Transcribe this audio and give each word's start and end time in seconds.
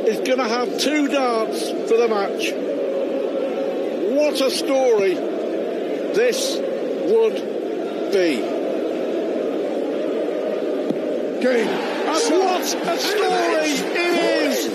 is 0.06 0.19
going 0.19 0.37
to 0.37 0.45
have 0.45 0.77
two 0.79 1.09
darts 1.09 1.71
for 1.88 1.96
the 1.96 2.06
match. 2.06 2.53
What 4.14 4.38
a 4.43 4.51
story 4.51 5.14
this 6.12 6.59
would 7.06 7.37
be. 8.13 8.43
Game. 11.41 11.69
And 11.69 12.31
what 12.31 12.61
a 12.61 12.67
story 12.99 13.71
it 13.71 13.87
is. 14.49 14.69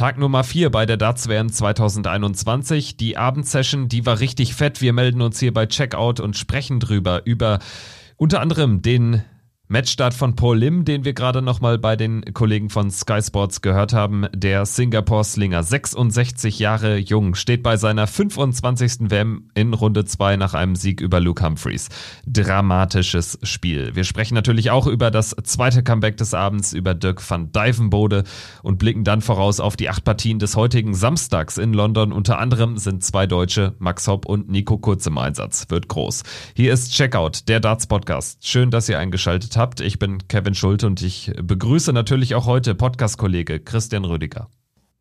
Tag 0.00 0.16
Nummer 0.16 0.44
4 0.44 0.70
bei 0.70 0.86
der 0.86 0.96
Darts 0.96 1.28
WM 1.28 1.52
2021. 1.52 2.96
Die 2.96 3.18
Abendsession, 3.18 3.86
die 3.86 4.06
war 4.06 4.18
richtig 4.18 4.54
fett. 4.54 4.80
Wir 4.80 4.94
melden 4.94 5.20
uns 5.20 5.38
hier 5.38 5.52
bei 5.52 5.66
Checkout 5.66 6.20
und 6.20 6.38
sprechen 6.38 6.80
drüber, 6.80 7.20
über 7.26 7.58
unter 8.16 8.40
anderem 8.40 8.80
den 8.80 9.22
Matchstart 9.72 10.14
von 10.14 10.34
Paul 10.34 10.58
Lim, 10.58 10.84
den 10.84 11.04
wir 11.04 11.12
gerade 11.12 11.42
nochmal 11.42 11.78
bei 11.78 11.94
den 11.94 12.34
Kollegen 12.34 12.70
von 12.70 12.90
Sky 12.90 13.22
Sports 13.22 13.62
gehört 13.62 13.92
haben. 13.92 14.26
Der 14.34 14.66
Singapore-Slinger, 14.66 15.62
66 15.62 16.58
Jahre 16.58 16.96
jung, 16.96 17.36
steht 17.36 17.62
bei 17.62 17.76
seiner 17.76 18.08
25. 18.08 19.08
WM 19.12 19.48
in 19.54 19.72
Runde 19.72 20.04
2 20.04 20.38
nach 20.38 20.54
einem 20.54 20.74
Sieg 20.74 21.00
über 21.00 21.20
Luke 21.20 21.44
Humphreys. 21.44 21.88
Dramatisches 22.26 23.38
Spiel. 23.44 23.94
Wir 23.94 24.02
sprechen 24.02 24.34
natürlich 24.34 24.72
auch 24.72 24.88
über 24.88 25.12
das 25.12 25.36
zweite 25.44 25.84
Comeback 25.84 26.16
des 26.16 26.34
Abends, 26.34 26.72
über 26.72 26.94
Dirk 26.94 27.22
van 27.30 27.52
Dijvenbode 27.52 28.24
und 28.64 28.80
blicken 28.80 29.04
dann 29.04 29.20
voraus 29.20 29.60
auf 29.60 29.76
die 29.76 29.88
acht 29.88 30.02
Partien 30.02 30.40
des 30.40 30.56
heutigen 30.56 30.94
Samstags 30.94 31.58
in 31.58 31.74
London. 31.74 32.10
Unter 32.10 32.40
anderem 32.40 32.76
sind 32.76 33.04
zwei 33.04 33.28
Deutsche, 33.28 33.76
Max 33.78 34.08
Hopp 34.08 34.26
und 34.26 34.50
Nico 34.50 34.78
Kurz 34.78 35.06
im 35.06 35.16
Einsatz. 35.16 35.66
Wird 35.68 35.86
groß. 35.86 36.24
Hier 36.56 36.72
ist 36.72 36.92
Checkout, 36.92 37.46
der 37.46 37.60
Darts 37.60 37.86
Podcast. 37.86 38.44
Schön, 38.44 38.72
dass 38.72 38.88
ihr 38.88 38.98
eingeschaltet 38.98 39.56
habt 39.56 39.59
habt. 39.60 39.80
Ich 39.80 39.98
bin 39.98 40.26
Kevin 40.26 40.54
Schulte 40.54 40.86
und 40.86 41.02
ich 41.02 41.32
begrüße 41.40 41.92
natürlich 41.92 42.34
auch 42.34 42.46
heute 42.46 42.74
Podcast-Kollege 42.74 43.60
Christian 43.60 44.06
Rüdiger. 44.06 44.48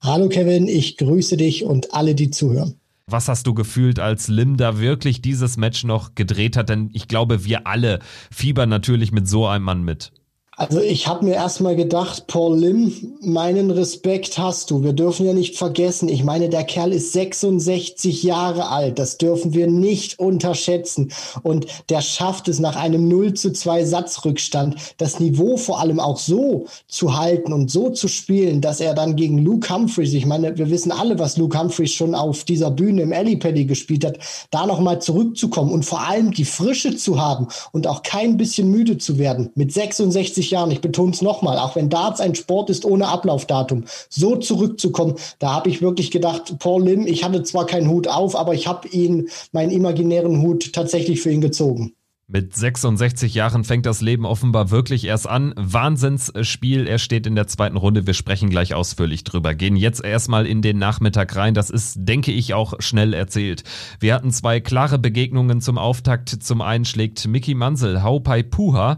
Hallo 0.01 0.27
Kevin, 0.27 0.67
ich 0.67 0.97
grüße 0.97 1.37
dich 1.37 1.63
und 1.63 1.93
alle, 1.93 2.13
die 2.13 2.29
zuhören. 2.29 2.75
Was 3.07 3.29
hast 3.29 3.47
du 3.47 3.53
gefühlt, 3.53 3.99
als 3.99 4.27
Lim 4.27 4.57
da 4.57 4.79
wirklich 4.79 5.21
dieses 5.21 5.55
Match 5.55 5.85
noch 5.85 6.13
gedreht 6.13 6.57
hat? 6.57 6.69
Denn 6.69 6.89
ich 6.93 7.07
glaube, 7.07 7.45
wir 7.45 7.65
alle 7.67 7.99
fiebern 8.31 8.69
natürlich 8.69 9.13
mit 9.13 9.27
so 9.27 9.47
einem 9.47 9.63
Mann 9.63 9.81
mit. 9.81 10.11
Also 10.59 10.81
ich 10.81 11.07
habe 11.07 11.23
mir 11.23 11.35
erstmal 11.35 11.77
gedacht, 11.77 12.27
Paul 12.27 12.59
Lim, 12.59 13.13
meinen 13.21 13.71
Respekt 13.71 14.37
hast 14.37 14.69
du. 14.69 14.83
Wir 14.83 14.91
dürfen 14.91 15.25
ja 15.25 15.31
nicht 15.31 15.55
vergessen, 15.55 16.09
ich 16.09 16.25
meine, 16.25 16.49
der 16.49 16.65
Kerl 16.65 16.91
ist 16.91 17.13
66 17.13 18.23
Jahre 18.23 18.67
alt. 18.67 18.99
Das 18.99 19.17
dürfen 19.17 19.53
wir 19.53 19.67
nicht 19.67 20.19
unterschätzen. 20.19 21.13
Und 21.43 21.67
der 21.87 22.01
schafft 22.01 22.49
es 22.49 22.59
nach 22.59 22.75
einem 22.75 23.07
0 23.07 23.35
zu 23.35 23.53
2 23.53 23.85
Satzrückstand, 23.85 24.75
das 24.97 25.21
Niveau 25.21 25.55
vor 25.55 25.79
allem 25.79 26.01
auch 26.01 26.17
so 26.17 26.65
zu 26.89 27.17
halten 27.17 27.53
und 27.53 27.71
so 27.71 27.91
zu 27.91 28.09
spielen, 28.09 28.59
dass 28.59 28.81
er 28.81 28.93
dann 28.93 29.15
gegen 29.15 29.37
Luke 29.37 29.73
Humphreys, 29.73 30.11
ich 30.11 30.25
meine, 30.25 30.57
wir 30.57 30.69
wissen 30.69 30.91
alle, 30.91 31.17
was 31.19 31.37
Luke 31.37 31.57
Humphreys 31.57 31.93
schon 31.93 32.13
auf 32.13 32.43
dieser 32.43 32.69
Bühne 32.69 33.03
im 33.03 33.13
Ellipelli 33.13 33.63
gespielt 33.63 34.03
hat, 34.03 34.19
da 34.51 34.65
nochmal 34.65 35.01
zurückzukommen 35.01 35.71
und 35.71 35.85
vor 35.85 36.05
allem 36.05 36.33
die 36.33 36.43
Frische 36.43 36.97
zu 36.97 37.21
haben 37.21 37.47
und 37.71 37.87
auch 37.87 38.03
kein 38.03 38.35
bisschen 38.35 38.69
müde 38.69 38.97
zu 38.97 39.17
werden. 39.17 39.51
Mit 39.55 39.71
66 39.71 40.48
Jahren, 40.51 40.71
ich 40.71 40.81
betone 40.81 41.11
es 41.11 41.21
nochmal, 41.21 41.57
auch 41.57 41.75
wenn 41.75 41.89
Darts 41.89 42.21
ein 42.21 42.35
Sport 42.35 42.69
ist 42.69 42.85
ohne 42.85 43.07
Ablaufdatum, 43.07 43.85
so 44.09 44.35
zurückzukommen, 44.35 45.15
da 45.39 45.53
habe 45.53 45.69
ich 45.69 45.81
wirklich 45.81 46.11
gedacht, 46.11 46.59
Paul 46.59 46.83
Lim, 46.83 47.07
ich 47.07 47.23
hatte 47.23 47.43
zwar 47.43 47.65
keinen 47.65 47.89
Hut 47.89 48.07
auf, 48.07 48.35
aber 48.35 48.53
ich 48.53 48.67
habe 48.67 48.87
ihn, 48.87 49.29
meinen 49.51 49.71
imaginären 49.71 50.41
Hut 50.41 50.73
tatsächlich 50.73 51.21
für 51.21 51.31
ihn 51.31 51.41
gezogen. 51.41 51.93
Mit 52.31 52.55
66 52.55 53.33
Jahren 53.33 53.63
fängt 53.63 53.87
das 53.87 54.01
Leben 54.01 54.23
offenbar 54.23 54.69
wirklich 54.69 55.05
erst 55.05 55.27
an. 55.27 55.51
Wahnsinnsspiel. 55.57 56.85
Er 56.85 56.99
steht 56.99 57.25
in 57.25 57.33
der 57.33 57.47
zweiten 57.47 57.75
Runde. 57.75 58.05
Wir 58.05 58.13
sprechen 58.13 58.51
gleich 58.51 58.75
ausführlich 58.75 59.23
drüber. 59.23 59.55
Gehen 59.55 59.75
jetzt 59.75 60.03
erstmal 60.03 60.45
in 60.45 60.61
den 60.61 60.77
Nachmittag 60.77 61.35
rein. 61.35 61.55
Das 61.55 61.71
ist, 61.71 61.95
denke 61.97 62.31
ich, 62.31 62.53
auch 62.53 62.75
schnell 62.77 63.15
erzählt. 63.15 63.63
Wir 63.99 64.13
hatten 64.13 64.29
zwei 64.29 64.59
klare 64.59 64.99
Begegnungen 64.99 65.59
zum 65.59 65.79
Auftakt. 65.79 66.29
Zum 66.29 66.61
einen 66.61 66.85
schlägt 66.85 67.27
Mickey 67.27 67.55
Mansell 67.55 68.03
Haupai 68.03 68.43
Puha 68.43 68.97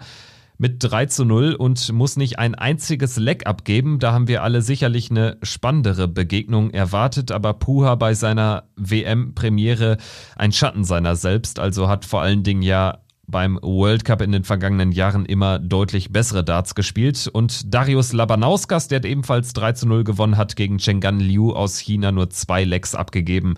mit 0.61 0.75
3 0.79 1.07
zu 1.07 1.25
0 1.25 1.55
und 1.55 1.91
muss 1.91 2.17
nicht 2.17 2.37
ein 2.37 2.53
einziges 2.53 3.17
Leck 3.17 3.47
abgeben. 3.47 3.97
Da 3.97 4.13
haben 4.13 4.27
wir 4.27 4.43
alle 4.43 4.61
sicherlich 4.61 5.09
eine 5.09 5.37
spannendere 5.41 6.07
Begegnung 6.07 6.69
erwartet, 6.69 7.31
aber 7.31 7.55
Puha 7.55 7.95
bei 7.95 8.13
seiner 8.13 8.65
WM-Premiere 8.75 9.97
ein 10.35 10.51
Schatten 10.51 10.83
seiner 10.83 11.15
selbst, 11.15 11.57
also 11.57 11.89
hat 11.89 12.05
vor 12.05 12.21
allen 12.21 12.43
Dingen 12.43 12.61
ja 12.61 12.99
beim 13.25 13.57
World 13.63 14.05
Cup 14.05 14.21
in 14.21 14.31
den 14.31 14.43
vergangenen 14.43 14.91
Jahren 14.91 15.25
immer 15.25 15.57
deutlich 15.57 16.11
bessere 16.11 16.43
Darts 16.43 16.75
gespielt. 16.75 17.27
Und 17.31 17.73
Darius 17.73 18.13
Labanauskas, 18.13 18.87
der 18.87 19.03
ebenfalls 19.03 19.53
3 19.53 19.71
zu 19.71 19.87
0 19.87 20.03
gewonnen 20.03 20.37
hat, 20.37 20.55
gegen 20.55 20.77
Chenggan 20.77 21.19
Liu 21.19 21.53
aus 21.53 21.79
China 21.79 22.11
nur 22.11 22.29
zwei 22.29 22.65
Lecks 22.65 22.93
abgegeben. 22.93 23.55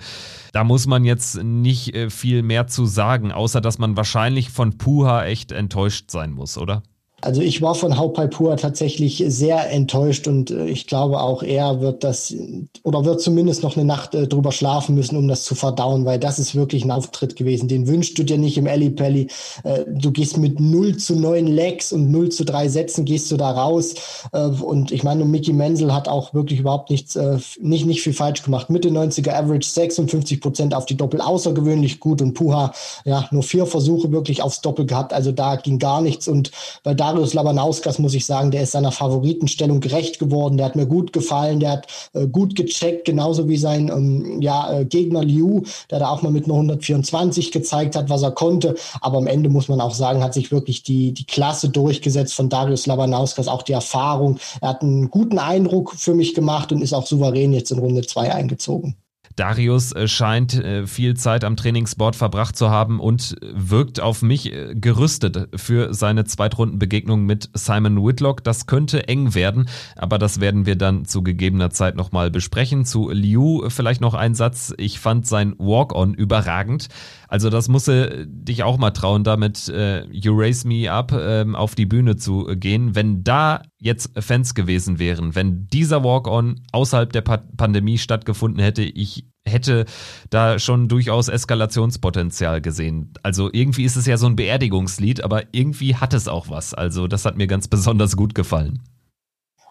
Da 0.54 0.64
muss 0.64 0.88
man 0.88 1.04
jetzt 1.04 1.44
nicht 1.44 1.94
äh, 1.96 2.10
viel 2.10 2.44
mehr 2.44 2.68
zu 2.68 2.86
sagen, 2.86 3.34
außer 3.34 3.60
dass 3.60 3.78
man 3.78 3.98
wahrscheinlich 3.98 4.52
von 4.52 4.78
Puha 4.78 5.26
echt 5.26 5.52
enttäuscht 5.52 6.10
sein 6.10 6.32
muss, 6.32 6.58
oder? 6.58 6.84
Also 7.24 7.42
ich 7.42 7.62
war 7.62 7.74
von 7.74 7.98
Hauptpaipur 7.98 8.58
tatsächlich 8.58 9.24
sehr 9.28 9.70
enttäuscht 9.72 10.28
und 10.28 10.52
äh, 10.52 10.66
ich 10.66 10.88
glaube 10.88 11.22
auch 11.22 11.42
er 11.42 11.80
wird 11.80 12.04
das 12.04 12.36
oder 12.84 13.06
wird 13.06 13.22
zumindest 13.22 13.64
noch 13.64 13.78
eine 13.78 13.86
Nacht 13.86 14.14
äh, 14.14 14.28
drüber 14.28 14.52
schlafen 14.52 14.94
müssen, 14.96 15.16
um 15.16 15.30
das 15.30 15.46
zu 15.46 15.56
verdauen, 15.56 16.04
weil 16.04 16.20
das 16.20 16.38
ist 16.38 16.54
wirklich 16.54 16.84
ein 16.84 16.92
Auftritt 16.92 17.38
gewesen. 17.38 17.70
Den 17.70 17.88
wünschst 17.88 18.18
du 18.18 18.24
dir 18.24 18.38
nicht 18.38 18.58
im 18.58 18.68
Ellie 18.68 18.92
Pelli. 18.92 19.28
Äh, 19.64 19.86
du 19.88 20.12
gehst 20.12 20.38
mit 20.38 20.60
0 20.60 20.98
zu 20.98 21.16
9 21.16 21.48
Legs 21.48 21.94
und 21.94 22.12
0 22.12 22.30
zu 22.30 22.44
3 22.44 22.68
Sätzen 22.68 23.06
gehst 23.06 23.32
du 23.32 23.38
da 23.38 23.52
raus. 23.52 23.96
Äh, 24.34 24.40
und 24.40 24.92
ich 24.92 25.04
meine, 25.04 25.24
Mickey 25.24 25.54
Menzel 25.54 25.94
hat 25.94 26.10
auch 26.10 26.34
wirklich 26.34 26.60
überhaupt 26.60 26.90
nichts, 26.90 27.16
äh, 27.16 27.38
nicht, 27.62 27.86
nicht 27.86 28.02
viel 28.02 28.14
falsch 28.14 28.44
gemacht. 28.44 28.70
Mitte 28.70 28.90
90er 28.90 29.32
Average 29.32 29.70
56 29.70 30.42
Prozent 30.42 30.76
auf 30.76 30.86
die 30.86 30.98
Doppel 30.98 31.22
außergewöhnlich 31.22 32.02
gut 32.02 32.22
und 32.22 32.34
Puha, 32.34 32.74
ja, 33.06 33.30
nur 33.32 33.44
vier 33.44 33.66
Versuche 33.66 34.12
wirklich 34.12 34.42
aufs 34.42 34.60
Doppel 34.60 34.86
gehabt. 34.86 35.14
Also 35.14 35.32
da 35.32 35.56
ging 35.56 35.80
gar 35.80 36.02
nichts 36.02 36.28
und 36.28 36.52
weil 36.84 36.96
da 36.96 37.13
Marius 37.14 37.36
Labanauskas, 37.36 38.00
muss 38.00 38.16
ich 38.16 38.26
sagen, 38.26 38.50
der 38.50 38.64
ist 38.64 38.72
seiner 38.72 38.92
Favoritenstellung 38.92 39.82
gerecht 39.82 40.18
geworden. 40.18 40.58
Der 40.58 40.66
hat 40.66 40.76
mir 40.76 40.88
gut 40.88 41.14
gefallen, 41.14 41.60
der 41.60 41.74
hat 41.74 41.88
äh, 42.14 42.26
gut 42.26 42.56
gecheckt, 42.56 43.06
genauso 43.06 43.48
wie 43.48 43.58
sein 43.58 43.90
ähm, 43.90 44.42
ja, 44.42 44.80
äh, 44.80 44.86
Gegner 44.86 45.24
Liu, 45.24 45.62
der 45.92 46.00
da 46.00 46.10
auch 46.10 46.24
mal 46.24 46.32
mit 46.32 46.46
einer 46.46 46.56
124 46.56 47.52
gezeigt 47.52 47.96
hat, 47.96 48.10
was 48.10 48.24
er 48.24 48.32
konnte. 48.32 48.74
Aber 49.00 49.20
am 49.20 49.28
Ende 49.28 49.50
muss 49.50 49.68
man 49.68 49.80
auch 49.80 49.94
sagen, 49.94 50.24
hat 50.24 50.34
sich 50.34 50.52
wirklich 50.52 50.82
die, 50.82 51.14
die 51.14 51.28
Klasse 51.28 51.70
durchgesetzt 51.70 52.34
von 52.34 52.50
Darius 52.50 52.88
Labanauskas, 52.88 53.48
auch 53.48 53.62
die 53.62 53.74
Erfahrung. 53.74 54.40
Er 54.60 54.70
hat 54.70 54.82
einen 54.82 55.12
guten 55.12 55.38
Eindruck 55.38 55.94
für 55.96 56.16
mich 56.16 56.34
gemacht 56.34 56.72
und 56.72 56.82
ist 56.82 56.94
auch 56.94 57.06
souverän 57.06 57.54
jetzt 57.54 57.72
in 57.72 57.78
Runde 57.78 58.02
2 58.02 58.34
eingezogen. 58.34 58.96
Darius 59.36 59.92
äh, 59.92 60.08
scheint 60.08 60.54
äh, 60.54 60.86
viel 60.86 61.16
Zeit 61.16 61.44
am 61.44 61.56
Trainingsboard 61.56 62.16
verbracht 62.16 62.56
zu 62.56 62.70
haben 62.70 63.00
und 63.00 63.36
wirkt 63.42 64.00
auf 64.00 64.22
mich 64.22 64.52
äh, 64.52 64.76
gerüstet 64.76 65.50
für 65.56 65.94
seine 65.94 66.26
Zweitrundenbegegnung 66.26 67.26
mit 67.26 67.50
Simon 67.54 68.06
Whitlock. 68.06 68.44
Das 68.44 68.68
könnte 68.68 69.08
eng 69.08 69.34
werden, 69.34 69.68
aber 69.96 70.18
das 70.18 70.40
werden 70.40 70.66
wir 70.66 70.76
dann 70.76 71.06
zu 71.06 71.24
gegebener 71.24 71.70
Zeit 71.70 71.96
nochmal 71.96 72.32
besprechen. 72.32 72.86
Zu 72.86 73.10
Liu 73.10 73.70
vielleicht 73.70 74.02
noch 74.02 74.14
ein 74.14 74.36
Satz. 74.36 74.74
Ich 74.78 75.00
fand 75.00 75.28
sein 75.28 75.56
Walk-on 75.58 76.14
überragend. 76.14 76.90
Also 77.34 77.50
das 77.50 77.68
muss 77.68 77.90
dich 77.90 78.62
auch 78.62 78.78
mal 78.78 78.92
trauen, 78.92 79.24
damit 79.24 79.68
äh, 79.68 80.06
You 80.12 80.34
Raise 80.36 80.68
Me 80.68 80.92
Up 80.92 81.12
äh, 81.14 81.44
auf 81.54 81.74
die 81.74 81.88
Bühne 81.88 82.16
zu 82.16 82.46
gehen. 82.46 82.94
Wenn 82.94 83.24
da 83.24 83.64
jetzt 83.80 84.12
Fans 84.24 84.54
gewesen 84.54 85.00
wären, 85.00 85.34
wenn 85.34 85.66
dieser 85.66 86.04
Walk-on 86.04 86.62
außerhalb 86.72 87.12
der 87.12 87.22
pa 87.22 87.38
Pandemie 87.58 87.98
stattgefunden 87.98 88.62
hätte, 88.62 88.84
ich 88.84 89.26
hätte 89.46 89.86
da 90.30 90.60
schon 90.60 90.88
durchaus 90.88 91.28
Eskalationspotenzial 91.28 92.62
gesehen. 92.62 93.14
Also 93.24 93.50
irgendwie 93.52 93.86
ist 93.86 93.96
es 93.96 94.06
ja 94.06 94.18
so 94.18 94.28
ein 94.28 94.36
Beerdigungslied, 94.36 95.24
aber 95.24 95.42
irgendwie 95.54 95.96
hat 95.96 96.14
es 96.14 96.28
auch 96.28 96.52
was. 96.52 96.76
Also 96.76 97.08
das 97.08 97.26
hat 97.26 97.36
mir 97.36 97.48
ganz 97.48 97.68
besonders 97.68 98.16
gut 98.16 98.36
gefallen. 98.36 98.84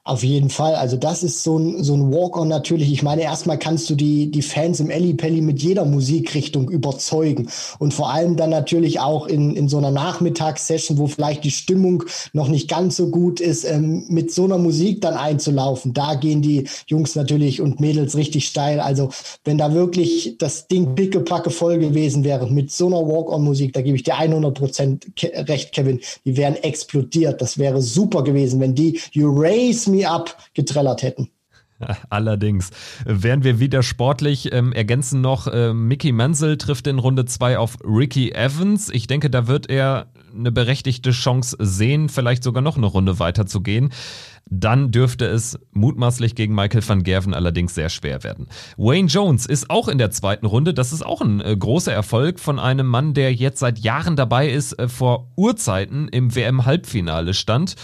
Auf 0.04 0.24
jeden 0.24 0.50
Fall. 0.50 0.74
Also 0.74 0.96
das 0.96 1.22
ist 1.22 1.44
so 1.44 1.56
ein, 1.56 1.84
so 1.84 1.94
ein 1.94 2.12
Walk-on 2.12 2.48
natürlich. 2.48 2.92
Ich 2.92 3.04
meine, 3.04 3.22
erstmal 3.22 3.56
kannst 3.56 3.88
du 3.88 3.94
die, 3.94 4.32
die 4.32 4.42
Fans 4.42 4.80
im 4.80 4.90
Elli 4.90 5.14
Pelli 5.14 5.40
mit 5.40 5.62
jeder 5.62 5.84
Musikrichtung 5.84 6.68
überzeugen. 6.68 7.48
Und 7.78 7.94
vor 7.94 8.10
allem 8.10 8.36
dann 8.36 8.50
natürlich 8.50 8.98
auch 8.98 9.28
in, 9.28 9.54
in 9.54 9.68
so 9.68 9.78
einer 9.78 9.92
Nachmittagssession, 9.92 10.98
wo 10.98 11.06
vielleicht 11.06 11.44
die 11.44 11.52
Stimmung 11.52 12.02
noch 12.32 12.48
nicht 12.48 12.68
ganz 12.68 12.96
so 12.96 13.10
gut 13.10 13.38
ist, 13.38 13.62
ähm, 13.62 14.04
mit 14.08 14.32
so 14.32 14.42
einer 14.42 14.58
Musik 14.58 15.02
dann 15.02 15.14
einzulaufen. 15.14 15.94
Da 15.94 16.16
gehen 16.16 16.42
die 16.42 16.64
Jungs 16.88 17.14
natürlich 17.14 17.60
und 17.60 17.78
Mädels 17.78 18.16
richtig 18.16 18.46
steil. 18.46 18.80
Also 18.80 19.10
wenn 19.44 19.56
da 19.56 19.72
wirklich 19.72 20.34
das 20.36 20.66
Ding 20.66 20.96
pickepacke 20.96 21.50
voll 21.50 21.78
gewesen 21.78 22.24
wäre 22.24 22.50
mit 22.50 22.72
so 22.72 22.88
einer 22.88 23.06
Walk-on-Musik, 23.06 23.72
da 23.72 23.82
gebe 23.82 23.94
ich 23.94 24.02
dir 24.02 24.16
100 24.16 24.52
Prozent 24.52 25.06
recht, 25.22 25.70
Kevin. 25.70 26.00
Die 26.24 26.36
wären 26.36 26.56
explodiert. 26.56 27.40
Das 27.40 27.56
wäre 27.56 27.80
super 27.80 28.24
gewesen, 28.24 28.58
wenn 28.58 28.74
die 28.74 28.98
You 29.12 29.30
Raise 29.32 29.91
Me 29.92 30.08
Up 30.08 30.36
getrellert 30.54 31.02
hätten. 31.02 31.30
Allerdings. 32.10 32.70
Wären 33.04 33.44
wir 33.44 33.58
wieder 33.58 33.82
sportlich, 33.82 34.52
ähm, 34.52 34.72
ergänzen 34.72 35.20
noch, 35.20 35.46
äh, 35.46 35.72
Mickey 35.72 36.12
Mansell 36.12 36.56
trifft 36.56 36.86
in 36.86 36.98
Runde 36.98 37.24
2 37.24 37.58
auf 37.58 37.78
Ricky 37.84 38.32
Evans. 38.32 38.90
Ich 38.90 39.06
denke, 39.06 39.30
da 39.30 39.46
wird 39.46 39.68
er 39.68 40.12
eine 40.34 40.52
berechtigte 40.52 41.10
Chance 41.10 41.56
sehen, 41.60 42.08
vielleicht 42.08 42.42
sogar 42.42 42.62
noch 42.62 42.76
eine 42.76 42.86
Runde 42.86 43.18
weiter 43.18 43.46
zu 43.46 43.60
gehen. 43.60 43.92
Dann 44.46 44.90
dürfte 44.90 45.26
es 45.26 45.58
mutmaßlich 45.72 46.34
gegen 46.34 46.54
Michael 46.54 46.86
van 46.86 47.04
Gerven 47.04 47.32
allerdings 47.32 47.74
sehr 47.74 47.88
schwer 47.88 48.24
werden. 48.24 48.48
Wayne 48.76 49.08
Jones 49.08 49.46
ist 49.46 49.70
auch 49.70 49.88
in 49.88 49.98
der 49.98 50.10
zweiten 50.10 50.46
Runde. 50.46 50.74
Das 50.74 50.92
ist 50.92 51.04
auch 51.04 51.20
ein 51.20 51.40
äh, 51.40 51.56
großer 51.56 51.92
Erfolg 51.92 52.40
von 52.40 52.58
einem 52.58 52.86
Mann, 52.86 53.14
der 53.14 53.32
jetzt 53.32 53.60
seit 53.60 53.78
Jahren 53.78 54.16
dabei 54.16 54.48
ist, 54.48 54.78
äh, 54.78 54.88
vor 54.88 55.30
Urzeiten 55.36 56.08
im 56.08 56.34
WM-Halbfinale 56.34 57.34
stand 57.34 57.76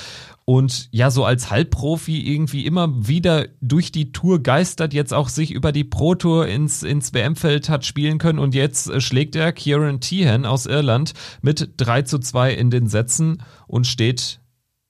und 0.48 0.88
ja, 0.92 1.10
so 1.10 1.26
als 1.26 1.50
Halbprofi 1.50 2.22
irgendwie 2.22 2.64
immer 2.64 3.06
wieder 3.06 3.48
durch 3.60 3.92
die 3.92 4.12
Tour 4.12 4.42
geistert, 4.42 4.94
jetzt 4.94 5.12
auch 5.12 5.28
sich 5.28 5.50
über 5.50 5.72
die 5.72 5.84
Pro 5.84 6.14
Tour 6.14 6.46
ins, 6.46 6.82
ins 6.82 7.12
WM-Feld 7.12 7.68
hat 7.68 7.84
spielen 7.84 8.16
können 8.16 8.38
und 8.38 8.54
jetzt 8.54 8.88
äh, 8.88 9.02
schlägt 9.02 9.36
er 9.36 9.52
Kieran 9.52 10.00
Tehan 10.00 10.46
aus 10.46 10.64
Irland 10.64 11.12
mit 11.42 11.74
3 11.76 12.00
zu 12.00 12.18
2 12.18 12.54
in 12.54 12.70
den 12.70 12.88
Sätzen 12.88 13.42
und 13.66 13.86
steht 13.86 14.40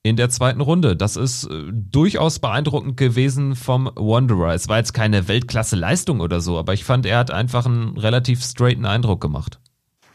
in 0.05 0.15
der 0.15 0.31
zweiten 0.31 0.61
Runde. 0.61 0.95
Das 0.95 1.17
ist 1.17 1.47
äh, 1.47 1.65
durchaus 1.73 2.39
beeindruckend 2.39 2.97
gewesen 2.97 3.57
vom 3.57 3.91
Wanderer. 3.97 4.55
Es 4.55 4.69
war 4.69 4.77
jetzt 4.77 4.95
keine 4.95 5.27
Weltklasse-Leistung 5.27 6.21
oder 6.21 6.41
so, 6.41 6.57
aber 6.57 6.73
ich 6.73 6.85
fand, 6.85 7.05
er 7.05 7.19
hat 7.19 7.33
einfach 7.33 7.67
einen 7.67 7.99
relativ 7.99 8.45
straighten 8.45 8.87
Eindruck 8.87 9.21
gemacht. 9.21 9.59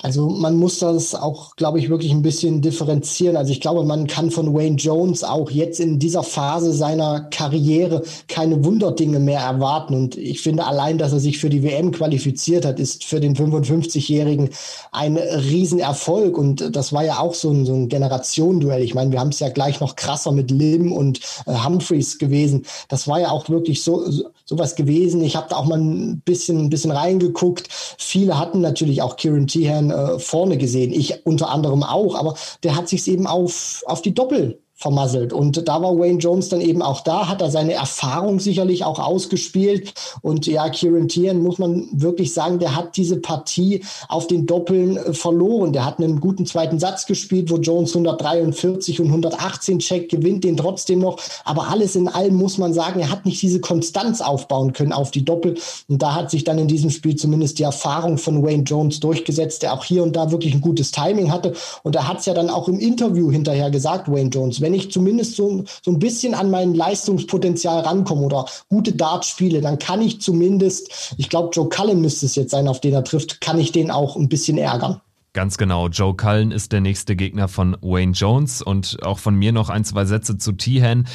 Also 0.04 0.28
man 0.28 0.58
muss 0.58 0.80
das 0.80 1.16
auch, 1.16 1.56
glaube 1.56 1.80
ich, 1.80 1.90
wirklich 1.90 2.12
ein 2.12 2.22
bisschen 2.22 2.62
differenzieren. 2.62 3.38
Also 3.38 3.54
ich 3.54 3.62
glaube, 3.62 3.86
man 3.86 4.06
kann 4.06 4.32
von 4.32 4.54
Wayne 4.54 4.76
Jones 4.76 5.24
auch 5.24 5.50
jetzt 5.50 5.80
in 5.80 5.98
dieser 5.98 6.24
Phase 6.24 6.74
seiner 6.74 7.22
Karriere 7.32 8.04
keine 8.28 8.66
Wunderdinge 8.66 9.20
mehr 9.20 9.40
erwarten. 9.40 9.96
Und 9.96 10.18
ich 10.18 10.42
finde 10.42 10.66
allein, 10.66 10.98
dass 10.98 11.14
er 11.14 11.22
sich 11.22 11.38
für 11.38 11.50
die 11.50 11.64
WM 11.64 11.92
qualifiziert 11.92 12.66
hat, 12.66 12.82
ist 12.82 13.06
für 13.06 13.22
den 13.22 13.34
55-Jährigen 13.34 14.50
ein 14.92 15.16
Riesenerfolg. 15.16 16.38
Und 16.38 16.76
das 16.76 16.92
war 16.92 17.06
ja 17.06 17.20
auch 17.20 17.34
so 17.34 17.52
ein, 17.52 17.66
so 17.66 17.74
ein 17.74 17.88
Generationenduell. 17.88 18.84
Ich 18.84 18.96
meine, 18.96 19.14
wir 19.14 19.22
haben 19.22 19.30
es 19.30 19.40
ja 19.40 19.48
gleich 19.48 19.80
noch 19.80 19.96
krasser 19.96 20.34
mit 20.34 20.52
Lim 20.52 20.92
und 20.92 21.22
äh, 21.46 21.56
Humphreys 21.56 22.20
gewesen. 22.20 22.66
Das 22.90 23.08
war 23.08 23.22
ja 23.22 23.32
auch 23.32 23.48
wirklich 23.48 23.82
so, 23.82 24.12
so 24.12 24.26
sowas 24.46 24.76
gewesen. 24.76 25.24
Ich 25.24 25.36
habe 25.36 25.48
da 25.50 25.56
auch 25.56 25.66
mal 25.66 25.80
ein 25.80 26.20
bisschen, 26.20 26.66
ein 26.66 26.70
bisschen 26.70 26.92
reingeguckt. 26.92 27.70
Viele 27.98 28.38
hatten 28.38 28.60
natürlich 28.60 29.02
auch 29.02 29.16
Kieran 29.16 29.48
Tehan 29.48 29.93
äh, 29.94 30.20
vorne 30.20 30.58
gesehen. 30.58 30.92
Ich 30.92 31.26
unter 31.26 31.50
anderem 31.50 31.84
auch, 31.84 32.16
aber 32.16 32.36
der 32.64 32.76
hat 32.76 32.90
sich 32.90 33.08
eben 33.08 33.28
auf, 33.28 33.84
auf 33.86 34.02
die 34.02 34.14
Doppel 34.14 34.63
vermasselt. 34.84 35.32
Und 35.32 35.68
da 35.68 35.82
war 35.82 35.98
Wayne 35.98 36.20
Jones 36.20 36.50
dann 36.50 36.62
eben 36.62 36.82
auch 36.82 37.02
da, 37.02 37.30
hat 37.30 37.42
er 37.42 37.50
seine 37.50 37.74
Erfahrung 37.74 38.40
sicherlich 38.40 38.84
auch 38.84 39.00
ausgespielt. 39.00 39.94
Und 40.22 40.46
ja, 40.46 40.70
Kieran 40.70 41.08
Tieren 41.08 41.42
muss 41.42 41.58
man 41.58 41.88
wirklich 41.94 42.34
sagen, 42.34 42.60
der 42.60 42.76
hat 42.76 42.98
diese 42.98 43.18
Partie 43.18 43.82
auf 44.10 44.28
den 44.28 44.46
Doppeln 44.46 44.98
äh, 44.98 45.14
verloren. 45.14 45.72
Der 45.72 45.86
hat 45.86 46.00
einen 46.00 46.20
guten 46.20 46.46
zweiten 46.46 46.80
Satz 46.80 47.06
gespielt, 47.06 47.50
wo 47.50 47.58
Jones 47.58 47.92
143 47.92 49.00
und 49.00 49.08
118 49.08 49.80
checkt, 49.80 50.12
gewinnt 50.12 50.44
den 50.44 50.58
trotzdem 50.58 51.00
noch. 51.00 51.18
Aber 51.46 51.70
alles 51.70 51.96
in 51.96 52.10
allem 52.10 52.36
muss 52.36 52.58
man 52.58 52.74
sagen, 52.74 53.00
er 53.00 53.10
hat 53.10 53.26
nicht 53.26 53.42
diese 53.42 53.62
Konstanz 53.62 54.20
aufbauen 54.20 54.74
können 54.74 54.92
auf 54.92 55.12
die 55.12 55.24
Doppel. 55.24 55.56
Und 55.88 56.02
da 56.02 56.14
hat 56.14 56.30
sich 56.30 56.44
dann 56.44 56.60
in 56.60 56.68
diesem 56.68 56.90
Spiel 56.90 57.16
zumindest 57.16 57.58
die 57.58 57.64
Erfahrung 57.64 58.18
von 58.18 58.44
Wayne 58.44 58.64
Jones 58.64 59.00
durchgesetzt, 59.00 59.64
der 59.64 59.74
auch 59.74 59.86
hier 59.86 60.04
und 60.04 60.18
da 60.18 60.32
wirklich 60.32 60.54
ein 60.54 60.62
gutes 60.62 60.92
Timing 60.92 61.32
hatte. 61.32 61.54
Und 61.84 61.96
er 61.96 62.10
hat 62.10 62.20
es 62.20 62.26
ja 62.26 62.34
dann 62.34 62.50
auch 62.50 62.68
im 62.68 62.80
Interview 62.80 63.32
hinterher 63.32 63.72
gesagt, 63.72 64.12
Wayne 64.12 64.30
Jones, 64.30 64.60
wenn 64.60 64.73
wenn 64.74 64.80
ich 64.80 64.92
zumindest 64.92 65.36
so, 65.36 65.64
so 65.84 65.92
ein 65.92 66.00
bisschen 66.00 66.34
an 66.34 66.50
mein 66.50 66.74
Leistungspotenzial 66.74 67.82
rankomme 67.82 68.24
oder 68.24 68.48
gute 68.70 68.94
Darts 68.94 69.30
spiele, 69.30 69.62
dann 69.62 69.78
kann 69.78 70.02
ich 70.02 70.20
zumindest, 70.20 71.14
ich 71.18 71.30
glaube, 71.30 71.50
Joe 71.54 71.70
Cullen 71.70 72.02
müsste 72.02 72.26
es 72.26 72.34
jetzt 72.34 72.50
sein, 72.50 72.68
auf 72.68 72.82
den 72.82 72.94
er 72.94 73.04
trifft, 73.04 73.40
kann 73.40 73.60
ich 73.60 73.72
den 73.72 73.92
auch 73.92 74.16
ein 74.16 74.30
bisschen 74.30 74.58
ärgern. 74.58 75.00
Ganz 75.34 75.58
genau. 75.58 75.90
Joe 75.90 76.16
Cullen 76.16 76.52
ist 76.52 76.72
der 76.72 76.82
nächste 76.82 77.16
Gegner 77.16 77.48
von 77.48 77.78
Wayne 77.82 78.14
Jones 78.14 78.64
und 78.64 78.98
auch 79.04 79.20
von 79.20 79.36
mir 79.36 79.52
noch 79.52 79.70
ein, 79.70 79.86
zwei 79.86 80.06
Sätze 80.06 80.40
zu 80.40 80.54
Tihan. 80.54 81.08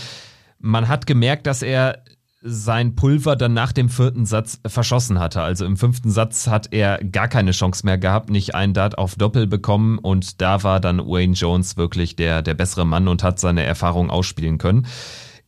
Man 0.61 0.87
hat 0.87 1.09
gemerkt, 1.09 1.49
dass 1.49 1.63
er 1.63 2.05
sein 2.41 2.95
Pulver 2.95 3.35
dann 3.35 3.53
nach 3.53 3.73
dem 3.73 3.89
vierten 3.89 4.25
Satz 4.25 4.61
verschossen 4.65 5.19
hatte. 5.19 5.43
Also 5.43 5.65
im 5.65 5.77
fünften 5.77 6.11
Satz 6.11 6.47
hat 6.47 6.73
er 6.73 6.99
gar 7.05 7.29
keine 7.29 7.51
Chance 7.51 7.85
mehr 7.85 7.99
gehabt, 7.99 8.31
nicht 8.31 8.55
einen 8.55 8.75
Dart 8.75 8.97
auf 8.97 9.17
Doppel 9.17 9.47
bekommen 9.47 9.99
und 9.99 10.41
da 10.41 10.63
war 10.63 10.81
dann 10.81 10.99
Wayne 10.99 11.35
Jones 11.35 11.77
wirklich 11.77 12.15
der, 12.17 12.43
der 12.43 12.55
bessere 12.55 12.87
Mann 12.87 13.09
und 13.09 13.23
hat 13.23 13.41
seine 13.41 13.65
Erfahrung 13.65 14.11
ausspielen 14.11 14.59
können. 14.59 14.87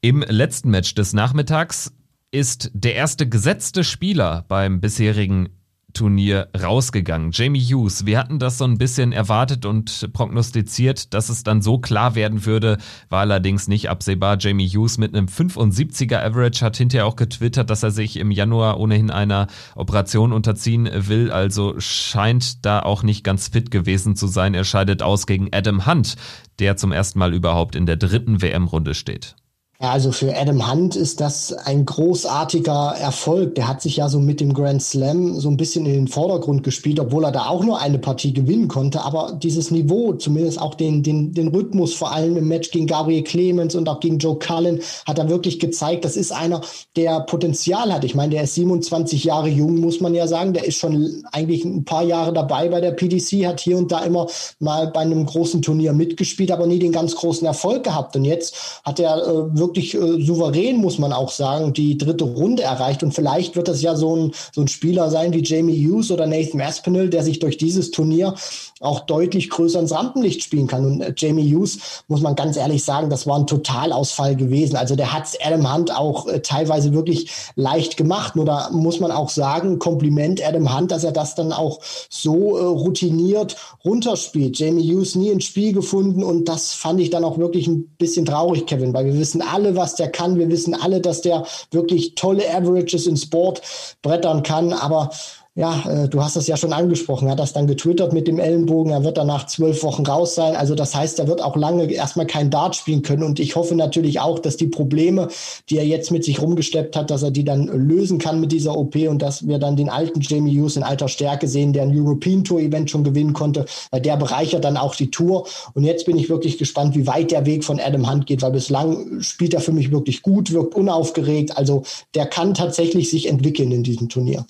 Im 0.00 0.22
letzten 0.22 0.70
Match 0.70 0.94
des 0.94 1.12
Nachmittags 1.12 1.92
ist 2.32 2.70
der 2.74 2.94
erste 2.94 3.28
gesetzte 3.28 3.84
Spieler 3.84 4.44
beim 4.48 4.80
bisherigen 4.80 5.48
Turnier 5.92 6.48
rausgegangen. 6.60 7.30
Jamie 7.32 7.60
Hughes, 7.60 8.06
wir 8.06 8.18
hatten 8.18 8.38
das 8.38 8.58
so 8.58 8.64
ein 8.64 8.78
bisschen 8.78 9.12
erwartet 9.12 9.66
und 9.66 10.12
prognostiziert, 10.12 11.14
dass 11.14 11.28
es 11.28 11.42
dann 11.42 11.62
so 11.62 11.78
klar 11.78 12.14
werden 12.14 12.46
würde, 12.46 12.78
war 13.08 13.20
allerdings 13.20 13.68
nicht 13.68 13.90
absehbar. 13.90 14.36
Jamie 14.38 14.68
Hughes 14.68 14.98
mit 14.98 15.14
einem 15.14 15.26
75er 15.26 16.24
Average 16.24 16.64
hat 16.64 16.76
hinterher 16.76 17.06
auch 17.06 17.16
getwittert, 17.16 17.70
dass 17.70 17.82
er 17.82 17.90
sich 17.90 18.16
im 18.16 18.30
Januar 18.30 18.78
ohnehin 18.78 19.10
einer 19.10 19.46
Operation 19.74 20.32
unterziehen 20.32 20.88
will, 20.92 21.30
also 21.30 21.74
scheint 21.78 22.64
da 22.64 22.80
auch 22.80 23.02
nicht 23.02 23.24
ganz 23.24 23.48
fit 23.48 23.70
gewesen 23.70 24.16
zu 24.16 24.26
sein. 24.26 24.54
Er 24.54 24.64
scheidet 24.64 25.02
aus 25.02 25.26
gegen 25.26 25.48
Adam 25.52 25.86
Hunt, 25.86 26.16
der 26.58 26.76
zum 26.76 26.92
ersten 26.92 27.18
Mal 27.18 27.34
überhaupt 27.34 27.74
in 27.74 27.86
der 27.86 27.96
dritten 27.96 28.42
WM-Runde 28.42 28.94
steht. 28.94 29.36
Ja, 29.82 29.92
also 29.92 30.12
für 30.12 30.36
Adam 30.36 30.70
Hunt 30.70 30.94
ist 30.94 31.22
das 31.22 31.54
ein 31.54 31.86
großartiger 31.86 32.96
Erfolg. 33.00 33.54
Der 33.54 33.66
hat 33.66 33.80
sich 33.80 33.96
ja 33.96 34.10
so 34.10 34.20
mit 34.20 34.38
dem 34.38 34.52
Grand 34.52 34.82
Slam 34.82 35.40
so 35.40 35.48
ein 35.48 35.56
bisschen 35.56 35.86
in 35.86 35.94
den 35.94 36.08
Vordergrund 36.08 36.64
gespielt, 36.64 37.00
obwohl 37.00 37.24
er 37.24 37.32
da 37.32 37.46
auch 37.46 37.64
nur 37.64 37.80
eine 37.80 37.98
Partie 37.98 38.34
gewinnen 38.34 38.68
konnte. 38.68 39.00
Aber 39.00 39.38
dieses 39.42 39.70
Niveau, 39.70 40.12
zumindest 40.12 40.60
auch 40.60 40.74
den, 40.74 41.02
den, 41.02 41.32
den 41.32 41.48
Rhythmus, 41.48 41.94
vor 41.94 42.12
allem 42.12 42.36
im 42.36 42.46
Match 42.46 42.70
gegen 42.72 42.86
Gabriel 42.86 43.24
Clemens 43.24 43.74
und 43.74 43.88
auch 43.88 44.00
gegen 44.00 44.18
Joe 44.18 44.38
Cullen, 44.38 44.80
hat 45.06 45.18
er 45.18 45.30
wirklich 45.30 45.58
gezeigt. 45.58 46.04
Das 46.04 46.14
ist 46.14 46.30
einer, 46.30 46.60
der 46.94 47.20
Potenzial 47.20 47.90
hat. 47.90 48.04
Ich 48.04 48.14
meine, 48.14 48.34
der 48.34 48.42
ist 48.42 48.56
27 48.56 49.24
Jahre 49.24 49.48
jung, 49.48 49.80
muss 49.80 50.02
man 50.02 50.14
ja 50.14 50.26
sagen. 50.26 50.52
Der 50.52 50.66
ist 50.66 50.76
schon 50.76 51.24
eigentlich 51.32 51.64
ein 51.64 51.86
paar 51.86 52.02
Jahre 52.02 52.34
dabei 52.34 52.68
bei 52.68 52.82
der 52.82 52.90
PDC, 52.90 53.46
hat 53.46 53.60
hier 53.60 53.78
und 53.78 53.90
da 53.90 54.00
immer 54.00 54.26
mal 54.58 54.88
bei 54.88 55.00
einem 55.00 55.24
großen 55.24 55.62
Turnier 55.62 55.94
mitgespielt, 55.94 56.52
aber 56.52 56.66
nie 56.66 56.78
den 56.78 56.92
ganz 56.92 57.16
großen 57.16 57.46
Erfolg 57.46 57.84
gehabt. 57.84 58.14
Und 58.14 58.26
jetzt 58.26 58.82
hat 58.84 59.00
er 59.00 59.26
äh, 59.26 59.58
wirklich 59.58 59.69
wirklich 59.70 59.94
äh, 59.94 60.20
souverän, 60.20 60.78
muss 60.78 60.98
man 60.98 61.12
auch 61.12 61.30
sagen, 61.30 61.72
die 61.72 61.96
dritte 61.96 62.24
Runde 62.24 62.62
erreicht. 62.62 63.02
Und 63.02 63.12
vielleicht 63.12 63.56
wird 63.56 63.68
das 63.68 63.82
ja 63.82 63.94
so 63.96 64.16
ein, 64.16 64.32
so 64.52 64.60
ein 64.60 64.68
Spieler 64.68 65.10
sein 65.10 65.32
wie 65.32 65.42
Jamie 65.42 65.86
Hughes 65.86 66.10
oder 66.10 66.26
Nathan 66.26 66.60
Aspinall, 66.60 67.08
der 67.08 67.22
sich 67.22 67.38
durch 67.38 67.56
dieses 67.56 67.90
Turnier 67.90 68.34
auch 68.80 69.00
deutlich 69.00 69.50
größer 69.50 69.78
ins 69.78 69.92
Rampenlicht 69.92 70.42
spielen 70.42 70.66
kann. 70.66 70.84
Und 70.84 71.00
äh, 71.00 71.14
Jamie 71.16 71.54
Hughes, 71.54 72.02
muss 72.08 72.20
man 72.20 72.34
ganz 72.34 72.56
ehrlich 72.56 72.84
sagen, 72.84 73.10
das 73.10 73.26
war 73.26 73.38
ein 73.38 73.46
Totalausfall 73.46 74.36
gewesen. 74.36 74.76
Also 74.76 74.96
der 74.96 75.12
hat 75.12 75.28
Adam 75.44 75.72
Hunt 75.72 75.96
auch 75.96 76.26
äh, 76.26 76.40
teilweise 76.40 76.92
wirklich 76.92 77.30
leicht 77.54 77.96
gemacht. 77.96 78.36
Nur 78.36 78.44
da 78.44 78.70
muss 78.72 79.00
man 79.00 79.12
auch 79.12 79.28
sagen, 79.28 79.78
Kompliment 79.78 80.46
Adam 80.46 80.76
Hunt, 80.76 80.90
dass 80.90 81.04
er 81.04 81.12
das 81.12 81.34
dann 81.34 81.52
auch 81.52 81.80
so 82.08 82.56
äh, 82.58 82.62
routiniert 82.62 83.56
runterspielt. 83.84 84.58
Jamie 84.58 84.92
Hughes 84.92 85.14
nie 85.14 85.30
ins 85.30 85.44
Spiel 85.44 85.72
gefunden 85.72 86.24
und 86.24 86.48
das 86.48 86.72
fand 86.72 87.00
ich 87.00 87.10
dann 87.10 87.24
auch 87.24 87.38
wirklich 87.38 87.66
ein 87.66 87.86
bisschen 87.98 88.26
traurig, 88.26 88.66
Kevin, 88.66 88.94
weil 88.94 89.06
wir 89.06 89.18
wissen 89.18 89.42
alle, 89.42 89.59
was 89.76 89.94
der 89.94 90.10
kann. 90.10 90.38
Wir 90.38 90.48
wissen 90.48 90.74
alle, 90.74 91.00
dass 91.00 91.20
der 91.22 91.44
wirklich 91.70 92.14
tolle 92.14 92.48
Averages 92.52 93.06
in 93.06 93.16
Sport 93.16 93.62
brettern 94.02 94.42
kann, 94.42 94.72
aber 94.72 95.10
ja, 95.56 95.82
äh, 95.88 96.08
du 96.08 96.22
hast 96.22 96.36
es 96.36 96.46
ja 96.46 96.56
schon 96.56 96.72
angesprochen, 96.72 97.26
er 97.26 97.32
hat 97.32 97.40
das 97.40 97.52
dann 97.52 97.66
getwittert 97.66 98.12
mit 98.12 98.28
dem 98.28 98.38
Ellenbogen, 98.38 98.92
er 98.92 99.02
wird 99.02 99.18
danach 99.18 99.46
zwölf 99.46 99.82
Wochen 99.82 100.06
raus 100.06 100.36
sein. 100.36 100.54
Also 100.54 100.76
das 100.76 100.94
heißt, 100.94 101.18
er 101.18 101.26
wird 101.26 101.42
auch 101.42 101.56
lange 101.56 101.90
erstmal 101.90 102.26
kein 102.26 102.50
Dart 102.50 102.76
spielen 102.76 103.02
können. 103.02 103.24
Und 103.24 103.40
ich 103.40 103.56
hoffe 103.56 103.74
natürlich 103.74 104.20
auch, 104.20 104.38
dass 104.38 104.56
die 104.56 104.68
Probleme, 104.68 105.26
die 105.68 105.78
er 105.78 105.84
jetzt 105.84 106.12
mit 106.12 106.24
sich 106.24 106.40
rumgesteppt 106.40 106.94
hat, 106.94 107.10
dass 107.10 107.24
er 107.24 107.32
die 107.32 107.44
dann 107.44 107.66
lösen 107.66 108.18
kann 108.18 108.40
mit 108.40 108.52
dieser 108.52 108.76
OP 108.76 108.94
und 108.94 109.22
dass 109.22 109.48
wir 109.48 109.58
dann 109.58 109.74
den 109.74 109.88
alten 109.88 110.20
Jamie 110.20 110.56
Hughes 110.56 110.76
in 110.76 110.84
alter 110.84 111.08
Stärke 111.08 111.48
sehen, 111.48 111.72
der 111.72 111.82
ein 111.82 111.98
European 111.98 112.44
Tour 112.44 112.60
Event 112.60 112.88
schon 112.88 113.02
gewinnen 113.02 113.32
konnte, 113.32 113.66
weil 113.90 114.00
der 114.00 114.16
bereichert 114.16 114.64
dann 114.64 114.76
auch 114.76 114.94
die 114.94 115.10
Tour. 115.10 115.48
Und 115.74 115.82
jetzt 115.82 116.06
bin 116.06 116.16
ich 116.16 116.30
wirklich 116.30 116.58
gespannt, 116.58 116.94
wie 116.94 117.08
weit 117.08 117.32
der 117.32 117.44
Weg 117.44 117.64
von 117.64 117.80
Adam 117.80 118.08
Hunt 118.08 118.26
geht, 118.26 118.42
weil 118.42 118.52
bislang 118.52 119.20
spielt 119.20 119.52
er 119.54 119.60
für 119.60 119.72
mich 119.72 119.90
wirklich 119.90 120.22
gut, 120.22 120.52
wirkt 120.52 120.76
unaufgeregt. 120.76 121.58
Also 121.58 121.82
der 122.14 122.26
kann 122.26 122.54
tatsächlich 122.54 123.10
sich 123.10 123.26
entwickeln 123.26 123.72
in 123.72 123.82
diesem 123.82 124.08
Turnier. 124.08 124.46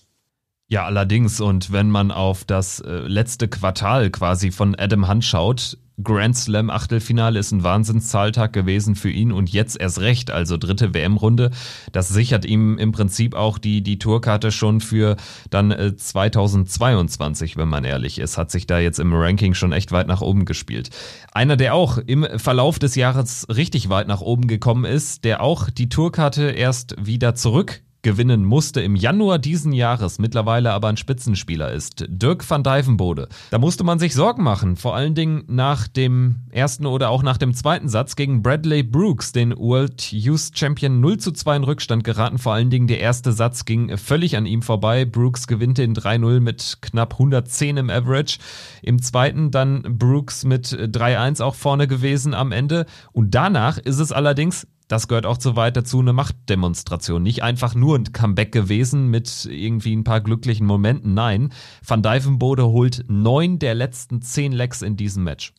Ja, 0.70 0.84
allerdings. 0.84 1.40
Und 1.40 1.72
wenn 1.72 1.90
man 1.90 2.12
auf 2.12 2.44
das 2.44 2.78
äh, 2.78 3.00
letzte 3.00 3.48
Quartal 3.48 4.08
quasi 4.10 4.52
von 4.52 4.76
Adam 4.76 5.08
Hunt 5.08 5.24
schaut, 5.24 5.76
Grand 6.02 6.36
Slam 6.36 6.70
Achtelfinale 6.70 7.40
ist 7.40 7.50
ein 7.50 7.64
Wahnsinnszahltag 7.64 8.52
gewesen 8.52 8.94
für 8.94 9.10
ihn 9.10 9.32
und 9.32 9.50
jetzt 9.50 9.78
erst 9.78 10.00
recht, 10.00 10.30
also 10.30 10.56
dritte 10.56 10.94
WM-Runde. 10.94 11.50
Das 11.90 12.08
sichert 12.08 12.44
ihm 12.44 12.78
im 12.78 12.92
Prinzip 12.92 13.34
auch 13.34 13.58
die, 13.58 13.82
die 13.82 13.98
Tourkarte 13.98 14.52
schon 14.52 14.80
für 14.80 15.16
dann 15.50 15.74
2022, 15.96 17.52
äh, 17.52 17.56
wenn 17.56 17.68
man 17.68 17.84
ehrlich 17.84 18.20
ist. 18.20 18.38
Hat 18.38 18.52
sich 18.52 18.68
da 18.68 18.78
jetzt 18.78 19.00
im 19.00 19.12
Ranking 19.12 19.54
schon 19.54 19.72
echt 19.72 19.90
weit 19.90 20.06
nach 20.06 20.20
oben 20.20 20.44
gespielt. 20.44 20.90
Einer, 21.32 21.56
der 21.56 21.74
auch 21.74 21.98
im 21.98 22.24
Verlauf 22.38 22.78
des 22.78 22.94
Jahres 22.94 23.44
richtig 23.48 23.88
weit 23.88 24.06
nach 24.06 24.20
oben 24.20 24.46
gekommen 24.46 24.84
ist, 24.84 25.24
der 25.24 25.42
auch 25.42 25.68
die 25.68 25.88
Tourkarte 25.88 26.52
erst 26.52 26.94
wieder 27.04 27.34
zurück 27.34 27.82
gewinnen 28.02 28.45
musste 28.45 28.80
im 28.80 28.97
Januar 28.97 29.38
diesen 29.38 29.73
Jahres, 29.73 30.19
mittlerweile 30.19 30.73
aber 30.73 30.88
ein 30.88 30.97
Spitzenspieler 30.97 31.73
ist, 31.73 32.04
Dirk 32.09 32.49
van 32.49 32.62
Dijvenbode. 32.62 33.28
Da 33.50 33.59
musste 33.59 33.85
man 33.85 33.99
sich 33.99 34.14
Sorgen 34.14 34.42
machen, 34.42 34.76
vor 34.76 34.95
allen 34.95 35.14
Dingen 35.14 35.45
nach 35.47 35.88
dem 35.88 36.37
ersten 36.50 36.87
oder 36.87 37.11
auch 37.11 37.23
nach 37.23 37.37
dem 37.37 37.54
zweiten 37.54 37.88
Satz 37.88 38.16
gegen 38.16 38.42
Bradley 38.42 38.83
Brooks, 38.83 39.33
den 39.33 39.57
World 39.57 40.12
Youth 40.12 40.50
Champion 40.54 41.00
0 41.00 41.19
zu 41.19 41.33
2 41.33 41.57
in 41.57 41.64
Rückstand 41.64 42.04
geraten. 42.04 42.38
Vor 42.38 42.54
allen 42.54 42.71
Dingen 42.71 42.87
der 42.87 43.00
erste 43.00 43.33
Satz 43.33 43.64
ging 43.64 43.97
völlig 43.97 44.37
an 44.37 44.47
ihm 44.47 44.62
vorbei. 44.62 45.04
Brooks 45.04 45.47
gewinnte 45.47 45.83
in 45.83 45.95
3-0 45.95 46.40
mit 46.40 46.78
knapp 46.80 47.14
110 47.14 47.76
im 47.76 47.90
Average. 47.90 48.38
Im 48.83 49.00
zweiten 49.00 49.50
dann 49.50 49.83
Brooks 49.99 50.45
mit 50.45 50.66
3-1 50.69 51.42
auch 51.42 51.54
vorne 51.54 51.87
gewesen 51.87 52.35
am 52.35 52.52
Ende. 52.52 52.87
Und 53.12 53.35
danach 53.35 53.78
ist 53.78 53.99
es 53.99 54.12
allerdings 54.12 54.66
das 54.90 55.06
gehört 55.06 55.25
auch 55.25 55.38
zu 55.38 55.54
weit 55.54 55.76
dazu, 55.76 56.00
eine 56.00 56.12
Machtdemonstration. 56.12 57.23
Nicht 57.23 57.44
einfach 57.44 57.76
nur 57.76 57.97
ein 57.97 58.12
Comeback 58.12 58.50
gewesen 58.50 59.06
mit 59.09 59.44
irgendwie 59.49 59.94
ein 59.94 60.02
paar 60.02 60.20
glücklichen 60.20 60.66
Momenten. 60.66 61.14
Nein, 61.14 61.52
Van 61.87 62.02
Dijvenbode 62.02 62.66
holt 62.66 63.04
neun 63.06 63.61
der 63.61 63.76
letzten 63.76 64.20
zehn 64.20 64.50
Lecks 64.50 64.82
in 64.82 64.97
diesem 64.97 65.23
Match. 65.23 65.54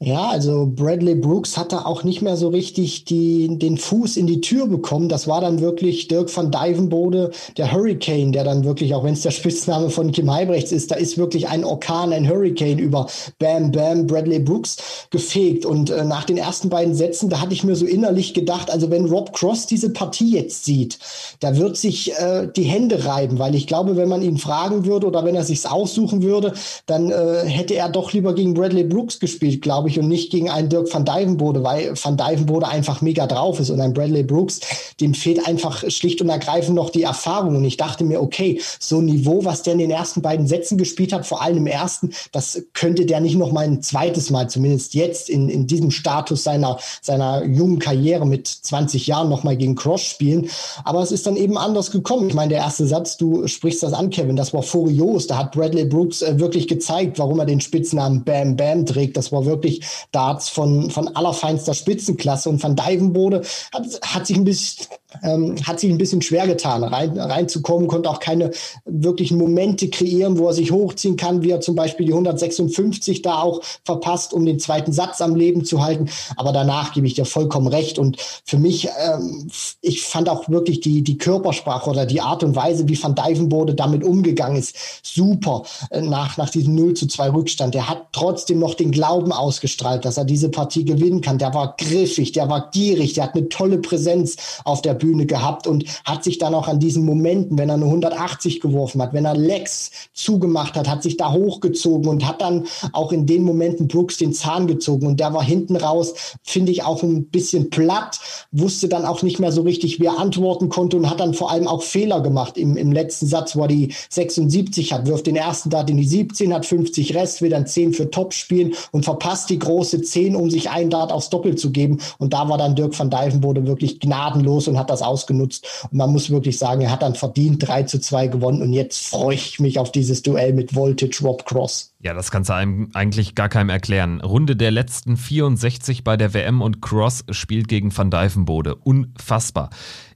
Ja, 0.00 0.28
also 0.28 0.70
Bradley 0.72 1.16
Brooks 1.16 1.56
hatte 1.56 1.84
auch 1.84 2.04
nicht 2.04 2.22
mehr 2.22 2.36
so 2.36 2.46
richtig 2.50 3.04
die, 3.04 3.58
den 3.58 3.76
Fuß 3.78 4.16
in 4.16 4.28
die 4.28 4.40
Tür 4.40 4.68
bekommen. 4.68 5.08
Das 5.08 5.26
war 5.26 5.40
dann 5.40 5.60
wirklich 5.60 6.06
Dirk 6.06 6.34
van 6.36 6.52
Dijvenbode, 6.52 7.32
der 7.56 7.72
Hurricane, 7.72 8.30
der 8.30 8.44
dann 8.44 8.62
wirklich, 8.62 8.94
auch 8.94 9.02
wenn 9.02 9.14
es 9.14 9.22
der 9.22 9.30
Spitzname 9.32 9.90
von 9.90 10.12
Kim 10.12 10.32
Heibrechts 10.32 10.70
ist, 10.70 10.92
da 10.92 10.94
ist 10.94 11.18
wirklich 11.18 11.48
ein 11.48 11.64
Orkan, 11.64 12.12
ein 12.12 12.28
Hurricane 12.28 12.78
über 12.78 13.08
Bam 13.40 13.72
Bam 13.72 14.06
Bradley 14.06 14.38
Brooks 14.38 14.76
gefegt. 15.10 15.66
Und 15.66 15.90
äh, 15.90 16.04
nach 16.04 16.22
den 16.22 16.36
ersten 16.36 16.68
beiden 16.68 16.94
Sätzen, 16.94 17.28
da 17.28 17.40
hatte 17.40 17.54
ich 17.54 17.64
mir 17.64 17.74
so 17.74 17.84
innerlich 17.84 18.34
gedacht, 18.34 18.70
also 18.70 18.92
wenn 18.92 19.06
Rob 19.06 19.32
Cross 19.32 19.66
diese 19.66 19.92
Partie 19.92 20.30
jetzt 20.30 20.64
sieht, 20.64 21.00
da 21.40 21.56
wird 21.56 21.76
sich 21.76 22.12
äh, 22.12 22.46
die 22.54 22.62
Hände 22.62 23.04
reiben, 23.04 23.40
weil 23.40 23.56
ich 23.56 23.66
glaube, 23.66 23.96
wenn 23.96 24.08
man 24.08 24.22
ihn 24.22 24.38
fragen 24.38 24.84
würde 24.86 25.08
oder 25.08 25.24
wenn 25.24 25.34
er 25.34 25.42
sich's 25.42 25.66
aussuchen 25.66 26.22
würde, 26.22 26.52
dann 26.86 27.10
äh, 27.10 27.46
hätte 27.46 27.74
er 27.74 27.88
doch 27.88 28.12
lieber 28.12 28.32
gegen 28.32 28.54
Bradley 28.54 28.84
Brooks 28.84 29.18
gespielt, 29.18 29.60
glaube 29.60 29.87
ich, 29.87 29.87
und 29.96 30.08
nicht 30.08 30.32
gegen 30.32 30.50
einen 30.50 30.68
Dirk 30.68 30.92
van 30.92 31.04
Dijvenbode, 31.04 31.62
weil 31.62 31.94
van 31.94 32.16
Dijvenbode 32.16 32.66
einfach 32.66 33.00
mega 33.00 33.28
drauf 33.28 33.60
ist 33.60 33.70
und 33.70 33.80
ein 33.80 33.92
Bradley 33.92 34.24
Brooks, 34.24 34.58
dem 35.00 35.14
fehlt 35.14 35.46
einfach 35.46 35.88
schlicht 35.88 36.20
und 36.20 36.28
ergreifend 36.28 36.74
noch 36.74 36.90
die 36.90 37.04
Erfahrung. 37.04 37.54
Und 37.54 37.64
ich 37.64 37.76
dachte 37.76 38.02
mir, 38.02 38.20
okay, 38.20 38.60
so 38.80 38.98
ein 38.98 39.04
Niveau, 39.04 39.44
was 39.44 39.62
der 39.62 39.74
in 39.74 39.78
den 39.78 39.90
ersten 39.92 40.20
beiden 40.20 40.48
Sätzen 40.48 40.78
gespielt 40.78 41.12
hat, 41.12 41.26
vor 41.26 41.42
allem 41.42 41.58
im 41.58 41.66
ersten, 41.68 42.12
das 42.32 42.62
könnte 42.74 43.06
der 43.06 43.20
nicht 43.20 43.36
noch 43.36 43.52
mal 43.52 43.64
ein 43.64 43.82
zweites 43.82 44.30
Mal, 44.30 44.50
zumindest 44.50 44.94
jetzt 44.94 45.30
in, 45.30 45.48
in 45.48 45.66
diesem 45.66 45.90
Status 45.90 46.42
seiner, 46.42 46.78
seiner 47.00 47.44
jungen 47.44 47.78
Karriere 47.78 48.26
mit 48.26 48.48
20 48.48 49.06
Jahren 49.06 49.28
noch 49.28 49.44
mal 49.44 49.56
gegen 49.56 49.76
Cross 49.76 50.02
spielen. 50.02 50.48
Aber 50.84 51.02
es 51.02 51.12
ist 51.12 51.26
dann 51.26 51.36
eben 51.36 51.56
anders 51.56 51.90
gekommen. 51.90 52.28
Ich 52.28 52.34
meine, 52.34 52.50
der 52.50 52.58
erste 52.58 52.86
Satz, 52.86 53.16
du 53.16 53.46
sprichst 53.46 53.82
das 53.82 53.92
an, 53.92 54.10
Kevin, 54.10 54.36
das 54.36 54.52
war 54.52 54.62
furios. 54.62 55.26
Da 55.26 55.38
hat 55.38 55.52
Bradley 55.52 55.84
Brooks 55.84 56.22
äh, 56.22 56.38
wirklich 56.38 56.66
gezeigt, 56.68 57.18
warum 57.18 57.38
er 57.38 57.46
den 57.46 57.60
Spitznamen 57.60 58.24
Bam 58.24 58.56
Bam 58.56 58.86
trägt. 58.86 59.16
Das 59.16 59.32
war 59.32 59.46
wirklich 59.46 59.77
Darts 60.12 60.48
von, 60.48 60.90
von 60.90 61.08
allerfeinster 61.16 61.74
Spitzenklasse. 61.74 62.48
Und 62.48 62.62
Van 62.62 62.76
Dijvenbode 62.76 63.42
hat, 63.72 63.84
hat 64.02 64.26
sich 64.26 64.36
ein 64.36 64.44
bisschen 64.44 64.86
ähm, 65.22 65.56
hat 65.64 65.80
sich 65.80 65.90
ein 65.90 65.98
bisschen 65.98 66.20
schwer 66.20 66.46
getan, 66.46 66.84
rein, 66.84 67.18
reinzukommen, 67.18 67.88
konnte 67.88 68.10
auch 68.10 68.20
keine 68.20 68.50
wirklichen 68.84 69.38
Momente 69.38 69.88
kreieren, 69.88 70.38
wo 70.38 70.48
er 70.48 70.52
sich 70.52 70.70
hochziehen 70.70 71.16
kann, 71.16 71.42
wie 71.42 71.50
er 71.50 71.60
zum 71.60 71.74
Beispiel 71.74 72.06
die 72.06 72.12
156 72.12 73.22
da 73.22 73.40
auch 73.40 73.62
verpasst, 73.84 74.34
um 74.34 74.44
den 74.44 74.58
zweiten 74.58 74.92
Satz 74.92 75.20
am 75.20 75.34
Leben 75.34 75.64
zu 75.64 75.82
halten. 75.82 76.10
Aber 76.36 76.52
danach 76.52 76.92
gebe 76.92 77.06
ich 77.06 77.14
dir 77.14 77.24
vollkommen 77.24 77.68
recht. 77.68 77.98
Und 77.98 78.18
für 78.44 78.58
mich, 78.58 78.88
ähm, 79.02 79.50
ich 79.80 80.02
fand 80.02 80.28
auch 80.28 80.48
wirklich 80.48 80.80
die, 80.80 81.02
die 81.02 81.16
Körpersprache 81.16 81.88
oder 81.88 82.04
die 82.04 82.20
Art 82.20 82.44
und 82.44 82.54
Weise, 82.54 82.86
wie 82.88 83.02
Van 83.02 83.14
Dijvenbode 83.14 83.74
damit 83.74 84.04
umgegangen 84.04 84.58
ist, 84.58 84.76
super 85.02 85.62
äh, 85.90 86.02
nach, 86.02 86.36
nach 86.36 86.50
diesem 86.50 86.74
0 86.74 86.94
zu 86.94 87.06
2 87.06 87.30
Rückstand. 87.30 87.74
Er 87.74 87.88
hat 87.88 88.08
trotzdem 88.12 88.58
noch 88.58 88.74
den 88.74 88.90
Glauben 88.90 89.32
ausgestrahlt, 89.32 90.04
dass 90.04 90.18
er 90.18 90.24
diese 90.24 90.50
Partie 90.50 90.84
gewinnen 90.84 91.22
kann. 91.22 91.38
Der 91.38 91.54
war 91.54 91.76
griffig, 91.78 92.32
der 92.32 92.50
war 92.50 92.70
gierig, 92.70 93.14
der 93.14 93.24
hat 93.24 93.34
eine 93.34 93.48
tolle 93.48 93.78
Präsenz 93.78 94.36
auf 94.64 94.82
der 94.82 94.97
Bühne 94.98 95.26
gehabt 95.26 95.66
und 95.66 95.84
hat 96.04 96.24
sich 96.24 96.38
dann 96.38 96.54
auch 96.54 96.68
an 96.68 96.80
diesen 96.80 97.04
Momenten, 97.04 97.58
wenn 97.58 97.68
er 97.68 97.76
eine 97.76 97.86
180 97.86 98.60
geworfen 98.60 99.00
hat, 99.00 99.12
wenn 99.12 99.24
er 99.24 99.36
Lex 99.36 99.90
zugemacht 100.12 100.76
hat, 100.76 100.88
hat 100.88 101.02
sich 101.02 101.16
da 101.16 101.32
hochgezogen 101.32 102.08
und 102.08 102.26
hat 102.26 102.40
dann 102.40 102.66
auch 102.92 103.12
in 103.12 103.26
den 103.26 103.42
Momenten 103.42 103.88
Brooks 103.88 104.16
den 104.18 104.32
Zahn 104.32 104.66
gezogen. 104.66 105.06
Und 105.06 105.20
der 105.20 105.32
war 105.32 105.42
hinten 105.42 105.76
raus, 105.76 106.14
finde 106.42 106.72
ich 106.72 106.84
auch 106.84 107.02
ein 107.02 107.26
bisschen 107.26 107.70
platt, 107.70 108.20
wusste 108.52 108.88
dann 108.88 109.04
auch 109.04 109.22
nicht 109.22 109.38
mehr 109.38 109.52
so 109.52 109.62
richtig, 109.62 110.00
wie 110.00 110.06
er 110.06 110.18
antworten 110.18 110.68
konnte 110.68 110.96
und 110.96 111.08
hat 111.08 111.20
dann 111.20 111.34
vor 111.34 111.50
allem 111.50 111.68
auch 111.68 111.82
Fehler 111.82 112.20
gemacht. 112.20 112.56
Im, 112.58 112.76
im 112.76 112.92
letzten 112.92 113.26
Satz, 113.26 113.56
wo 113.56 113.62
er 113.62 113.68
die 113.68 113.94
76 114.10 114.92
hat, 114.92 115.06
wirft 115.06 115.26
den 115.26 115.36
ersten 115.36 115.70
Dart 115.70 115.90
in 115.90 115.96
die 115.96 116.06
17, 116.06 116.52
hat 116.52 116.66
50 116.66 117.14
Rest, 117.14 117.42
will 117.42 117.50
dann 117.50 117.66
10 117.66 117.92
für 117.92 118.10
Top 118.10 118.32
spielen 118.34 118.74
und 118.92 119.04
verpasst 119.04 119.50
die 119.50 119.58
große 119.58 120.02
10, 120.02 120.36
um 120.36 120.50
sich 120.50 120.70
einen 120.70 120.90
Dart 120.90 121.12
aufs 121.12 121.30
Doppel 121.30 121.56
zu 121.56 121.70
geben. 121.70 121.98
Und 122.18 122.32
da 122.32 122.48
war 122.48 122.58
dann 122.58 122.74
Dirk 122.74 122.98
van 122.98 123.10
Dijvenbode 123.10 123.66
wirklich 123.66 124.00
gnadenlos 124.00 124.68
und 124.68 124.78
hat 124.78 124.87
das 124.90 125.02
ausgenutzt. 125.02 125.86
Und 125.90 125.98
man 125.98 126.10
muss 126.10 126.30
wirklich 126.30 126.58
sagen, 126.58 126.80
er 126.82 126.90
hat 126.90 127.02
dann 127.02 127.14
verdient 127.14 127.66
3 127.66 127.84
zu 127.84 128.00
2 128.00 128.28
gewonnen. 128.28 128.62
Und 128.62 128.72
jetzt 128.72 129.06
freue 129.06 129.34
ich 129.34 129.60
mich 129.60 129.78
auf 129.78 129.92
dieses 129.92 130.22
Duell 130.22 130.52
mit 130.52 130.74
Voltage 130.74 131.20
Rob 131.22 131.44
Cross. 131.46 131.92
Ja, 132.00 132.14
das 132.14 132.30
kannst 132.30 132.50
du 132.50 132.54
einem 132.54 132.90
eigentlich 132.94 133.34
gar 133.34 133.48
keinem 133.48 133.70
erklären. 133.70 134.20
Runde 134.20 134.54
der 134.54 134.70
letzten 134.70 135.16
64 135.16 136.04
bei 136.04 136.16
der 136.16 136.32
WM 136.32 136.62
und 136.62 136.80
Cross 136.80 137.24
spielt 137.30 137.68
gegen 137.68 137.96
Van 137.96 138.10
Dijvenbode. 138.10 138.76
Unfassbar. 138.76 139.70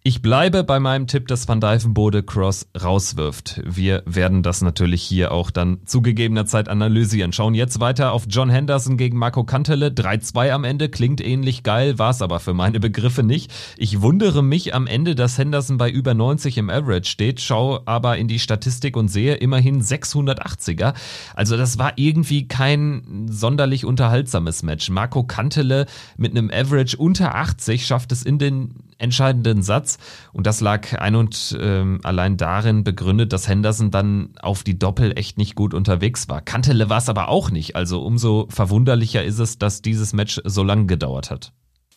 Ich 0.05 0.21
bleibe 0.21 0.65
bei 0.65 0.81
meinem 0.81 1.07
Tipp, 1.07 1.29
dass 1.29 1.47
Van 1.47 1.61
Dijvenbode 1.61 2.25
Cross 2.25 2.67
rauswirft. 2.77 3.63
Wir 3.65 4.03
werden 4.05 4.43
das 4.43 4.61
natürlich 4.61 5.01
hier 5.01 5.31
auch 5.31 5.53
dann 5.53 5.79
zu 5.87 6.03
gegebener 6.03 6.45
Zeit 6.45 6.69
analysieren. 6.69 7.33
Schauen 7.33 7.55
jetzt 7.55 7.79
weiter 7.79 8.11
auf 8.11 8.25
John 8.29 8.51
Henderson 8.51 8.97
gegen 8.97 9.17
Marco 9.17 9.45
Kantele. 9.45 9.91
3-2 9.91 10.51
am 10.51 10.65
Ende, 10.65 10.89
klingt 10.89 11.25
ähnlich 11.25 11.63
geil, 11.63 12.01
war 12.01 12.11
es 12.11 12.21
aber 12.21 12.41
für 12.41 12.53
meine 12.53 12.81
Begriffe 12.81 13.23
nicht. 13.23 13.53
Ich 13.77 14.03
wundere 14.03 14.43
mich 14.43 14.75
am 14.75 14.89
Ende, 14.89 15.15
dass 15.15 15.39
Henderson 15.39 15.79
bei 15.79 15.89
über 15.89 16.15
90 16.15 16.59
im 16.59 16.69
Average 16.69 17.09
steht, 17.09 17.41
schau 17.41 17.83
aber 17.87 18.19
in 18.19 18.27
die 18.27 18.41
Statistik 18.41 18.97
und 18.97 19.07
sehe 19.07 19.37
immerhin 19.37 19.85
680er. 19.85 20.95
Also 21.37 21.57
das 21.57 21.79
war 21.79 21.93
irgendwie 21.95 22.49
kein 22.49 23.29
sonderlich 23.31 23.85
unterhaltsames 23.85 24.65
Match. 24.65 24.91
Marco 24.91 25.23
Kantele 25.23 25.87
mit 26.17 26.33
einem 26.33 26.51
Average 26.53 26.97
unter 26.97 27.37
80 27.37 27.87
schafft 27.87 28.11
es 28.11 28.25
in 28.25 28.41
den 28.41 28.75
entscheidenden 29.03 29.63
Satz. 29.63 29.99
Und 30.33 30.47
das 30.47 30.61
lag 30.61 30.95
ein 30.99 31.15
und 31.15 31.57
ähm, 31.61 32.01
allein 32.03 32.37
darin 32.37 32.85
begründet, 32.85 33.33
dass 33.33 33.49
Henderson 33.49 33.91
dann 33.91 34.31
auf 34.41 34.63
die 34.63 34.79
Doppel 34.79 35.17
echt 35.17 35.39
nicht 35.39 35.55
gut 35.55 35.75
unterwegs 35.75 36.29
war. 36.29 36.41
Kantele 36.41 36.89
war 36.89 36.99
es 36.99 37.09
aber 37.09 37.29
auch 37.29 37.51
nicht. 37.51 37.77
Also 37.77 38.03
umso 38.03 38.47
verwunderlicher 38.49 39.25
ist 39.25 39.39
es, 39.39 39.59
dass 39.59 39.83
dieses 39.83 40.13
Match 40.13 40.41
so 40.45 40.63
lange 40.63 40.87
gedauert 40.87 41.31
hat. 41.31 41.53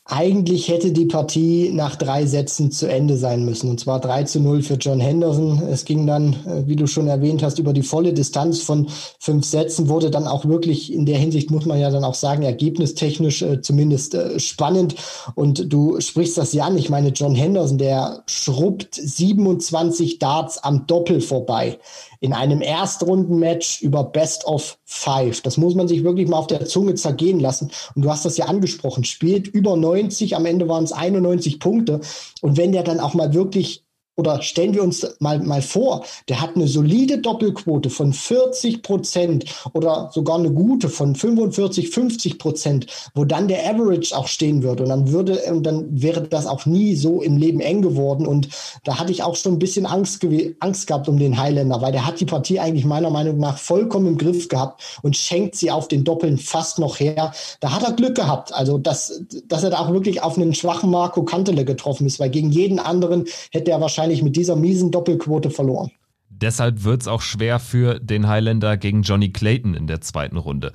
Eigentlich 0.07 0.67
hätte 0.67 0.91
die 0.91 1.07
Partie 1.07 1.71
nach 1.73 1.95
drei 1.95 2.27
Sätzen 2.27 2.69
zu 2.71 2.87
Ende 2.87 3.17
sein 3.17 3.43
müssen. 3.43 3.71
Und 3.71 3.79
zwar 3.79 3.99
3 3.99 4.25
zu 4.25 4.39
0 4.39 4.61
für 4.61 4.75
John 4.75 4.99
Henderson. 4.99 5.63
Es 5.67 5.83
ging 5.83 6.05
dann, 6.05 6.33
äh, 6.45 6.67
wie 6.67 6.75
du 6.75 6.85
schon 6.85 7.07
erwähnt 7.07 7.41
hast, 7.41 7.57
über 7.57 7.73
die 7.73 7.81
volle 7.81 8.13
Distanz 8.13 8.61
von 8.61 8.87
fünf 9.17 9.47
Sätzen, 9.47 9.89
wurde 9.89 10.11
dann 10.11 10.27
auch 10.27 10.45
wirklich 10.45 10.93
in 10.93 11.07
der 11.07 11.17
Hinsicht, 11.17 11.49
muss 11.49 11.65
man 11.65 11.79
ja 11.79 11.89
dann 11.89 12.03
auch 12.03 12.13
sagen, 12.13 12.43
ergebnistechnisch 12.43 13.41
äh, 13.41 13.61
zumindest 13.61 14.13
äh, 14.13 14.39
spannend. 14.39 14.93
Und 15.33 15.73
du 15.73 15.99
sprichst 15.99 16.37
das 16.37 16.53
ja 16.53 16.65
an. 16.65 16.77
Ich 16.77 16.91
meine, 16.91 17.09
John 17.09 17.33
Henderson, 17.33 17.79
der 17.79 18.21
schrubbt 18.27 18.93
27 18.93 20.19
Darts 20.19 20.59
am 20.59 20.85
Doppel 20.85 21.19
vorbei 21.19 21.79
in 22.25 22.33
einem 22.33 22.61
Erstrundenmatch 22.61 23.83
über 23.83 24.03
Best 24.03 24.45
of 24.45 24.79
Five. 24.83 25.41
Das 25.41 25.57
muss 25.57 25.75
man 25.75 25.87
sich 25.87 26.03
wirklich 26.03 26.27
mal 26.27 26.37
auf 26.37 26.47
der 26.47 26.65
Zunge 26.65 26.95
zergehen 26.95 27.39
lassen. 27.39 27.69
Und 27.93 28.03
du 28.03 28.09
hast 28.09 28.25
das 28.25 28.35
ja 28.37 28.45
angesprochen, 28.45 29.03
spielt 29.03 29.47
über 29.47 29.77
90, 29.77 30.35
am 30.35 30.47
Ende 30.47 30.67
waren 30.67 30.83
es 30.83 30.91
91 30.91 31.59
Punkte. 31.59 32.01
Und 32.41 32.57
wenn 32.57 32.71
der 32.71 32.81
dann 32.81 32.99
auch 32.99 33.13
mal 33.13 33.35
wirklich 33.35 33.84
oder 34.15 34.41
stellen 34.41 34.73
wir 34.73 34.83
uns 34.83 35.05
mal, 35.19 35.39
mal 35.39 35.61
vor, 35.61 36.05
der 36.29 36.41
hat 36.41 36.55
eine 36.55 36.67
solide 36.67 37.17
Doppelquote 37.17 37.89
von 37.89 38.13
40 38.13 38.81
Prozent 38.81 39.45
oder 39.73 40.09
sogar 40.13 40.39
eine 40.39 40.51
gute 40.51 40.89
von 40.89 41.15
45, 41.15 41.89
50 41.89 42.39
Prozent, 42.39 42.87
wo 43.13 43.25
dann 43.25 43.47
der 43.47 43.69
Average 43.69 44.15
auch 44.15 44.27
stehen 44.27 44.63
würde. 44.63 44.83
Und 44.83 44.89
dann 44.89 45.11
würde, 45.11 45.41
und 45.51 45.63
dann 45.63 45.85
wäre 45.89 46.21
das 46.21 46.47
auch 46.47 46.65
nie 46.65 46.95
so 46.95 47.21
im 47.21 47.37
Leben 47.37 47.59
eng 47.59 47.81
geworden. 47.81 48.25
Und 48.25 48.49
da 48.83 48.99
hatte 48.99 49.11
ich 49.11 49.23
auch 49.23 49.35
schon 49.35 49.53
ein 49.53 49.59
bisschen 49.59 49.85
Angst, 49.85 50.25
Angst 50.59 50.87
gehabt 50.87 51.09
um 51.09 51.17
den 51.17 51.37
Highlander, 51.37 51.81
weil 51.81 51.91
der 51.91 52.05
hat 52.05 52.19
die 52.19 52.25
Partie 52.25 52.59
eigentlich 52.59 52.85
meiner 52.85 53.09
Meinung 53.09 53.37
nach 53.37 53.57
vollkommen 53.57 54.07
im 54.07 54.17
Griff 54.17 54.47
gehabt 54.47 54.81
und 55.01 55.17
schenkt 55.17 55.55
sie 55.55 55.71
auf 55.71 55.87
den 55.87 56.03
Doppeln 56.03 56.37
fast 56.37 56.79
noch 56.79 56.99
her. 56.99 57.33
Da 57.59 57.71
hat 57.71 57.83
er 57.83 57.91
Glück 57.91 58.15
gehabt. 58.15 58.53
Also, 58.53 58.77
dass, 58.77 59.23
dass 59.47 59.63
er 59.63 59.71
da 59.71 59.79
auch 59.79 59.91
wirklich 59.91 60.23
auf 60.23 60.37
einen 60.37 60.53
schwachen 60.53 60.89
Marco 60.89 61.23
Kantele 61.23 61.65
getroffen 61.65 62.07
ist, 62.07 62.19
weil 62.19 62.29
gegen 62.29 62.51
jeden 62.51 62.79
anderen 62.79 63.25
hätte 63.51 63.71
er 63.71 63.81
wahrscheinlich 63.81 64.04
wahrscheinlich 64.05 64.23
mit 64.23 64.35
dieser 64.35 64.55
miesen 64.55 64.91
Doppelquote 64.91 65.49
verloren. 65.49 65.91
Deshalb 66.29 66.83
wird 66.83 67.01
es 67.01 67.07
auch 67.07 67.21
schwer 67.21 67.59
für 67.59 67.99
den 67.99 68.27
Highlander 68.27 68.77
gegen 68.77 69.01
Johnny 69.01 69.31
Clayton 69.31 69.73
in 69.73 69.87
der 69.87 70.01
zweiten 70.01 70.37
Runde. 70.37 70.73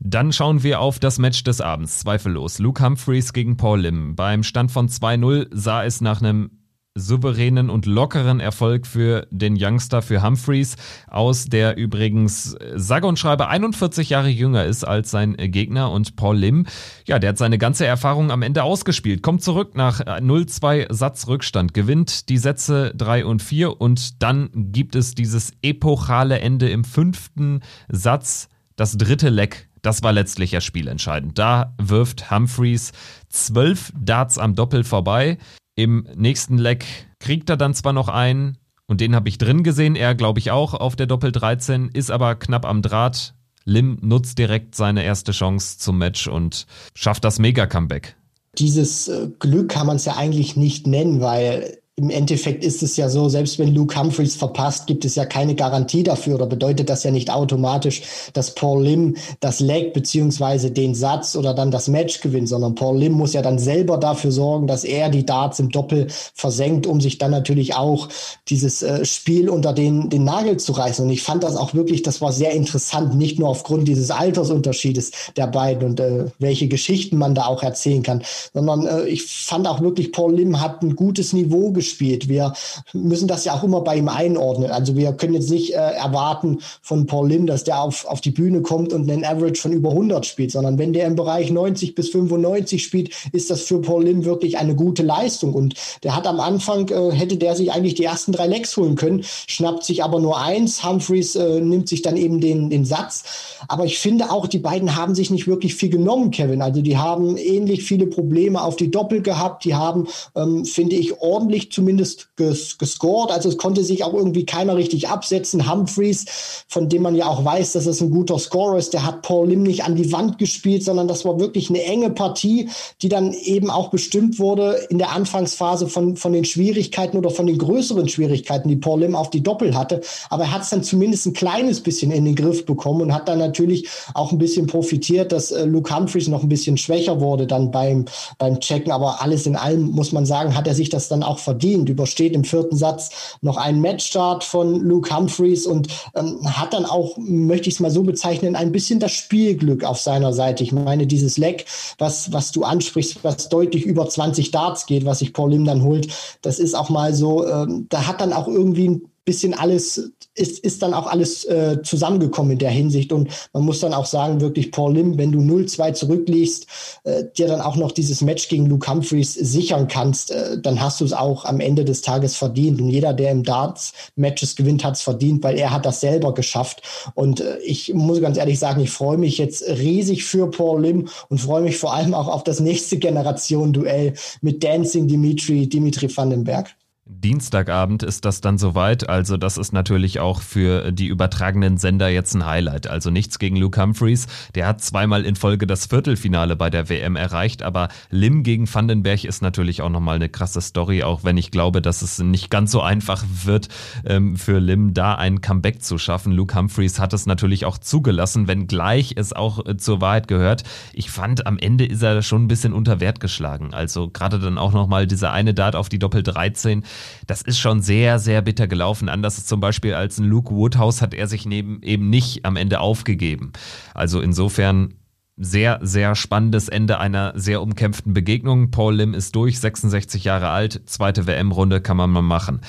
Dann 0.00 0.32
schauen 0.32 0.62
wir 0.62 0.80
auf 0.80 1.00
das 1.00 1.18
Match 1.18 1.42
des 1.42 1.60
Abends, 1.60 1.98
zweifellos. 1.98 2.60
Luke 2.60 2.84
Humphreys 2.84 3.32
gegen 3.32 3.56
Paul 3.56 3.80
Lim. 3.80 4.14
Beim 4.14 4.44
Stand 4.44 4.70
von 4.70 4.88
2-0 4.88 5.48
sah 5.50 5.82
es 5.82 6.00
nach 6.00 6.20
einem 6.20 6.50
souveränen 6.98 7.70
und 7.70 7.86
lockeren 7.86 8.40
Erfolg 8.40 8.86
für 8.86 9.26
den 9.30 9.56
Youngster, 9.58 10.02
für 10.02 10.22
Humphreys 10.22 10.76
aus, 11.06 11.46
der 11.46 11.76
übrigens 11.76 12.56
sage 12.74 13.06
und 13.06 13.18
schreibe 13.18 13.48
41 13.48 14.10
Jahre 14.10 14.28
jünger 14.28 14.64
ist 14.64 14.84
als 14.84 15.10
sein 15.10 15.36
Gegner 15.36 15.90
und 15.90 16.16
Paul 16.16 16.36
Lim. 16.36 16.66
Ja, 17.06 17.18
der 17.18 17.30
hat 17.30 17.38
seine 17.38 17.58
ganze 17.58 17.86
Erfahrung 17.86 18.30
am 18.30 18.42
Ende 18.42 18.62
ausgespielt, 18.62 19.22
kommt 19.22 19.42
zurück 19.42 19.76
nach 19.76 20.00
0-2 20.00 20.92
Satzrückstand, 20.92 21.74
gewinnt 21.74 22.28
die 22.28 22.38
Sätze 22.38 22.92
3 22.96 23.24
und 23.24 23.42
4 23.42 23.80
und 23.80 24.22
dann 24.22 24.50
gibt 24.54 24.96
es 24.96 25.14
dieses 25.14 25.52
epochale 25.62 26.40
Ende 26.40 26.68
im 26.68 26.84
fünften 26.84 27.60
Satz, 27.88 28.48
das 28.76 28.96
dritte 28.96 29.28
Leck 29.28 29.68
das 29.82 30.02
war 30.02 30.12
letztlich 30.12 30.52
ja 30.52 30.60
spielentscheidend. 30.60 31.38
Da 31.38 31.74
wirft 31.78 32.30
Humphreys 32.30 32.92
zwölf 33.28 33.92
Darts 33.98 34.38
am 34.38 34.54
Doppel 34.54 34.84
vorbei. 34.84 35.38
Im 35.78 36.08
nächsten 36.16 36.58
Leck 36.58 36.84
kriegt 37.20 37.48
er 37.48 37.56
dann 37.56 37.72
zwar 37.72 37.92
noch 37.92 38.08
einen, 38.08 38.58
und 38.86 39.00
den 39.00 39.14
habe 39.14 39.28
ich 39.28 39.38
drin 39.38 39.62
gesehen, 39.62 39.94
er 39.94 40.16
glaube 40.16 40.40
ich 40.40 40.50
auch 40.50 40.74
auf 40.74 40.96
der 40.96 41.06
Doppel 41.06 41.30
13, 41.30 41.90
ist 41.94 42.10
aber 42.10 42.34
knapp 42.34 42.66
am 42.66 42.82
Draht. 42.82 43.34
Lim 43.64 43.96
nutzt 44.00 44.38
direkt 44.38 44.74
seine 44.74 45.04
erste 45.04 45.30
Chance 45.30 45.78
zum 45.78 45.98
Match 45.98 46.26
und 46.26 46.66
schafft 46.96 47.22
das 47.22 47.38
Mega-Comeback. 47.38 48.16
Dieses 48.58 49.06
äh, 49.06 49.28
Glück 49.38 49.68
kann 49.68 49.86
man 49.86 49.94
es 49.94 50.04
ja 50.04 50.16
eigentlich 50.16 50.56
nicht 50.56 50.88
nennen, 50.88 51.20
weil 51.20 51.78
im 51.98 52.10
Endeffekt 52.10 52.64
ist 52.64 52.84
es 52.84 52.96
ja 52.96 53.08
so, 53.08 53.28
selbst 53.28 53.58
wenn 53.58 53.74
Luke 53.74 53.98
Humphreys 53.98 54.36
verpasst, 54.36 54.86
gibt 54.86 55.04
es 55.04 55.16
ja 55.16 55.24
keine 55.24 55.56
Garantie 55.56 56.04
dafür 56.04 56.36
oder 56.36 56.46
bedeutet 56.46 56.88
das 56.88 57.02
ja 57.02 57.10
nicht 57.10 57.28
automatisch, 57.28 58.02
dass 58.34 58.54
Paul 58.54 58.84
Lim 58.84 59.16
das 59.40 59.58
Leg 59.58 59.94
beziehungsweise 59.94 60.70
den 60.70 60.94
Satz 60.94 61.34
oder 61.34 61.54
dann 61.54 61.72
das 61.72 61.88
Match 61.88 62.20
gewinnt, 62.20 62.48
sondern 62.48 62.76
Paul 62.76 62.98
Lim 62.98 63.14
muss 63.14 63.32
ja 63.32 63.42
dann 63.42 63.58
selber 63.58 63.98
dafür 63.98 64.30
sorgen, 64.30 64.68
dass 64.68 64.84
er 64.84 65.08
die 65.08 65.26
Darts 65.26 65.58
im 65.58 65.70
Doppel 65.70 66.06
versenkt, 66.34 66.86
um 66.86 67.00
sich 67.00 67.18
dann 67.18 67.32
natürlich 67.32 67.74
auch 67.74 68.08
dieses 68.48 68.84
äh, 68.84 69.04
Spiel 69.04 69.48
unter 69.48 69.72
den, 69.72 70.08
den 70.08 70.22
Nagel 70.22 70.56
zu 70.58 70.70
reißen. 70.70 71.04
Und 71.04 71.10
ich 71.10 71.24
fand 71.24 71.42
das 71.42 71.56
auch 71.56 71.74
wirklich, 71.74 72.04
das 72.04 72.20
war 72.20 72.32
sehr 72.32 72.52
interessant, 72.52 73.16
nicht 73.16 73.40
nur 73.40 73.48
aufgrund 73.48 73.88
dieses 73.88 74.12
Altersunterschiedes 74.12 75.10
der 75.36 75.48
beiden 75.48 75.88
und 75.88 75.98
äh, 75.98 76.26
welche 76.38 76.68
Geschichten 76.68 77.16
man 77.16 77.34
da 77.34 77.46
auch 77.46 77.64
erzählen 77.64 78.04
kann, 78.04 78.22
sondern 78.54 78.86
äh, 78.86 79.06
ich 79.06 79.24
fand 79.24 79.66
auch 79.66 79.80
wirklich, 79.80 80.12
Paul 80.12 80.36
Lim 80.36 80.60
hat 80.60 80.82
ein 80.82 80.94
gutes 80.94 81.32
Niveau 81.32 81.72
gespielt 81.72 81.87
gespielt. 81.88 82.28
Wir 82.28 82.52
müssen 82.92 83.28
das 83.28 83.44
ja 83.44 83.54
auch 83.54 83.64
immer 83.64 83.80
bei 83.80 83.96
ihm 83.96 84.08
einordnen. 84.08 84.70
Also 84.70 84.96
wir 84.96 85.12
können 85.12 85.34
jetzt 85.34 85.50
nicht 85.50 85.72
äh, 85.72 85.76
erwarten 85.76 86.58
von 86.82 87.06
Paul 87.06 87.28
Lim, 87.28 87.46
dass 87.46 87.64
der 87.64 87.82
auf, 87.82 88.04
auf 88.06 88.20
die 88.20 88.30
Bühne 88.30 88.62
kommt 88.62 88.92
und 88.92 89.10
einen 89.10 89.24
Average 89.24 89.60
von 89.60 89.72
über 89.72 89.90
100 89.90 90.26
spielt, 90.26 90.52
sondern 90.52 90.78
wenn 90.78 90.92
der 90.92 91.06
im 91.06 91.16
Bereich 91.16 91.50
90 91.50 91.94
bis 91.94 92.10
95 92.10 92.82
spielt, 92.82 93.10
ist 93.32 93.50
das 93.50 93.62
für 93.62 93.80
Paul 93.80 94.04
Lim 94.04 94.24
wirklich 94.24 94.58
eine 94.58 94.74
gute 94.74 95.02
Leistung. 95.02 95.54
Und 95.54 95.74
der 96.02 96.14
hat 96.14 96.26
am 96.26 96.40
Anfang, 96.40 96.88
äh, 96.88 97.12
hätte 97.12 97.36
der 97.36 97.56
sich 97.56 97.72
eigentlich 97.72 97.94
die 97.94 98.04
ersten 98.04 98.32
drei 98.32 98.46
Lecks 98.46 98.76
holen 98.76 98.96
können, 98.96 99.24
schnappt 99.46 99.84
sich 99.84 100.04
aber 100.04 100.20
nur 100.20 100.38
eins. 100.38 100.84
Humphreys 100.84 101.36
äh, 101.36 101.60
nimmt 101.60 101.88
sich 101.88 102.02
dann 102.02 102.16
eben 102.16 102.40
den, 102.40 102.70
den 102.70 102.84
Satz. 102.84 103.24
Aber 103.68 103.84
ich 103.84 103.98
finde 103.98 104.30
auch, 104.30 104.46
die 104.46 104.58
beiden 104.58 104.94
haben 104.94 105.14
sich 105.14 105.30
nicht 105.30 105.46
wirklich 105.46 105.74
viel 105.74 105.88
genommen, 105.88 106.30
Kevin. 106.30 106.62
Also 106.62 106.82
die 106.82 106.98
haben 106.98 107.36
ähnlich 107.36 107.82
viele 107.82 108.06
Probleme 108.06 108.62
auf 108.62 108.76
die 108.76 108.90
Doppel 108.90 109.22
gehabt. 109.22 109.64
Die 109.64 109.74
haben, 109.74 110.06
ähm, 110.36 110.64
finde 110.64 110.96
ich, 110.96 111.20
ordentlich 111.20 111.70
zumindest 111.78 112.30
ges 112.34 112.76
gescored. 112.76 113.30
Also 113.30 113.48
es 113.48 113.56
konnte 113.56 113.84
sich 113.84 114.02
auch 114.02 114.12
irgendwie 114.12 114.44
keiner 114.44 114.76
richtig 114.76 115.08
absetzen. 115.08 115.70
Humphreys, 115.70 116.64
von 116.66 116.88
dem 116.88 117.02
man 117.02 117.14
ja 117.14 117.26
auch 117.26 117.44
weiß, 117.44 117.72
dass 117.74 117.86
es 117.86 118.00
ein 118.00 118.10
guter 118.10 118.36
Scorer 118.36 118.78
ist, 118.78 118.94
der 118.94 119.06
hat 119.06 119.22
Paul 119.22 119.48
Lim 119.48 119.62
nicht 119.62 119.84
an 119.84 119.94
die 119.94 120.10
Wand 120.10 120.38
gespielt, 120.38 120.82
sondern 120.82 121.06
das 121.06 121.24
war 121.24 121.38
wirklich 121.38 121.70
eine 121.70 121.84
enge 121.84 122.10
Partie, 122.10 122.68
die 123.00 123.08
dann 123.08 123.32
eben 123.32 123.70
auch 123.70 123.90
bestimmt 123.90 124.40
wurde 124.40 124.72
in 124.90 124.98
der 124.98 125.12
Anfangsphase 125.12 125.86
von, 125.86 126.16
von 126.16 126.32
den 126.32 126.44
Schwierigkeiten 126.44 127.16
oder 127.16 127.30
von 127.30 127.46
den 127.46 127.58
größeren 127.58 128.08
Schwierigkeiten, 128.08 128.68
die 128.68 128.76
Paul 128.76 129.02
Lim 129.02 129.14
auf 129.14 129.30
die 129.30 129.44
Doppel 129.44 129.76
hatte. 129.76 130.00
Aber 130.30 130.44
er 130.44 130.52
hat 130.52 130.62
es 130.62 130.70
dann 130.70 130.82
zumindest 130.82 131.26
ein 131.26 131.32
kleines 131.32 131.80
bisschen 131.80 132.10
in 132.10 132.24
den 132.24 132.34
Griff 132.34 132.66
bekommen 132.66 133.02
und 133.02 133.14
hat 133.14 133.28
dann 133.28 133.38
natürlich 133.38 133.88
auch 134.14 134.32
ein 134.32 134.38
bisschen 134.38 134.66
profitiert, 134.66 135.30
dass 135.30 135.52
äh, 135.52 135.64
Luke 135.64 135.94
Humphreys 135.94 136.26
noch 136.26 136.42
ein 136.42 136.48
bisschen 136.48 136.76
schwächer 136.76 137.20
wurde 137.20 137.46
dann 137.46 137.70
beim, 137.70 138.06
beim 138.36 138.58
Checken. 138.58 138.90
Aber 138.90 139.22
alles 139.22 139.46
in 139.46 139.54
allem 139.54 139.92
muss 139.92 140.10
man 140.10 140.26
sagen, 140.26 140.56
hat 140.56 140.66
er 140.66 140.74
sich 140.74 140.88
das 140.88 141.06
dann 141.06 141.22
auch 141.22 141.38
verdient 141.38 141.67
verdient, 141.68 141.88
übersteht 141.88 142.34
im 142.34 142.44
vierten 142.44 142.76
Satz 142.76 143.10
noch 143.42 143.56
einen 143.56 143.80
Matchstart 143.80 144.44
von 144.44 144.80
Luke 144.80 145.14
Humphreys 145.14 145.66
und 145.66 145.88
ähm, 146.14 146.38
hat 146.44 146.72
dann 146.72 146.84
auch, 146.84 147.16
möchte 147.18 147.68
ich 147.68 147.74
es 147.74 147.80
mal 147.80 147.90
so 147.90 148.02
bezeichnen, 148.02 148.56
ein 148.56 148.72
bisschen 148.72 149.00
das 149.00 149.12
Spielglück 149.12 149.84
auf 149.84 150.00
seiner 150.00 150.32
Seite. 150.32 150.64
Ich 150.64 150.72
meine, 150.72 151.06
dieses 151.06 151.36
Leck, 151.36 151.66
was, 151.98 152.32
was 152.32 152.52
du 152.52 152.64
ansprichst, 152.64 153.22
was 153.22 153.48
deutlich 153.48 153.84
über 153.84 154.08
20 154.08 154.50
Darts 154.50 154.86
geht, 154.86 155.04
was 155.04 155.18
sich 155.18 155.32
Paul 155.32 155.50
Lim 155.50 155.64
dann 155.64 155.82
holt, 155.82 156.08
das 156.42 156.58
ist 156.58 156.74
auch 156.74 156.88
mal 156.88 157.14
so, 157.14 157.46
ähm, 157.46 157.86
da 157.90 158.06
hat 158.06 158.20
dann 158.20 158.32
auch 158.32 158.48
irgendwie 158.48 158.88
ein 158.88 159.02
bisschen 159.28 159.52
alles, 159.52 160.10
ist, 160.34 160.60
ist 160.60 160.80
dann 160.80 160.94
auch 160.94 161.06
alles 161.06 161.44
äh, 161.44 161.82
zusammengekommen 161.82 162.52
in 162.52 162.58
der 162.58 162.70
Hinsicht. 162.70 163.12
Und 163.12 163.28
man 163.52 163.62
muss 163.62 163.80
dann 163.80 163.92
auch 163.92 164.06
sagen, 164.06 164.40
wirklich, 164.40 164.72
Paul 164.72 164.94
Lim, 164.94 165.18
wenn 165.18 165.32
du 165.32 165.40
0-2 165.40 165.92
zurückliegst, 165.92 166.66
äh, 167.04 167.24
dir 167.36 167.46
dann 167.46 167.60
auch 167.60 167.76
noch 167.76 167.92
dieses 167.92 168.22
Match 168.22 168.48
gegen 168.48 168.64
Luke 168.64 168.90
Humphreys 168.90 169.34
sichern 169.34 169.86
kannst, 169.86 170.30
äh, 170.30 170.58
dann 170.58 170.80
hast 170.80 171.02
du 171.02 171.04
es 171.04 171.12
auch 171.12 171.44
am 171.44 171.60
Ende 171.60 171.84
des 171.84 172.00
Tages 172.00 172.36
verdient. 172.36 172.80
Und 172.80 172.88
jeder, 172.88 173.12
der 173.12 173.30
im 173.30 173.42
Darts 173.42 173.92
Matches 174.16 174.56
gewinnt, 174.56 174.82
hat 174.82 174.94
es 174.94 175.02
verdient, 175.02 175.44
weil 175.44 175.58
er 175.58 175.72
hat 175.72 175.84
das 175.84 176.00
selber 176.00 176.32
geschafft. 176.32 176.80
Und 177.14 177.40
äh, 177.40 177.58
ich 177.58 177.92
muss 177.92 178.22
ganz 178.22 178.38
ehrlich 178.38 178.58
sagen, 178.58 178.80
ich 178.80 178.90
freue 178.90 179.18
mich 179.18 179.36
jetzt 179.36 179.62
riesig 179.68 180.24
für 180.24 180.50
Paul 180.50 180.82
Lim 180.82 181.08
und 181.28 181.38
freue 181.38 181.62
mich 181.62 181.76
vor 181.76 181.92
allem 181.92 182.14
auch 182.14 182.28
auf 182.28 182.44
das 182.44 182.60
nächste 182.60 182.96
Generation-Duell 182.96 184.14
mit 184.40 184.64
Dancing 184.64 185.06
Dimitri, 185.06 185.68
Dimitri 185.68 186.08
Vandenberg. 186.16 186.77
Dienstagabend 187.10 188.02
ist 188.02 188.26
das 188.26 188.42
dann 188.42 188.58
soweit. 188.58 189.08
Also 189.08 189.38
das 189.38 189.56
ist 189.56 189.72
natürlich 189.72 190.20
auch 190.20 190.42
für 190.42 190.92
die 190.92 191.06
übertragenen 191.06 191.78
Sender 191.78 192.08
jetzt 192.08 192.34
ein 192.34 192.44
Highlight. 192.44 192.86
Also 192.86 193.10
nichts 193.10 193.38
gegen 193.38 193.56
Luke 193.56 193.80
Humphreys. 193.80 194.26
Der 194.54 194.66
hat 194.66 194.82
zweimal 194.82 195.24
in 195.24 195.34
Folge 195.34 195.66
das 195.66 195.86
Viertelfinale 195.86 196.54
bei 196.54 196.68
der 196.68 196.90
WM 196.90 197.16
erreicht. 197.16 197.62
Aber 197.62 197.88
Lim 198.10 198.42
gegen 198.42 198.72
Vandenberg 198.72 199.24
ist 199.24 199.40
natürlich 199.40 199.80
auch 199.80 199.88
nochmal 199.88 200.16
eine 200.16 200.28
krasse 200.28 200.60
Story. 200.60 201.02
Auch 201.02 201.24
wenn 201.24 201.38
ich 201.38 201.50
glaube, 201.50 201.80
dass 201.80 202.02
es 202.02 202.18
nicht 202.18 202.50
ganz 202.50 202.72
so 202.72 202.82
einfach 202.82 203.24
wird 203.44 203.68
ähm, 204.04 204.36
für 204.36 204.58
Lim 204.58 204.92
da 204.92 205.14
ein 205.14 205.40
Comeback 205.40 205.82
zu 205.82 205.96
schaffen. 205.96 206.32
Luke 206.32 206.54
Humphreys 206.54 206.98
hat 206.98 207.14
es 207.14 207.24
natürlich 207.24 207.64
auch 207.64 207.78
zugelassen, 207.78 208.48
wenngleich 208.48 209.14
es 209.16 209.32
auch 209.32 209.64
äh, 209.64 209.78
zur 209.78 210.02
Wahrheit 210.02 210.28
gehört. 210.28 210.64
Ich 210.92 211.10
fand, 211.10 211.46
am 211.46 211.58
Ende 211.58 211.86
ist 211.86 212.02
er 212.02 212.20
schon 212.20 212.44
ein 212.44 212.48
bisschen 212.48 212.74
unter 212.74 213.00
Wert 213.00 213.18
geschlagen. 213.18 213.72
Also 213.72 214.10
gerade 214.10 214.38
dann 214.38 214.58
auch 214.58 214.74
nochmal 214.74 215.06
diese 215.06 215.30
eine 215.30 215.54
Dart 215.54 215.74
auf 215.74 215.88
die 215.88 215.98
Doppel 215.98 216.22
13 216.22 216.84
das 217.26 217.42
ist 217.42 217.58
schon 217.58 217.82
sehr, 217.82 218.18
sehr 218.18 218.42
bitter 218.42 218.66
gelaufen. 218.66 219.08
Anders 219.08 219.44
zum 219.46 219.60
Beispiel 219.60 219.94
als 219.94 220.18
ein 220.18 220.24
Luke 220.24 220.54
Woodhouse 220.54 221.02
hat 221.02 221.14
er 221.14 221.26
sich 221.26 221.46
neben, 221.46 221.82
eben 221.82 222.10
nicht 222.10 222.44
am 222.44 222.56
Ende 222.56 222.80
aufgegeben. 222.80 223.52
Also 223.94 224.20
insofern 224.20 224.94
sehr, 225.36 225.78
sehr 225.82 226.14
spannendes 226.14 226.68
Ende 226.68 226.98
einer 226.98 227.32
sehr 227.36 227.62
umkämpften 227.62 228.12
Begegnung. 228.12 228.70
Paul 228.70 228.96
Lim 228.96 229.14
ist 229.14 229.34
durch, 229.36 229.60
66 229.60 230.24
Jahre 230.24 230.48
alt, 230.48 230.82
zweite 230.86 231.26
WM-Runde 231.26 231.80
kann 231.80 231.96
man 231.96 232.10
mal 232.10 232.22
machen. 232.22 232.60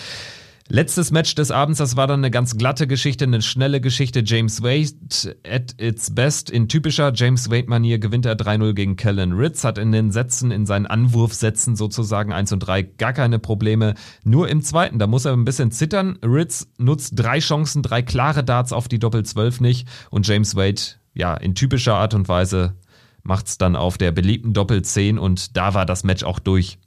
Letztes 0.72 1.10
Match 1.10 1.34
des 1.34 1.50
Abends, 1.50 1.80
das 1.80 1.96
war 1.96 2.06
dann 2.06 2.20
eine 2.20 2.30
ganz 2.30 2.56
glatte 2.56 2.86
Geschichte, 2.86 3.26
eine 3.26 3.42
schnelle 3.42 3.82
Geschichte. 3.82 4.22
James 4.24 4.62
Wade 4.62 5.36
at 5.44 5.74
its 5.82 6.14
best. 6.14 6.52
In 6.52 6.70
typischer 6.70 7.12
James 7.16 7.50
Wade-Manier 7.50 7.98
gewinnt 7.98 8.28
er 8.28 8.38
3-0 8.38 8.74
gegen 8.74 8.96
Kellen 8.96 9.34
Ritz, 9.34 9.64
hat 9.64 9.80
in 9.80 9.92
den 9.92 10.12
Sätzen, 10.12 10.52
in 10.52 10.68
seinen 10.68 10.86
Anwurfsätzen 10.86 11.76
sozusagen 11.76 12.32
1 12.32 12.52
und 12.52 12.60
3 12.60 12.84
gar 12.84 13.14
keine 13.14 13.40
Probleme. 13.40 13.96
Nur 14.24 14.48
im 14.48 14.62
zweiten, 14.62 15.00
da 15.00 15.08
muss 15.08 15.26
er 15.26 15.34
ein 15.34 15.44
bisschen 15.44 15.72
zittern. 15.72 16.20
Ritz 16.24 16.68
nutzt 16.78 17.14
drei 17.16 17.40
Chancen, 17.40 17.82
drei 17.82 18.04
klare 18.04 18.44
Darts 18.44 18.72
auf 18.72 18.88
die 18.88 19.00
Doppel 19.00 19.26
12 19.26 19.62
nicht 19.62 19.88
und 20.12 20.28
James 20.28 20.56
Wade, 20.56 20.82
ja, 21.16 21.34
in 21.34 21.56
typischer 21.56 21.96
Art 21.96 22.14
und 22.14 22.28
Weise 22.28 22.76
macht's 23.24 23.58
dann 23.58 23.76
auf 23.76 23.98
der 23.98 24.12
beliebten 24.12 24.54
Doppel 24.54 24.84
10 24.84 25.18
und 25.18 25.58
da 25.58 25.74
war 25.74 25.88
das 25.88 26.04
Match 26.04 26.24
auch 26.24 26.38
durch 26.38 26.78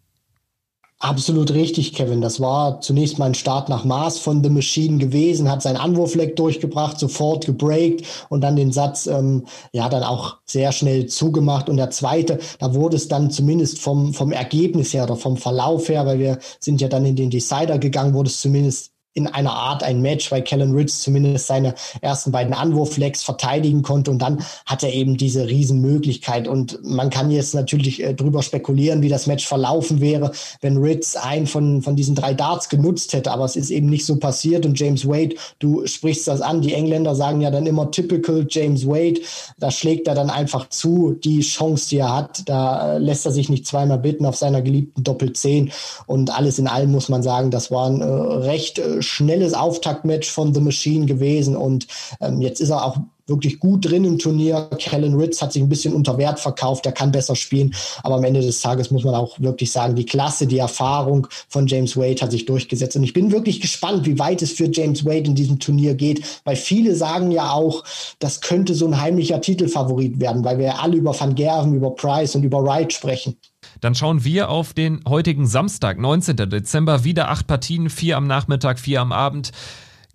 Absolut 1.02 1.52
richtig, 1.52 1.94
Kevin. 1.94 2.20
Das 2.20 2.38
war 2.38 2.80
zunächst 2.80 3.18
mal 3.18 3.24
ein 3.24 3.34
Start 3.34 3.68
nach 3.68 3.82
Maß 3.84 4.20
von 4.20 4.40
The 4.44 4.50
Machine 4.50 4.98
gewesen, 4.98 5.50
hat 5.50 5.60
seinen 5.60 5.76
Anwurfleck 5.76 6.36
durchgebracht, 6.36 6.96
sofort 6.96 7.44
gebreakt 7.44 8.06
und 8.28 8.40
dann 8.40 8.54
den 8.54 8.70
Satz 8.70 9.08
ähm, 9.08 9.44
ja 9.72 9.88
dann 9.88 10.04
auch 10.04 10.36
sehr 10.44 10.70
schnell 10.70 11.06
zugemacht. 11.06 11.68
Und 11.68 11.78
der 11.78 11.90
zweite, 11.90 12.38
da 12.60 12.72
wurde 12.74 12.94
es 12.94 13.08
dann 13.08 13.32
zumindest 13.32 13.80
vom, 13.80 14.14
vom 14.14 14.30
Ergebnis 14.30 14.94
her 14.94 15.02
oder 15.02 15.16
vom 15.16 15.36
Verlauf 15.36 15.88
her, 15.88 16.06
weil 16.06 16.20
wir 16.20 16.38
sind 16.60 16.80
ja 16.80 16.86
dann 16.86 17.04
in 17.04 17.16
den 17.16 17.30
Decider 17.30 17.78
gegangen, 17.78 18.14
wurde 18.14 18.28
es 18.30 18.40
zumindest 18.40 18.91
in 19.14 19.26
einer 19.26 19.52
Art 19.52 19.82
ein 19.82 20.00
Match, 20.00 20.30
weil 20.32 20.42
Kellen 20.42 20.74
Ritz 20.74 21.02
zumindest 21.02 21.46
seine 21.46 21.74
ersten 22.00 22.32
beiden 22.32 22.54
Anwurflecks 22.54 23.22
verteidigen 23.22 23.82
konnte 23.82 24.10
und 24.10 24.20
dann 24.20 24.42
hat 24.64 24.82
er 24.82 24.92
eben 24.92 25.16
diese 25.16 25.48
Riesenmöglichkeit. 25.48 26.48
Und 26.48 26.82
man 26.82 27.10
kann 27.10 27.30
jetzt 27.30 27.54
natürlich 27.54 28.02
äh, 28.02 28.14
drüber 28.14 28.42
spekulieren, 28.42 29.02
wie 29.02 29.08
das 29.08 29.26
Match 29.26 29.46
verlaufen 29.46 30.00
wäre, 30.00 30.32
wenn 30.60 30.78
Ritz 30.78 31.16
einen 31.16 31.46
von, 31.46 31.82
von 31.82 31.94
diesen 31.94 32.14
drei 32.14 32.32
Darts 32.32 32.68
genutzt 32.68 33.12
hätte, 33.12 33.32
aber 33.32 33.44
es 33.44 33.56
ist 33.56 33.70
eben 33.70 33.88
nicht 33.88 34.06
so 34.06 34.16
passiert. 34.16 34.64
Und 34.64 34.78
James 34.80 35.06
Wade, 35.06 35.36
du 35.58 35.86
sprichst 35.86 36.26
das 36.26 36.40
an, 36.40 36.62
die 36.62 36.72
Engländer 36.72 37.14
sagen 37.14 37.40
ja 37.42 37.50
dann 37.50 37.66
immer 37.66 37.90
typical 37.90 38.46
James 38.48 38.86
Wade, 38.86 39.20
da 39.58 39.70
schlägt 39.70 40.08
er 40.08 40.14
dann 40.14 40.30
einfach 40.30 40.68
zu, 40.70 41.12
die 41.22 41.40
Chance, 41.40 41.90
die 41.90 41.98
er 41.98 42.14
hat, 42.14 42.48
da 42.48 42.96
lässt 42.96 43.26
er 43.26 43.32
sich 43.32 43.50
nicht 43.50 43.66
zweimal 43.66 43.98
bitten 43.98 44.24
auf 44.24 44.36
seiner 44.36 44.62
geliebten 44.62 45.04
Doppel 45.04 45.32
10 45.32 45.70
und 46.06 46.30
alles 46.34 46.58
in 46.58 46.66
allem 46.66 46.92
muss 46.92 47.08
man 47.08 47.22
sagen, 47.22 47.50
das 47.50 47.70
war 47.70 47.88
ein 47.88 48.00
äh, 48.00 48.04
recht 48.04 48.78
äh, 48.78 49.01
schnelles 49.02 49.54
Auftaktmatch 49.54 50.30
von 50.30 50.54
The 50.54 50.60
Machine 50.60 51.06
gewesen 51.06 51.56
und 51.56 51.86
ähm, 52.20 52.40
jetzt 52.40 52.60
ist 52.60 52.70
er 52.70 52.84
auch 52.84 52.98
wirklich 53.26 53.60
gut 53.60 53.88
drin 53.88 54.04
im 54.04 54.18
Turnier. 54.18 54.68
Kellen 54.78 55.14
Ritz 55.14 55.40
hat 55.40 55.52
sich 55.52 55.62
ein 55.62 55.68
bisschen 55.68 55.94
unter 55.94 56.18
Wert 56.18 56.40
verkauft, 56.40 56.86
er 56.86 56.92
kann 56.92 57.12
besser 57.12 57.36
spielen, 57.36 57.74
aber 58.02 58.16
am 58.16 58.24
Ende 58.24 58.40
des 58.40 58.60
Tages 58.60 58.90
muss 58.90 59.04
man 59.04 59.14
auch 59.14 59.38
wirklich 59.40 59.70
sagen, 59.70 59.94
die 59.94 60.06
Klasse, 60.06 60.46
die 60.46 60.58
Erfahrung 60.58 61.26
von 61.48 61.66
James 61.66 61.96
Wade 61.96 62.20
hat 62.20 62.32
sich 62.32 62.46
durchgesetzt 62.46 62.96
und 62.96 63.04
ich 63.04 63.12
bin 63.12 63.32
wirklich 63.32 63.60
gespannt, 63.60 64.06
wie 64.06 64.18
weit 64.18 64.42
es 64.42 64.52
für 64.52 64.70
James 64.70 65.04
Wade 65.04 65.28
in 65.28 65.34
diesem 65.34 65.58
Turnier 65.58 65.94
geht, 65.94 66.22
weil 66.44 66.56
viele 66.56 66.94
sagen 66.94 67.30
ja 67.30 67.52
auch, 67.52 67.84
das 68.18 68.40
könnte 68.40 68.74
so 68.74 68.86
ein 68.86 69.00
heimlicher 69.00 69.40
Titelfavorit 69.40 70.20
werden, 70.20 70.44
weil 70.44 70.58
wir 70.58 70.80
alle 70.80 70.96
über 70.96 71.18
Van 71.18 71.34
Gerven, 71.34 71.74
über 71.74 71.94
Price 71.94 72.34
und 72.34 72.42
über 72.42 72.64
Wright 72.64 72.92
sprechen. 72.92 73.36
Dann 73.82 73.96
schauen 73.96 74.22
wir 74.22 74.48
auf 74.48 74.74
den 74.74 75.00
heutigen 75.08 75.48
Samstag, 75.48 75.98
19. 75.98 76.36
Dezember, 76.36 77.02
wieder 77.02 77.30
acht 77.30 77.48
Partien, 77.48 77.90
vier 77.90 78.16
am 78.16 78.28
Nachmittag, 78.28 78.78
vier 78.78 79.00
am 79.00 79.10
Abend 79.10 79.50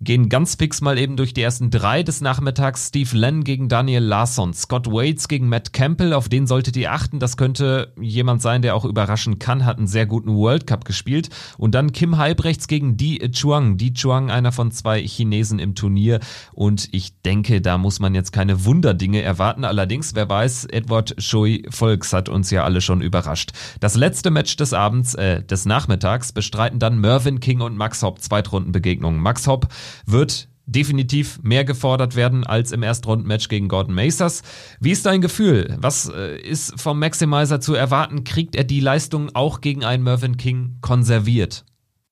gehen 0.00 0.28
ganz 0.28 0.54
fix 0.54 0.80
mal 0.80 0.98
eben 0.98 1.16
durch 1.16 1.34
die 1.34 1.42
ersten 1.42 1.70
drei 1.70 2.02
des 2.02 2.20
Nachmittags. 2.20 2.88
Steve 2.88 3.16
Lenn 3.16 3.42
gegen 3.42 3.68
Daniel 3.68 4.02
Larsson, 4.02 4.54
Scott 4.54 4.86
Waits 4.86 5.26
gegen 5.26 5.48
Matt 5.48 5.72
Campbell, 5.72 6.12
auf 6.12 6.28
den 6.28 6.46
solltet 6.46 6.76
ihr 6.76 6.92
achten. 6.92 7.18
Das 7.18 7.36
könnte 7.36 7.92
jemand 8.00 8.40
sein, 8.40 8.62
der 8.62 8.76
auch 8.76 8.84
überraschen 8.84 9.38
kann, 9.38 9.64
hat 9.64 9.78
einen 9.78 9.88
sehr 9.88 10.06
guten 10.06 10.34
World 10.34 10.66
Cup 10.66 10.84
gespielt. 10.84 11.30
Und 11.56 11.74
dann 11.74 11.92
Kim 11.92 12.16
Halbrechts 12.16 12.68
gegen 12.68 12.96
Di 12.96 13.18
Chuang. 13.32 13.76
Di 13.76 13.92
Chuang, 13.92 14.30
einer 14.30 14.52
von 14.52 14.70
zwei 14.70 15.02
Chinesen 15.02 15.58
im 15.58 15.74
Turnier. 15.74 16.20
Und 16.52 16.88
ich 16.92 17.20
denke, 17.22 17.60
da 17.60 17.76
muss 17.76 17.98
man 17.98 18.14
jetzt 18.14 18.32
keine 18.32 18.64
Wunderdinge 18.64 19.22
erwarten. 19.22 19.64
Allerdings, 19.64 20.14
wer 20.14 20.28
weiß, 20.28 20.66
Edward 20.66 21.16
Shui 21.18 21.64
Volks 21.70 22.12
hat 22.12 22.28
uns 22.28 22.50
ja 22.50 22.62
alle 22.62 22.80
schon 22.80 23.00
überrascht. 23.00 23.50
Das 23.80 23.96
letzte 23.96 24.30
Match 24.30 24.54
des 24.56 24.72
Abends, 24.72 25.14
äh, 25.14 25.42
des 25.42 25.66
Nachmittags 25.66 26.32
bestreiten 26.32 26.78
dann 26.78 27.00
Mervyn 27.00 27.40
King 27.40 27.62
und 27.62 27.76
Max 27.76 28.02
Hopp 28.02 28.20
Zweitrundenbegegnungen. 28.20 29.20
Max 29.20 29.48
Hopp 29.48 29.68
wird 30.06 30.48
definitiv 30.68 31.40
mehr 31.42 31.64
gefordert 31.64 32.14
werden 32.14 32.46
als 32.46 32.72
im 32.72 32.82
Erstrundenmatch 32.82 33.48
gegen 33.48 33.68
Gordon 33.68 33.94
Macers. 33.94 34.42
Wie 34.80 34.92
ist 34.92 35.06
dein 35.06 35.20
Gefühl? 35.20 35.76
Was 35.80 36.10
äh, 36.14 36.38
ist 36.40 36.78
vom 36.80 36.98
Maximizer 36.98 37.60
zu 37.60 37.74
erwarten? 37.74 38.24
Kriegt 38.24 38.54
er 38.54 38.64
die 38.64 38.80
Leistung 38.80 39.30
auch 39.34 39.60
gegen 39.60 39.84
einen 39.84 40.02
Mervyn 40.02 40.36
King 40.36 40.76
konserviert? 40.80 41.64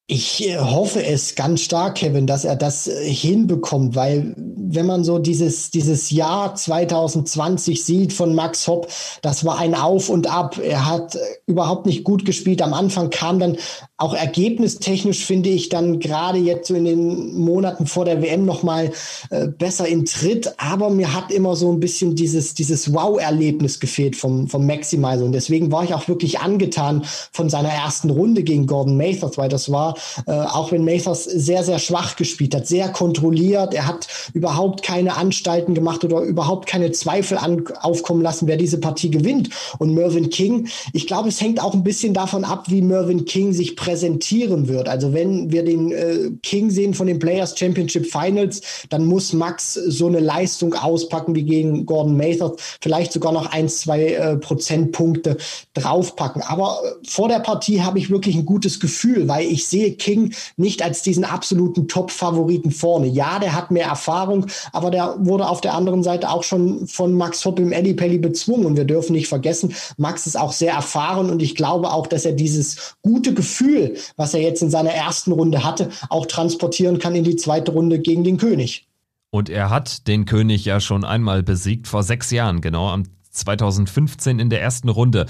Ich 0.08 0.48
äh, 0.48 0.58
hoffe 0.58 1.04
es 1.04 1.34
ganz 1.34 1.62
stark, 1.62 1.96
Kevin, 1.96 2.28
dass 2.28 2.44
er 2.44 2.54
das 2.54 2.86
äh, 2.86 3.12
hinbekommt, 3.12 3.96
weil 3.96 4.34
wenn 4.36 4.86
man 4.86 5.02
so 5.02 5.18
dieses, 5.18 5.72
dieses 5.72 6.10
Jahr 6.10 6.54
2020 6.54 7.84
sieht 7.84 8.12
von 8.12 8.32
Max 8.32 8.68
Hopp, 8.68 8.88
das 9.22 9.44
war 9.44 9.58
ein 9.58 9.74
Auf 9.74 10.08
und 10.08 10.28
Ab. 10.28 10.60
Er 10.62 10.86
hat 10.86 11.18
überhaupt 11.46 11.86
nicht 11.86 12.04
gut 12.04 12.24
gespielt. 12.24 12.62
Am 12.62 12.72
Anfang 12.72 13.10
kam 13.10 13.40
dann 13.40 13.56
auch 13.98 14.12
ergebnistechnisch 14.12 15.24
finde 15.24 15.48
ich 15.48 15.70
dann 15.70 16.00
gerade 16.00 16.38
jetzt 16.38 16.68
so 16.68 16.74
in 16.74 16.84
den 16.84 17.34
Monaten 17.34 17.86
vor 17.86 18.04
der 18.04 18.20
WM 18.20 18.44
noch 18.44 18.62
mal 18.62 18.92
äh, 19.30 19.48
besser 19.48 19.88
in 19.88 20.04
Tritt, 20.04 20.52
aber 20.58 20.90
mir 20.90 21.14
hat 21.14 21.32
immer 21.32 21.56
so 21.56 21.72
ein 21.72 21.80
bisschen 21.80 22.14
dieses 22.14 22.52
dieses 22.52 22.92
Wow-Erlebnis 22.92 23.80
gefehlt 23.80 24.14
vom 24.14 24.48
vom 24.48 24.66
Maximizer. 24.66 25.24
Und 25.24 25.32
deswegen 25.32 25.72
war 25.72 25.82
ich 25.82 25.94
auch 25.94 26.08
wirklich 26.08 26.40
angetan 26.40 27.04
von 27.32 27.48
seiner 27.48 27.70
ersten 27.70 28.10
Runde 28.10 28.42
gegen 28.42 28.66
Gordon 28.66 28.98
Mathers, 28.98 29.38
weil 29.38 29.48
das 29.48 29.72
war 29.72 29.96
äh, 30.26 30.32
auch 30.32 30.72
wenn 30.72 30.84
Mathers 30.84 31.24
sehr 31.24 31.64
sehr 31.64 31.78
schwach 31.78 32.16
gespielt 32.16 32.54
hat, 32.54 32.66
sehr 32.66 32.90
kontrolliert, 32.90 33.72
er 33.72 33.86
hat 33.86 34.08
überhaupt 34.34 34.82
keine 34.82 35.16
Anstalten 35.16 35.74
gemacht 35.74 36.04
oder 36.04 36.20
überhaupt 36.20 36.66
keine 36.68 36.92
Zweifel 36.92 37.38
an, 37.38 37.64
aufkommen 37.80 38.20
lassen, 38.20 38.46
wer 38.46 38.58
diese 38.58 38.78
Partie 38.78 39.10
gewinnt. 39.10 39.48
Und 39.78 39.94
Mervyn 39.94 40.28
King, 40.28 40.68
ich 40.92 41.06
glaube, 41.06 41.30
es 41.30 41.40
hängt 41.40 41.62
auch 41.62 41.72
ein 41.72 41.82
bisschen 41.82 42.12
davon 42.12 42.44
ab, 42.44 42.64
wie 42.68 42.82
Mervyn 42.82 43.24
King 43.24 43.54
sich 43.54 43.74
präsentieren 43.86 44.66
wird. 44.66 44.88
Also 44.88 45.14
wenn 45.14 45.52
wir 45.52 45.64
den 45.64 45.92
äh, 45.92 46.30
King 46.42 46.70
sehen 46.70 46.92
von 46.92 47.06
den 47.06 47.20
Players 47.20 47.56
Championship 47.56 48.04
Finals, 48.04 48.60
dann 48.90 49.04
muss 49.04 49.32
Max 49.32 49.74
so 49.74 50.08
eine 50.08 50.18
Leistung 50.18 50.74
auspacken 50.74 51.36
wie 51.36 51.44
gegen 51.44 51.86
Gordon 51.86 52.16
Mathers, 52.16 52.52
vielleicht 52.80 53.12
sogar 53.12 53.30
noch 53.30 53.52
ein, 53.52 53.68
zwei 53.68 54.06
äh, 54.06 54.36
Prozentpunkte 54.38 55.36
draufpacken. 55.74 56.42
Aber 56.42 56.80
äh, 56.84 57.06
vor 57.08 57.28
der 57.28 57.38
Partie 57.38 57.80
habe 57.80 58.00
ich 58.00 58.10
wirklich 58.10 58.34
ein 58.34 58.44
gutes 58.44 58.80
Gefühl, 58.80 59.28
weil 59.28 59.46
ich 59.46 59.68
sehe 59.68 59.92
King 59.92 60.34
nicht 60.56 60.82
als 60.82 61.02
diesen 61.02 61.22
absoluten 61.24 61.86
Top-Favoriten 61.86 62.72
vorne. 62.72 63.06
Ja, 63.06 63.38
der 63.38 63.54
hat 63.54 63.70
mehr 63.70 63.86
Erfahrung, 63.86 64.46
aber 64.72 64.90
der 64.90 65.14
wurde 65.20 65.48
auf 65.48 65.60
der 65.60 65.74
anderen 65.74 66.02
Seite 66.02 66.28
auch 66.28 66.42
schon 66.42 66.88
von 66.88 67.12
Max 67.12 67.44
Hopp 67.44 67.60
im 67.60 67.70
Eddie 67.70 67.94
Pelli 67.94 68.18
bezwungen. 68.18 68.66
Und 68.66 68.76
wir 68.76 68.84
dürfen 68.84 69.12
nicht 69.12 69.28
vergessen, 69.28 69.72
Max 69.96 70.26
ist 70.26 70.36
auch 70.36 70.52
sehr 70.52 70.72
erfahren 70.72 71.30
und 71.30 71.40
ich 71.40 71.54
glaube 71.54 71.92
auch, 71.92 72.08
dass 72.08 72.24
er 72.24 72.32
dieses 72.32 72.96
gute 73.02 73.32
Gefühl 73.32 73.75
Gefühl, 73.76 73.96
was 74.16 74.34
er 74.34 74.40
jetzt 74.40 74.62
in 74.62 74.70
seiner 74.70 74.90
ersten 74.90 75.32
Runde 75.32 75.64
hatte, 75.64 75.90
auch 76.08 76.26
transportieren 76.26 76.98
kann 76.98 77.14
in 77.14 77.24
die 77.24 77.36
zweite 77.36 77.72
Runde 77.72 77.98
gegen 77.98 78.24
den 78.24 78.36
König. 78.36 78.86
Und 79.30 79.48
er 79.48 79.70
hat 79.70 80.06
den 80.06 80.24
König 80.24 80.64
ja 80.64 80.80
schon 80.80 81.04
einmal 81.04 81.42
besiegt, 81.42 81.88
vor 81.88 82.02
sechs 82.02 82.30
Jahren, 82.30 82.60
genau, 82.60 82.88
am 82.88 83.04
2015 83.30 84.38
in 84.38 84.50
der 84.50 84.62
ersten 84.62 84.88
Runde. 84.88 85.26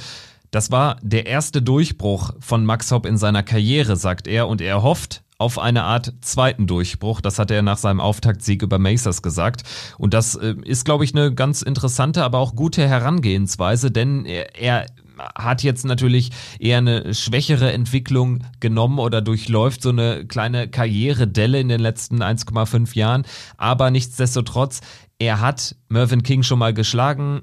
Das 0.53 0.71
war 0.71 0.97
der 1.03 1.27
erste 1.27 1.61
Durchbruch 1.61 2.33
von 2.39 2.65
Max 2.65 2.91
Hopp 2.93 3.05
in 3.05 3.17
seiner 3.17 3.43
Karriere, 3.43 3.97
sagt 3.97 4.29
er, 4.29 4.47
und 4.47 4.61
er 4.61 4.83
hofft 4.83 5.23
auf 5.39 5.59
eine 5.59 5.83
Art 5.83 6.15
zweiten 6.21 6.67
Durchbruch. 6.67 7.21
Das 7.21 7.39
hat 7.39 7.51
er 7.51 7.63
nach 7.63 7.77
seinem 7.77 8.01
Auftaktsieg 8.01 8.63
über 8.63 8.79
Macers 8.79 9.23
gesagt. 9.23 9.65
Und 9.99 10.15
das 10.15 10.35
äh, 10.35 10.55
ist, 10.65 10.85
glaube 10.85 11.05
ich, 11.05 11.15
eine 11.15 11.35
ganz 11.35 11.63
interessante, 11.63 12.23
aber 12.23 12.39
auch 12.39 12.55
gute 12.55 12.87
Herangehensweise, 12.87 13.91
denn 13.91 14.25
er, 14.25 14.59
er 14.59 14.87
hat 15.19 15.63
jetzt 15.63 15.85
natürlich 15.85 16.31
eher 16.59 16.79
eine 16.79 17.15
schwächere 17.15 17.73
Entwicklung 17.73 18.45
genommen 18.61 18.99
oder 18.99 19.23
durchläuft 19.23 19.83
so 19.83 19.91
eine 19.91 20.27
kleine 20.27 20.69
Karrieredelle 20.69 21.61
in 21.61 21.69
den 21.69 21.81
letzten 21.81 22.23
1,5 22.23 22.95
Jahren. 22.97 23.25
Aber 23.57 23.91
nichtsdestotrotz, 23.91 24.81
er 25.19 25.41
hat 25.41 25.77
Mervyn 25.89 26.23
King 26.23 26.43
schon 26.43 26.59
mal 26.59 26.75
geschlagen, 26.75 27.43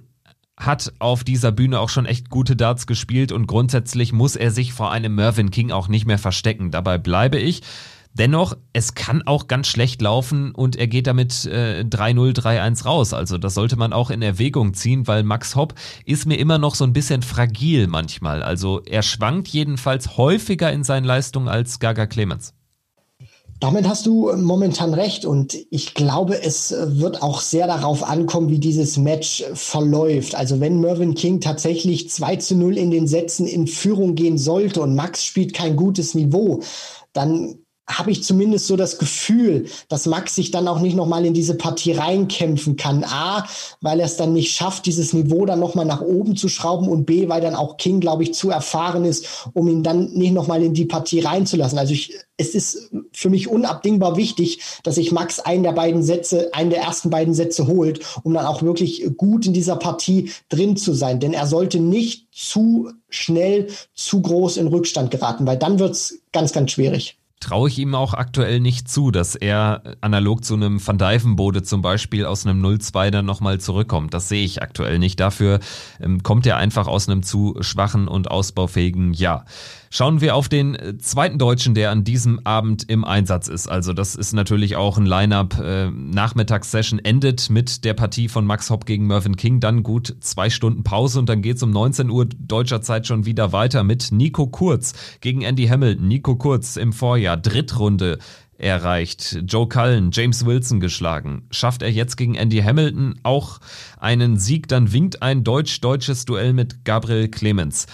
hat 0.58 0.94
auf 1.00 1.24
dieser 1.24 1.52
Bühne 1.52 1.80
auch 1.80 1.90
schon 1.90 2.06
echt 2.06 2.30
gute 2.30 2.56
Darts 2.56 2.86
gespielt 2.86 3.32
und 3.32 3.48
grundsätzlich 3.48 4.14
muss 4.14 4.36
er 4.36 4.52
sich 4.52 4.74
vor 4.74 4.92
einem 4.92 5.16
Mervyn 5.16 5.52
King 5.52 5.72
auch 5.72 5.88
nicht 5.88 6.06
mehr 6.06 6.20
verstecken. 6.20 6.72
Dabei 6.72 6.98
bleibe 6.98 7.40
ich. 7.40 7.62
Dennoch, 8.16 8.56
es 8.74 8.94
kann 8.94 9.24
auch 9.26 9.48
ganz 9.48 9.68
schlecht 9.68 10.00
laufen 10.02 10.54
und 10.54 10.76
er 10.76 10.86
geht 10.88 11.08
damit 11.08 11.46
äh, 11.46 11.82
3-0, 11.82 12.38
3-1 12.38 12.86
raus. 12.86 13.14
Also 13.14 13.40
das 13.40 13.56
sollte 13.56 13.76
man 13.76 13.92
auch 13.92 14.12
in 14.12 14.22
Erwägung 14.22 14.76
ziehen, 14.76 15.08
weil 15.08 15.24
Max 15.24 15.56
Hopp 15.56 15.74
ist 16.06 16.28
mir 16.28 16.38
immer 16.38 16.60
noch 16.60 16.76
so 16.76 16.84
ein 16.84 16.94
bisschen 16.94 17.24
fragil 17.24 17.88
manchmal. 17.88 18.44
Also 18.44 18.82
er 18.86 19.02
schwankt 19.02 19.48
jedenfalls 19.48 20.16
häufiger 20.16 20.72
in 20.72 20.84
seinen 20.84 21.06
Leistungen 21.06 21.48
als 21.48 21.80
Gaga 21.80 22.06
Clemens. 22.06 22.54
Damit 23.60 23.88
hast 23.88 24.06
du 24.06 24.30
momentan 24.36 24.94
recht 24.94 25.26
und 25.26 25.58
ich 25.72 25.94
glaube, 25.94 26.44
es 26.44 26.76
wird 26.78 27.24
auch 27.24 27.40
sehr 27.40 27.66
darauf 27.66 28.04
ankommen, 28.04 28.50
wie 28.50 28.60
dieses 28.60 28.98
Match 28.98 29.44
verläuft. 29.54 30.36
Also 30.36 30.60
wenn 30.60 30.82
Mervyn 30.82 31.16
King 31.16 31.40
tatsächlich 31.40 32.10
2 32.10 32.36
zu 32.36 32.56
0 32.58 32.78
in 32.78 32.92
den 32.92 33.08
Sätzen 33.08 33.48
in 33.48 33.66
Führung 33.66 34.16
gehen 34.16 34.38
sollte 34.38 34.82
und 34.82 34.96
Max 34.96 35.24
spielt 35.24 35.54
kein 35.54 35.78
gutes 35.78 36.14
Niveau, 36.14 36.62
dann 37.14 37.63
habe 37.88 38.12
ich 38.12 38.24
zumindest 38.24 38.68
so 38.68 38.78
das 38.78 38.98
Gefühl, 38.98 39.66
dass 39.90 40.06
Max 40.06 40.36
sich 40.36 40.52
dann 40.52 40.68
auch 40.68 40.80
nicht 40.80 40.96
nochmal 40.96 41.26
in 41.26 41.34
diese 41.34 41.56
Partie 41.56 41.92
reinkämpfen 41.92 42.78
kann. 42.78 43.04
A, 43.04 43.46
weil 43.82 44.00
er 44.00 44.06
es 44.06 44.16
dann 44.16 44.32
nicht 44.32 44.56
schafft, 44.56 44.86
dieses 44.86 45.12
Niveau 45.12 45.46
dann 45.46 45.60
nochmal 45.60 45.86
nach 45.86 46.02
oben 46.02 46.38
zu 46.38 46.48
schrauben 46.48 46.88
und 46.88 47.06
B, 47.06 47.28
weil 47.28 47.42
dann 47.42 47.56
auch 47.56 47.76
King, 47.76 48.00
glaube 48.00 48.24
ich, 48.24 48.34
zu 48.34 48.50
erfahren 48.50 49.04
ist, 49.04 49.48
um 49.54 49.68
ihn 49.68 49.84
dann 49.84 50.14
nicht 50.14 50.34
nochmal 50.34 50.64
in 50.64 50.74
die 50.74 50.86
Partie 50.86 51.20
reinzulassen. 51.20 51.78
Also 51.78 51.94
ich, 51.94 52.14
es 52.38 52.56
ist 52.56 52.92
für 53.12 53.30
mich 53.30 53.50
unabdingbar 53.50 54.16
wichtig, 54.16 54.62
dass 54.84 54.96
sich 54.96 55.12
Max 55.12 55.40
einen 55.40 55.64
der 55.64 55.74
beiden 55.74 56.04
Sätze, 56.04 56.54
einen 56.54 56.70
der 56.70 56.82
ersten 56.82 57.10
beiden 57.10 57.34
Sätze 57.34 57.68
holt, 57.68 58.00
um 58.24 58.34
dann 58.34 58.46
auch 58.46 58.62
wirklich 58.62 59.06
gut 59.18 59.46
in 59.46 59.54
dieser 59.54 59.76
Partie 59.76 60.32
drin 60.48 60.78
zu 60.78 60.94
sein. 60.94 61.20
Denn 61.20 61.34
er 61.34 61.48
sollte 61.48 61.82
nicht 61.82 62.28
zu 62.32 62.92
schnell, 63.10 63.68
zu 63.94 64.22
groß 64.22 64.56
in 64.56 64.68
Rückstand 64.68 65.12
geraten, 65.12 65.46
weil 65.46 65.58
dann 65.58 65.80
wird's 65.80 66.20
ganz, 66.32 66.54
ganz 66.54 66.72
schwierig 66.72 67.18
traue 67.44 67.70
ich 67.70 67.78
ihm 67.78 67.94
auch 67.94 68.14
aktuell 68.14 68.60
nicht 68.60 68.90
zu, 68.90 69.12
dass 69.12 69.36
er 69.36 69.84
analog 70.02 70.44
zu 70.44 70.54
einem 70.54 70.86
Van 70.86 70.98
Dijvenbode 70.98 71.62
zum 71.62 71.82
Beispiel 71.82 72.26
aus 72.26 72.46
einem 72.46 72.66
0-2 72.66 73.12
dann 73.12 73.26
nochmal 73.26 73.60
zurückkommt. 73.60 74.14
Das 74.14 74.30
sehe 74.30 74.46
ich 74.46 74.62
aktuell 74.64 74.98
nicht. 74.98 75.20
Dafür 75.20 75.60
ähm, 76.00 76.24
kommt 76.24 76.46
er 76.46 76.58
einfach 76.58 76.88
aus 76.88 77.10
einem 77.10 77.22
zu 77.22 77.58
schwachen 77.60 78.08
und 78.08 78.32
ausbaufähigen 78.32 79.14
Jahr. 79.14 79.46
Schauen 79.96 80.22
wir 80.22 80.34
auf 80.34 80.50
den 80.50 80.74
äh, 80.74 80.98
zweiten 80.98 81.38
Deutschen, 81.38 81.76
der 81.76 81.92
an 81.92 82.04
diesem 82.04 82.44
Abend 82.48 82.90
im 82.90 83.06
Einsatz 83.06 83.48
ist. 83.48 83.68
Also 83.68 83.94
das 83.94 84.16
ist 84.16 84.34
natürlich 84.34 84.76
auch 84.76 84.98
ein 84.98 85.06
Line-up. 85.06 85.60
Äh, 85.60 85.92
Nachmittagssession 85.92 86.98
endet 86.98 87.52
mit 87.52 87.86
der 87.86 87.94
Partie 87.94 88.28
von 88.28 88.44
Max 88.44 88.72
Hopp 88.72 88.88
gegen 88.88 89.06
Mervyn 89.06 89.36
King. 89.36 89.60
Dann 89.60 89.84
gut 89.84 90.16
zwei 90.22 90.50
Stunden 90.50 90.84
Pause 90.84 91.20
und 91.20 91.30
dann 91.30 91.44
geht's 91.44 91.62
um 91.62 91.70
19 91.70 92.10
Uhr 92.10 92.26
deutscher 92.26 92.82
Zeit 92.82 93.06
schon 93.06 93.28
wieder 93.28 93.52
weiter 93.52 93.84
mit 93.84 94.12
Nico 94.12 94.48
Kurz 94.48 94.94
gegen 95.22 95.44
Andy 95.44 95.68
Hamilton. 95.68 96.08
Nico 96.08 96.38
Kurz 96.38 96.76
im 96.76 96.92
Vorjahr, 96.92 97.38
Drittrunde 97.38 98.18
erreicht. 98.58 99.44
Joe 99.46 99.70
Cullen, 99.70 100.10
James 100.12 100.44
Wilson 100.44 100.80
geschlagen. 100.80 101.46
Schafft 101.52 101.84
er 101.84 101.92
jetzt 101.92 102.18
gegen 102.18 102.34
Andy 102.34 102.64
Hamilton 102.64 103.20
auch 103.22 103.60
einen 104.00 104.38
Sieg, 104.38 104.68
dann 104.68 104.92
winkt 104.92 105.22
ein 105.22 105.44
deutsch-deutsches 105.44 106.26
Duell 106.26 106.54
mit 106.54 106.84
Gabriel 106.84 107.28
Clemens. 107.28 107.86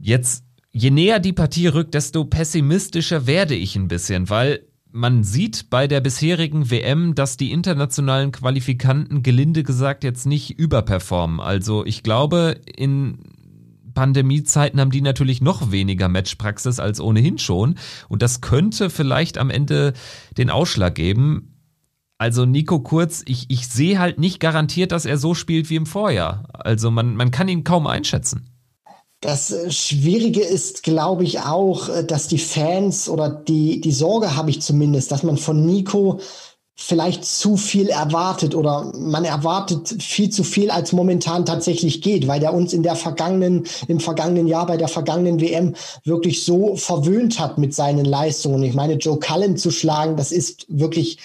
Jetzt 0.00 0.45
je 0.76 0.90
näher 0.90 1.20
die 1.20 1.32
Partie 1.32 1.68
rückt, 1.68 1.94
desto 1.94 2.24
pessimistischer 2.24 3.26
werde 3.26 3.54
ich 3.54 3.76
ein 3.76 3.88
bisschen, 3.88 4.28
weil 4.28 4.66
man 4.92 5.24
sieht 5.24 5.70
bei 5.70 5.86
der 5.88 6.02
bisherigen 6.02 6.70
WM, 6.70 7.14
dass 7.14 7.38
die 7.38 7.50
internationalen 7.50 8.30
Qualifikanten 8.30 9.22
gelinde 9.22 9.62
gesagt 9.62 10.04
jetzt 10.04 10.26
nicht 10.26 10.58
überperformen. 10.58 11.40
Also 11.40 11.84
ich 11.84 12.02
glaube, 12.02 12.60
in 12.76 13.18
Pandemiezeiten 13.94 14.78
haben 14.78 14.90
die 14.90 15.00
natürlich 15.00 15.40
noch 15.40 15.70
weniger 15.70 16.08
Matchpraxis 16.08 16.78
als 16.78 17.00
ohnehin 17.00 17.38
schon. 17.38 17.76
Und 18.08 18.20
das 18.20 18.42
könnte 18.42 18.90
vielleicht 18.90 19.38
am 19.38 19.48
Ende 19.48 19.94
den 20.36 20.50
Ausschlag 20.50 20.94
geben. 20.94 21.54
Also 22.18 22.44
Nico 22.44 22.80
Kurz, 22.80 23.22
ich, 23.26 23.46
ich 23.48 23.66
sehe 23.66 23.98
halt 23.98 24.18
nicht 24.18 24.40
garantiert, 24.40 24.92
dass 24.92 25.06
er 25.06 25.16
so 25.16 25.34
spielt 25.34 25.70
wie 25.70 25.76
im 25.76 25.86
Vorjahr. 25.86 26.48
Also 26.52 26.90
man, 26.90 27.16
man 27.16 27.30
kann 27.30 27.48
ihn 27.48 27.64
kaum 27.64 27.86
einschätzen. 27.86 28.55
Das 29.26 29.52
Schwierige 29.70 30.40
ist, 30.40 30.84
glaube 30.84 31.24
ich, 31.24 31.40
auch, 31.40 31.88
äh, 31.88 32.04
dass 32.04 32.28
die 32.28 32.38
Fans 32.38 33.08
oder 33.08 33.28
die, 33.28 33.80
die 33.80 33.90
Sorge 33.90 34.36
habe 34.36 34.50
ich 34.50 34.62
zumindest, 34.62 35.10
dass 35.10 35.24
man 35.24 35.36
von 35.36 35.66
Nico 35.66 36.20
vielleicht 36.76 37.24
zu 37.24 37.56
viel 37.56 37.88
erwartet 37.88 38.54
oder 38.54 38.92
man 38.94 39.24
erwartet 39.24 40.00
viel 40.00 40.30
zu 40.30 40.44
viel, 40.44 40.70
als 40.70 40.92
momentan 40.92 41.44
tatsächlich 41.44 42.02
geht, 42.02 42.28
weil 42.28 42.38
der 42.38 42.54
uns 42.54 42.72
in 42.72 42.84
der 42.84 42.94
vergangenen, 42.94 43.66
im 43.88 43.98
vergangenen 43.98 44.46
Jahr 44.46 44.66
bei 44.66 44.76
der 44.76 44.86
vergangenen 44.86 45.40
WM 45.40 45.74
wirklich 46.04 46.44
so 46.44 46.76
verwöhnt 46.76 47.40
hat 47.40 47.58
mit 47.58 47.74
seinen 47.74 48.04
Leistungen. 48.04 48.62
Ich 48.62 48.74
meine, 48.74 48.94
Joe 48.94 49.18
Cullen 49.18 49.56
zu 49.56 49.72
schlagen, 49.72 50.16
das 50.16 50.30
ist 50.30 50.66
wirklich 50.68 51.18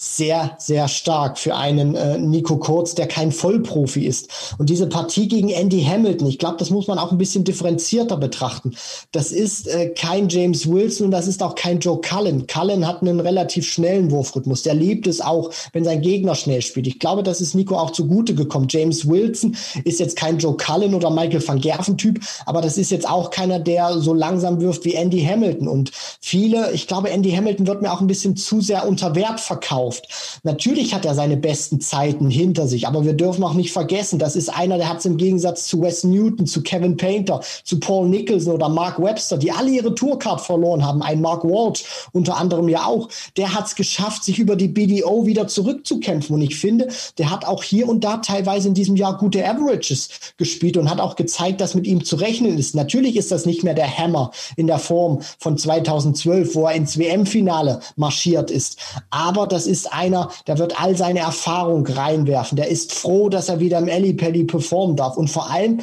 sehr, 0.00 0.54
sehr 0.58 0.86
stark 0.86 1.40
für 1.40 1.56
einen 1.56 1.96
äh, 1.96 2.18
Nico 2.18 2.56
Kurz, 2.56 2.94
der 2.94 3.08
kein 3.08 3.32
Vollprofi 3.32 4.06
ist. 4.06 4.54
Und 4.56 4.70
diese 4.70 4.86
Partie 4.86 5.26
gegen 5.26 5.48
Andy 5.48 5.82
Hamilton, 5.82 6.28
ich 6.28 6.38
glaube, 6.38 6.56
das 6.56 6.70
muss 6.70 6.86
man 6.86 7.00
auch 7.00 7.10
ein 7.10 7.18
bisschen 7.18 7.42
differenzierter 7.42 8.16
betrachten. 8.16 8.76
Das 9.10 9.32
ist 9.32 9.66
äh, 9.66 9.88
kein 9.88 10.28
James 10.28 10.70
Wilson 10.70 11.06
und 11.06 11.10
das 11.10 11.26
ist 11.26 11.42
auch 11.42 11.56
kein 11.56 11.80
Joe 11.80 12.00
Cullen. 12.00 12.46
Cullen 12.46 12.86
hat 12.86 13.02
einen 13.02 13.18
relativ 13.18 13.68
schnellen 13.68 14.12
Wurfrhythmus. 14.12 14.62
Der 14.62 14.74
liebt 14.74 15.08
es 15.08 15.20
auch, 15.20 15.50
wenn 15.72 15.82
sein 15.82 16.00
Gegner 16.00 16.36
schnell 16.36 16.62
spielt. 16.62 16.86
Ich 16.86 17.00
glaube, 17.00 17.24
das 17.24 17.40
ist 17.40 17.56
Nico 17.56 17.76
auch 17.76 17.90
zugute 17.90 18.36
gekommen. 18.36 18.68
James 18.70 19.08
Wilson 19.08 19.56
ist 19.82 19.98
jetzt 19.98 20.16
kein 20.16 20.38
Joe 20.38 20.56
Cullen 20.56 20.94
oder 20.94 21.10
Michael 21.10 21.44
van 21.44 21.60
Gerven 21.60 21.98
Typ, 21.98 22.20
aber 22.46 22.60
das 22.60 22.78
ist 22.78 22.92
jetzt 22.92 23.08
auch 23.08 23.30
keiner, 23.30 23.58
der 23.58 23.98
so 23.98 24.14
langsam 24.14 24.60
wirft 24.60 24.84
wie 24.84 24.94
Andy 24.94 25.24
Hamilton. 25.24 25.66
Und 25.66 25.90
viele, 26.20 26.70
ich 26.70 26.86
glaube, 26.86 27.10
Andy 27.10 27.32
Hamilton 27.32 27.66
wird 27.66 27.82
mir 27.82 27.92
auch 27.92 28.00
ein 28.00 28.06
bisschen 28.06 28.36
zu 28.36 28.60
sehr 28.60 28.86
unter 28.86 29.16
Wert 29.16 29.40
verkauft 29.40 29.87
verkauft. 29.88 30.40
Natürlich 30.42 30.94
hat 30.94 31.04
er 31.04 31.14
seine 31.14 31.36
besten 31.36 31.80
Zeiten 31.80 32.30
hinter 32.30 32.66
sich, 32.66 32.86
aber 32.86 33.04
wir 33.04 33.14
dürfen 33.14 33.44
auch 33.44 33.54
nicht 33.54 33.72
vergessen, 33.72 34.18
das 34.18 34.36
ist 34.36 34.48
einer, 34.48 34.78
der 34.78 34.88
hat 34.88 34.98
es 34.98 35.04
im 35.04 35.16
Gegensatz 35.16 35.66
zu 35.66 35.82
Wes 35.82 36.04
Newton, 36.04 36.46
zu 36.46 36.62
Kevin 36.62 36.96
Painter, 36.96 37.40
zu 37.64 37.80
Paul 37.80 38.08
Nicholson 38.08 38.52
oder 38.52 38.68
Mark 38.68 39.02
Webster, 39.02 39.36
die 39.36 39.50
alle 39.50 39.70
ihre 39.70 39.94
Tourcard 39.94 40.40
verloren 40.40 40.84
haben, 40.84 41.02
ein 41.02 41.20
Mark 41.20 41.44
Walsh 41.44 41.84
unter 42.12 42.36
anderem 42.36 42.68
ja 42.68 42.86
auch, 42.86 43.08
der 43.36 43.54
hat 43.54 43.66
es 43.66 43.74
geschafft, 43.74 44.24
sich 44.24 44.38
über 44.38 44.56
die 44.56 44.68
BDO 44.68 45.26
wieder 45.26 45.46
zurückzukämpfen. 45.48 46.34
Und 46.34 46.42
ich 46.42 46.56
finde, 46.56 46.88
der 47.18 47.30
hat 47.30 47.44
auch 47.44 47.62
hier 47.62 47.88
und 47.88 48.04
da 48.04 48.18
teilweise 48.18 48.68
in 48.68 48.74
diesem 48.74 48.96
Jahr 48.96 49.16
gute 49.18 49.46
Averages 49.46 50.08
gespielt 50.36 50.76
und 50.76 50.90
hat 50.90 51.00
auch 51.00 51.16
gezeigt, 51.16 51.60
dass 51.60 51.74
mit 51.74 51.86
ihm 51.86 52.04
zu 52.04 52.16
rechnen 52.16 52.58
ist. 52.58 52.74
Natürlich 52.74 53.16
ist 53.16 53.32
das 53.32 53.46
nicht 53.46 53.64
mehr 53.64 53.74
der 53.74 53.98
Hammer 53.98 54.30
in 54.56 54.66
der 54.66 54.78
Form 54.78 55.20
von 55.38 55.56
2012, 55.56 56.54
wo 56.54 56.66
er 56.66 56.74
ins 56.74 56.98
WM-Finale 56.98 57.80
marschiert 57.96 58.50
ist. 58.50 58.78
Aber 59.10 59.46
das 59.46 59.66
ist 59.66 59.77
ist 59.78 59.92
einer, 59.92 60.30
der 60.46 60.58
wird 60.58 60.80
all 60.80 60.96
seine 60.96 61.20
Erfahrung 61.20 61.86
reinwerfen. 61.86 62.56
Der 62.56 62.68
ist 62.68 62.92
froh, 62.92 63.28
dass 63.28 63.48
er 63.48 63.60
wieder 63.60 63.78
im 63.78 63.88
Ellipelli 63.88 64.44
performen 64.44 64.96
darf. 64.96 65.16
Und 65.16 65.28
vor 65.28 65.50
allem, 65.50 65.80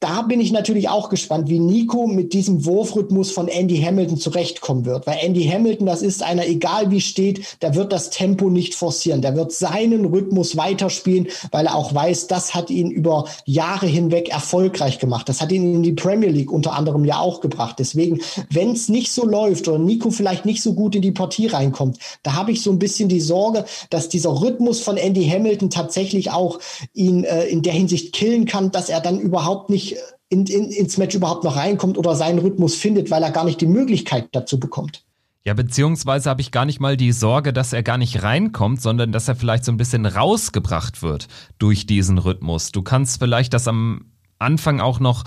da 0.00 0.22
bin 0.22 0.40
ich 0.40 0.50
natürlich 0.50 0.88
auch 0.88 1.10
gespannt, 1.10 1.50
wie 1.50 1.58
Nico 1.58 2.06
mit 2.06 2.32
diesem 2.32 2.64
Wurfrhythmus 2.64 3.30
von 3.32 3.48
Andy 3.48 3.78
Hamilton 3.82 4.16
zurechtkommen 4.16 4.86
wird. 4.86 5.06
Weil 5.06 5.18
Andy 5.20 5.44
Hamilton, 5.44 5.84
das 5.84 6.00
ist 6.00 6.22
einer, 6.22 6.46
egal 6.46 6.90
wie 6.90 7.02
steht, 7.02 7.58
der 7.60 7.74
wird 7.74 7.92
das 7.92 8.08
Tempo 8.08 8.48
nicht 8.48 8.74
forcieren. 8.74 9.20
Der 9.20 9.36
wird 9.36 9.52
seinen 9.52 10.06
Rhythmus 10.06 10.56
weiterspielen, 10.56 11.28
weil 11.50 11.66
er 11.66 11.74
auch 11.74 11.94
weiß, 11.94 12.28
das 12.28 12.54
hat 12.54 12.70
ihn 12.70 12.90
über 12.90 13.26
Jahre 13.44 13.86
hinweg 13.86 14.30
erfolgreich 14.30 14.98
gemacht. 14.98 15.28
Das 15.28 15.42
hat 15.42 15.52
ihn 15.52 15.74
in 15.74 15.82
die 15.82 15.92
Premier 15.92 16.30
League 16.30 16.50
unter 16.50 16.72
anderem 16.72 17.04
ja 17.04 17.18
auch 17.18 17.42
gebracht. 17.42 17.76
Deswegen, 17.78 18.22
wenn 18.50 18.72
es 18.72 18.88
nicht 18.88 19.12
so 19.12 19.26
läuft 19.26 19.68
oder 19.68 19.78
Nico 19.78 20.10
vielleicht 20.10 20.46
nicht 20.46 20.62
so 20.62 20.72
gut 20.72 20.94
in 20.94 21.02
die 21.02 21.12
Partie 21.12 21.48
reinkommt, 21.48 21.98
da 22.22 22.32
habe 22.32 22.52
ich 22.52 22.62
so 22.62 22.70
ein 22.70 22.78
bisschen 22.78 23.10
die 23.10 23.20
Sorge, 23.20 23.66
dass 23.90 24.08
dieser 24.08 24.40
Rhythmus 24.40 24.80
von 24.80 24.96
Andy 24.96 25.28
Hamilton 25.28 25.68
tatsächlich 25.68 26.30
auch 26.30 26.58
ihn 26.94 27.24
äh, 27.24 27.44
in 27.44 27.60
der 27.60 27.74
Hinsicht 27.74 28.14
killen 28.14 28.46
kann, 28.46 28.70
dass 28.70 28.88
er 28.88 29.00
dann 29.00 29.20
überhaupt 29.20 29.68
nicht 29.68 29.89
in, 30.28 30.46
in, 30.46 30.70
ins 30.70 30.96
Match 30.98 31.14
überhaupt 31.14 31.44
noch 31.44 31.56
reinkommt 31.56 31.98
oder 31.98 32.14
seinen 32.14 32.38
Rhythmus 32.38 32.74
findet, 32.74 33.10
weil 33.10 33.22
er 33.22 33.30
gar 33.30 33.44
nicht 33.44 33.60
die 33.60 33.66
Möglichkeit 33.66 34.28
dazu 34.32 34.58
bekommt. 34.60 35.04
Ja, 35.44 35.54
beziehungsweise 35.54 36.28
habe 36.28 36.42
ich 36.42 36.52
gar 36.52 36.66
nicht 36.66 36.80
mal 36.80 36.98
die 36.98 37.12
Sorge, 37.12 37.54
dass 37.54 37.72
er 37.72 37.82
gar 37.82 37.96
nicht 37.96 38.22
reinkommt, 38.22 38.82
sondern 38.82 39.10
dass 39.10 39.26
er 39.26 39.36
vielleicht 39.36 39.64
so 39.64 39.72
ein 39.72 39.78
bisschen 39.78 40.04
rausgebracht 40.04 41.02
wird 41.02 41.28
durch 41.58 41.86
diesen 41.86 42.18
Rhythmus. 42.18 42.72
Du 42.72 42.82
kannst 42.82 43.18
vielleicht 43.18 43.54
das 43.54 43.66
am 43.66 44.09
Anfang 44.40 44.80
auch 44.80 45.00
noch 45.00 45.24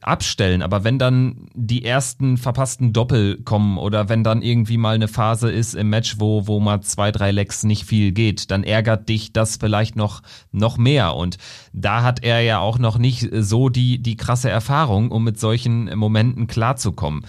abstellen. 0.00 0.62
Aber 0.62 0.84
wenn 0.84 0.98
dann 0.98 1.46
die 1.54 1.84
ersten 1.84 2.36
verpassten 2.36 2.92
Doppel 2.92 3.42
kommen 3.42 3.78
oder 3.78 4.08
wenn 4.08 4.24
dann 4.24 4.42
irgendwie 4.42 4.76
mal 4.76 4.94
eine 4.94 5.08
Phase 5.08 5.50
ist 5.50 5.74
im 5.74 5.90
Match, 5.90 6.16
wo, 6.18 6.46
wo 6.46 6.60
mal 6.60 6.80
zwei, 6.80 7.12
drei 7.12 7.30
Lecks 7.30 7.64
nicht 7.64 7.84
viel 7.84 8.12
geht, 8.12 8.50
dann 8.50 8.64
ärgert 8.64 9.08
dich 9.08 9.32
das 9.32 9.56
vielleicht 9.56 9.96
noch, 9.96 10.22
noch 10.52 10.78
mehr. 10.78 11.16
Und 11.16 11.38
da 11.72 12.02
hat 12.02 12.22
er 12.22 12.40
ja 12.40 12.58
auch 12.58 12.78
noch 12.78 12.98
nicht 12.98 13.28
so 13.32 13.68
die, 13.68 14.00
die 14.00 14.16
krasse 14.16 14.50
Erfahrung, 14.50 15.10
um 15.10 15.24
mit 15.24 15.38
solchen 15.38 15.96
Momenten 15.96 16.46
klarzukommen. 16.46 17.24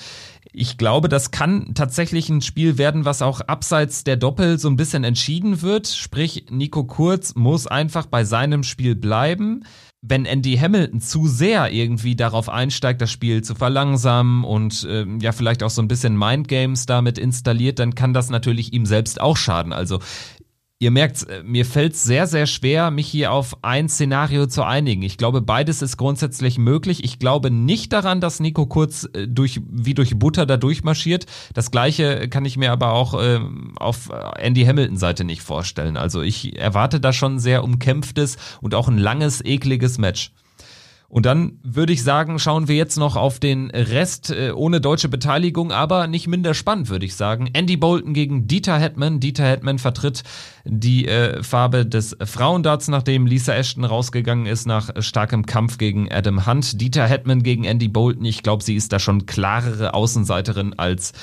Ich 0.57 0.77
glaube, 0.77 1.09
das 1.09 1.31
kann 1.31 1.73
tatsächlich 1.75 2.29
ein 2.29 2.41
Spiel 2.41 2.77
werden, 2.77 3.03
was 3.03 3.21
auch 3.21 3.41
abseits 3.41 4.05
der 4.05 4.15
Doppel 4.15 4.57
so 4.57 4.69
ein 4.69 4.77
bisschen 4.77 5.03
entschieden 5.03 5.61
wird. 5.61 5.87
Sprich, 5.87 6.45
Nico 6.49 6.85
Kurz 6.85 7.35
muss 7.35 7.67
einfach 7.67 8.05
bei 8.05 8.23
seinem 8.23 8.63
Spiel 8.63 8.95
bleiben 8.95 9.65
wenn 10.07 10.25
Andy 10.25 10.55
Hamilton 10.55 11.01
zu 11.01 11.27
sehr 11.27 11.71
irgendwie 11.71 12.15
darauf 12.15 12.47
einsteigt, 12.47 13.01
das 13.01 13.11
Spiel 13.11 13.43
zu 13.43 13.55
verlangsamen 13.55 14.43
und 14.43 14.83
äh, 14.83 15.05
ja 15.19 15.31
vielleicht 15.31 15.63
auch 15.63 15.69
so 15.69 15.81
ein 15.81 15.87
bisschen 15.87 16.17
Mindgames 16.17 16.85
damit 16.85 17.17
installiert, 17.17 17.79
dann 17.79 17.95
kann 17.95 18.13
das 18.13 18.29
natürlich 18.29 18.73
ihm 18.73 18.85
selbst 18.85 19.19
auch 19.19 19.37
schaden. 19.37 19.73
Also 19.73 19.99
Ihr 20.85 20.91
merkt, 20.91 21.27
äh, 21.27 21.41
mir 21.41 21.65
fällt 21.65 21.93
es 21.93 22.03
sehr, 22.03 22.27
sehr 22.27 22.45
schwer, 22.45 22.91
mich 22.91 23.07
hier 23.07 23.31
auf 23.31 23.57
ein 23.63 23.89
Szenario 23.89 24.45
zu 24.45 24.61
einigen. 24.61 25.01
Ich 25.01 25.17
glaube, 25.17 25.41
beides 25.41 25.81
ist 25.81 25.97
grundsätzlich 25.97 26.59
möglich. 26.59 27.03
Ich 27.03 27.17
glaube 27.17 27.49
nicht 27.49 27.91
daran, 27.91 28.21
dass 28.21 28.39
Nico 28.39 28.67
Kurz 28.67 29.09
äh, 29.13 29.27
durch, 29.27 29.61
wie 29.67 29.95
durch 29.95 30.19
Butter 30.19 30.45
da 30.45 30.57
durchmarschiert. 30.57 31.25
Das 31.55 31.71
gleiche 31.71 32.29
kann 32.29 32.45
ich 32.45 32.57
mir 32.57 32.71
aber 32.71 32.91
auch 32.91 33.19
äh, 33.19 33.39
auf 33.77 34.11
Andy 34.37 34.63
Hamilton 34.63 34.97
Seite 34.97 35.23
nicht 35.23 35.41
vorstellen. 35.41 35.97
Also 35.97 36.21
ich 36.21 36.55
erwarte 36.55 36.99
da 36.99 37.13
schon 37.13 37.37
ein 37.37 37.39
sehr 37.39 37.63
umkämpftes 37.63 38.37
und 38.61 38.75
auch 38.75 38.87
ein 38.87 38.99
langes, 38.99 39.43
ekliges 39.43 39.97
Match. 39.97 40.33
Und 41.07 41.25
dann 41.25 41.59
würde 41.63 41.93
ich 41.93 42.03
sagen, 42.03 42.39
schauen 42.39 42.67
wir 42.67 42.75
jetzt 42.75 42.97
noch 42.97 43.15
auf 43.15 43.39
den 43.39 43.69
Rest 43.69 44.31
äh, 44.31 44.51
ohne 44.51 44.81
deutsche 44.81 45.07
Beteiligung, 45.07 45.71
aber 45.71 46.07
nicht 46.07 46.27
minder 46.27 46.53
spannend, 46.53 46.89
würde 46.89 47.05
ich 47.05 47.15
sagen. 47.15 47.49
Andy 47.53 47.77
Bolton 47.77 48.13
gegen 48.13 48.47
Dieter 48.47 48.77
Hetman. 48.79 49.19
Dieter 49.19 49.45
Hetman 49.45 49.77
vertritt 49.77 50.23
die 50.65 51.07
äh, 51.07 51.43
Farbe 51.43 51.85
des 51.85 52.17
Frauendarts, 52.23 52.87
nachdem 52.87 53.27
Lisa 53.27 53.53
Ashton 53.53 53.85
rausgegangen 53.85 54.47
ist 54.47 54.65
nach 54.65 54.89
starkem 54.99 55.45
Kampf 55.45 55.77
gegen 55.77 56.11
Adam 56.11 56.47
Hunt. 56.47 56.81
Dieter 56.81 57.05
Hetman 57.05 57.43
gegen 57.43 57.65
Andy 57.65 57.87
Bolton. 57.87 58.25
Ich 58.25 58.41
glaube, 58.41 58.63
sie 58.63 58.75
ist 58.75 58.91
da 58.91 58.99
schon 58.99 59.25
klarere 59.25 59.93
Außenseiterin 59.93 60.73
als 60.77 61.13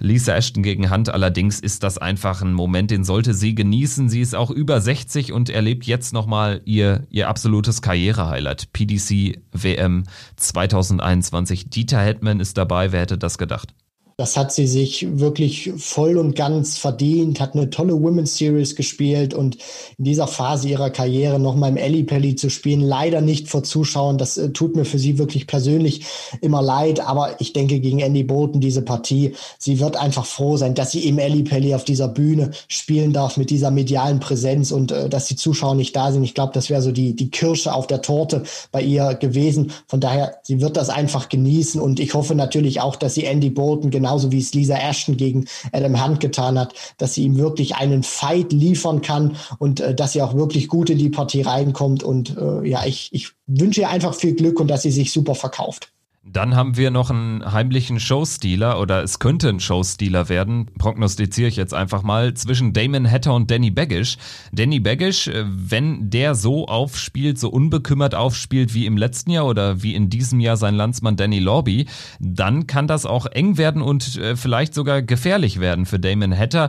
Lisa 0.00 0.34
Ashton 0.34 0.62
gegen 0.62 0.90
Hunt 0.90 1.10
allerdings 1.10 1.60
ist 1.60 1.82
das 1.82 1.98
einfach 1.98 2.40
ein 2.40 2.54
Moment, 2.54 2.90
den 2.90 3.04
sollte 3.04 3.34
sie 3.34 3.54
genießen. 3.54 4.08
Sie 4.08 4.22
ist 4.22 4.34
auch 4.34 4.50
über 4.50 4.80
60 4.80 5.32
und 5.32 5.50
erlebt 5.50 5.84
jetzt 5.84 6.12
nochmal 6.12 6.62
ihr, 6.64 7.06
ihr 7.10 7.28
absolutes 7.28 7.82
Karrierehighlight. 7.82 8.72
PDC 8.72 9.40
WM 9.52 10.04
2021. 10.36 11.68
Dieter 11.68 12.00
Hetman 12.00 12.40
ist 12.40 12.56
dabei. 12.56 12.92
Wer 12.92 13.02
hätte 13.02 13.18
das 13.18 13.36
gedacht? 13.36 13.74
Das 14.20 14.36
hat 14.36 14.52
sie 14.52 14.66
sich 14.66 15.18
wirklich 15.18 15.72
voll 15.78 16.18
und 16.18 16.36
ganz 16.36 16.76
verdient, 16.76 17.40
hat 17.40 17.54
eine 17.54 17.70
tolle 17.70 18.02
Women's 18.02 18.36
Series 18.36 18.76
gespielt 18.76 19.32
und 19.32 19.56
in 19.96 20.04
dieser 20.04 20.26
Phase 20.26 20.68
ihrer 20.68 20.90
Karriere 20.90 21.40
nochmal 21.40 21.70
im 21.70 21.78
Ellie 21.78 22.04
Pelli 22.04 22.34
zu 22.34 22.50
spielen, 22.50 22.82
leider 22.82 23.22
nicht 23.22 23.48
vor 23.48 23.62
Zuschauern. 23.62 24.18
Das 24.18 24.36
äh, 24.36 24.50
tut 24.50 24.76
mir 24.76 24.84
für 24.84 24.98
sie 24.98 25.16
wirklich 25.16 25.46
persönlich 25.46 26.04
immer 26.42 26.60
leid, 26.60 27.00
aber 27.00 27.40
ich 27.40 27.54
denke 27.54 27.80
gegen 27.80 28.00
Andy 28.00 28.22
Bolton 28.22 28.60
diese 28.60 28.82
Partie, 28.82 29.32
sie 29.58 29.80
wird 29.80 29.96
einfach 29.96 30.26
froh 30.26 30.58
sein, 30.58 30.74
dass 30.74 30.90
sie 30.90 31.08
im 31.08 31.18
Ellie 31.18 31.44
Pelli 31.44 31.74
auf 31.74 31.84
dieser 31.84 32.08
Bühne 32.08 32.50
spielen 32.68 33.14
darf 33.14 33.38
mit 33.38 33.48
dieser 33.48 33.70
medialen 33.70 34.20
Präsenz 34.20 34.70
und 34.70 34.92
äh, 34.92 35.08
dass 35.08 35.28
die 35.28 35.36
Zuschauer 35.36 35.76
nicht 35.76 35.96
da 35.96 36.12
sind. 36.12 36.24
Ich 36.24 36.34
glaube, 36.34 36.52
das 36.52 36.68
wäre 36.68 36.82
so 36.82 36.92
die, 36.92 37.16
die 37.16 37.30
Kirsche 37.30 37.72
auf 37.72 37.86
der 37.86 38.02
Torte 38.02 38.42
bei 38.70 38.82
ihr 38.82 39.14
gewesen. 39.14 39.72
Von 39.86 40.00
daher, 40.00 40.40
sie 40.42 40.60
wird 40.60 40.76
das 40.76 40.90
einfach 40.90 41.30
genießen 41.30 41.80
und 41.80 42.00
ich 42.00 42.12
hoffe 42.12 42.34
natürlich 42.34 42.82
auch, 42.82 42.96
dass 42.96 43.14
sie 43.14 43.24
Andy 43.24 43.48
Bolton 43.48 43.90
genau 43.90 44.09
genauso 44.10 44.32
wie 44.32 44.40
es 44.40 44.52
Lisa 44.54 44.74
Ashton 44.74 45.16
gegen 45.16 45.44
Adam 45.70 46.04
Hunt 46.04 46.18
getan 46.18 46.58
hat, 46.58 46.74
dass 46.98 47.14
sie 47.14 47.22
ihm 47.22 47.36
wirklich 47.36 47.76
einen 47.76 48.02
Fight 48.02 48.52
liefern 48.52 49.02
kann 49.02 49.36
und 49.58 49.78
äh, 49.78 49.94
dass 49.94 50.12
sie 50.12 50.22
auch 50.22 50.34
wirklich 50.34 50.66
gut 50.66 50.90
in 50.90 50.98
die 50.98 51.10
Partie 51.10 51.42
reinkommt. 51.42 52.02
Und 52.02 52.36
äh, 52.36 52.68
ja, 52.68 52.84
ich, 52.84 53.08
ich 53.12 53.30
wünsche 53.46 53.82
ihr 53.82 53.88
einfach 53.88 54.14
viel 54.14 54.34
Glück 54.34 54.58
und 54.58 54.68
dass 54.68 54.82
sie 54.82 54.90
sich 54.90 55.12
super 55.12 55.36
verkauft. 55.36 55.92
Dann 56.22 56.54
haben 56.54 56.76
wir 56.76 56.90
noch 56.90 57.08
einen 57.08 57.50
heimlichen 57.50 57.98
Showstealer 57.98 58.78
oder 58.78 59.02
es 59.02 59.20
könnte 59.20 59.48
ein 59.48 59.58
Showstealer 59.58 60.28
werden, 60.28 60.66
prognostiziere 60.76 61.48
ich 61.48 61.56
jetzt 61.56 61.72
einfach 61.72 62.02
mal, 62.02 62.34
zwischen 62.34 62.74
Damon 62.74 63.10
Hatter 63.10 63.32
und 63.32 63.50
Danny 63.50 63.70
Baggish. 63.70 64.18
Danny 64.52 64.80
Baggish, 64.80 65.28
äh, 65.28 65.44
wenn 65.46 66.10
der 66.10 66.34
so 66.34 66.66
aufspielt, 66.66 67.38
so 67.38 67.48
unbekümmert 67.48 68.14
aufspielt 68.14 68.74
wie 68.74 68.84
im 68.84 68.98
letzten 68.98 69.30
Jahr 69.30 69.46
oder 69.46 69.82
wie 69.82 69.94
in 69.94 70.10
diesem 70.10 70.40
Jahr 70.40 70.58
sein 70.58 70.74
Landsmann 70.74 71.16
Danny 71.16 71.38
Lorby, 71.38 71.86
dann 72.20 72.66
kann 72.66 72.86
das 72.86 73.06
auch 73.06 73.24
eng 73.24 73.56
werden 73.56 73.80
und 73.80 74.18
äh, 74.18 74.36
vielleicht 74.36 74.74
sogar 74.74 75.00
gefährlich 75.00 75.58
werden 75.58 75.86
für 75.86 75.98
Damon 75.98 76.36
Hatter. 76.36 76.68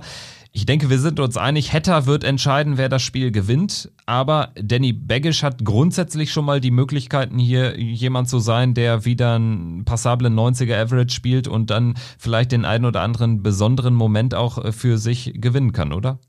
Ich 0.54 0.66
denke, 0.66 0.90
wir 0.90 1.00
sind 1.00 1.22
uns 1.22 1.38
einig, 1.38 1.72
Hatter 1.72 2.06
wird 2.08 2.26
entscheiden, 2.26 2.78
wer 2.78 2.90
das 2.90 3.02
Spiel 3.02 3.32
gewinnt. 3.32 3.90
Aber 4.06 4.52
Danny 4.62 4.92
Baggish 4.92 5.44
hat 5.44 5.64
grundsätzlich 5.64 6.34
schon 6.34 6.44
mal 6.44 6.60
die 6.60 6.72
Möglichkeiten, 6.72 7.40
hier 7.40 7.80
jemand 7.80 8.28
zu 8.28 8.40
sein, 8.40 8.74
der 8.74 9.06
wieder 9.06 9.36
einen 9.36 9.86
passablen 9.86 10.38
90er 10.38 10.76
Average 10.76 11.16
spielt 11.16 11.48
und 11.48 11.70
dann 11.70 11.96
vielleicht 12.20 12.52
den 12.52 12.66
einen 12.66 12.84
oder 12.84 13.02
anderen 13.02 13.42
besonderen 13.42 13.94
Moment 13.94 14.36
auch 14.36 14.58
äh, 14.58 14.72
für 14.74 14.98
sich 14.98 15.34
gewinnen 15.36 15.72
kann, 15.72 15.94
oder? 15.94 16.20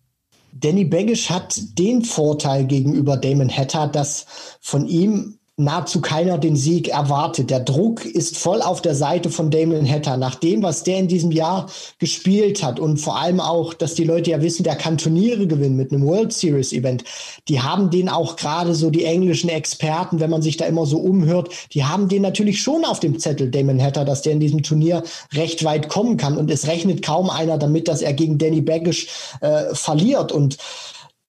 Danny 0.53 0.85
Baggish 0.85 1.29
hat 1.29 1.61
den 1.79 2.05
Vorteil 2.05 2.67
gegenüber 2.67 3.17
Damon 3.17 3.51
Hatter, 3.51 3.89
dass 3.89 4.27
von 4.61 4.87
ihm 4.87 5.39
nahezu 5.59 6.01
keiner 6.01 6.39
den 6.39 6.57
Sieg 6.57 6.89
erwartet. 6.89 7.51
Der 7.51 7.61
Druck 7.61 8.07
ist 8.07 8.39
voll 8.39 8.63
auf 8.63 8.81
der 8.81 8.95
Seite 8.95 9.29
von 9.29 9.51
Damon 9.51 9.87
Hatter. 9.89 10.17
Nach 10.17 10.35
dem, 10.35 10.63
was 10.63 10.83
der 10.83 10.99
in 10.99 11.09
diesem 11.09 11.31
Jahr 11.31 11.67
gespielt 11.99 12.63
hat 12.63 12.81
und 12.81 12.97
vor 12.97 13.19
allem 13.19 13.39
auch, 13.39 13.75
dass 13.75 13.95
die 13.95 14.05
Leute 14.05 14.31
ja 14.31 14.41
wissen, 14.41 14.65
der 14.65 14.77
kann 14.77 14.97
Turniere 14.97 15.47
gewinnen 15.47 15.77
mit 15.77 15.93
einem 15.93 16.07
World 16.07 16.33
Series 16.33 16.73
Event. 16.73 17.05
Die 17.49 17.61
haben 17.61 17.91
den 17.91 18.09
auch 18.09 18.37
gerade 18.37 18.75
so 18.75 18.89
die 18.89 19.05
englischen 19.05 19.51
Experten, 19.51 20.21
wenn 20.21 20.31
man 20.31 20.41
sich 20.41 20.57
da 20.57 20.65
immer 20.65 20.87
so 20.87 20.99
umhört, 20.99 21.51
die 21.73 21.85
haben 21.85 22.09
den 22.09 22.23
natürlich 22.23 22.63
schon 22.63 22.87
auf 22.87 23.01
dem 23.01 23.19
Zettel, 23.19 23.51
Damon 23.51 23.81
Hatter, 23.83 24.07
dass 24.07 24.23
der 24.23 24.33
in 24.33 24.41
diesem 24.41 24.63
Turnier 24.63 25.03
recht 25.35 25.65
weit 25.65 25.91
kommen 25.91 26.17
kann. 26.17 26.39
Und 26.39 26.51
es 26.51 26.67
rechnet 26.67 27.03
kaum 27.03 27.29
einer 27.29 27.59
damit, 27.59 27.89
dass 27.89 28.01
er 28.01 28.15
gegen 28.15 28.39
Danny 28.39 28.63
Baggish 28.63 29.09
äh, 29.43 29.75
verliert. 29.75 30.33
Und 30.33 30.57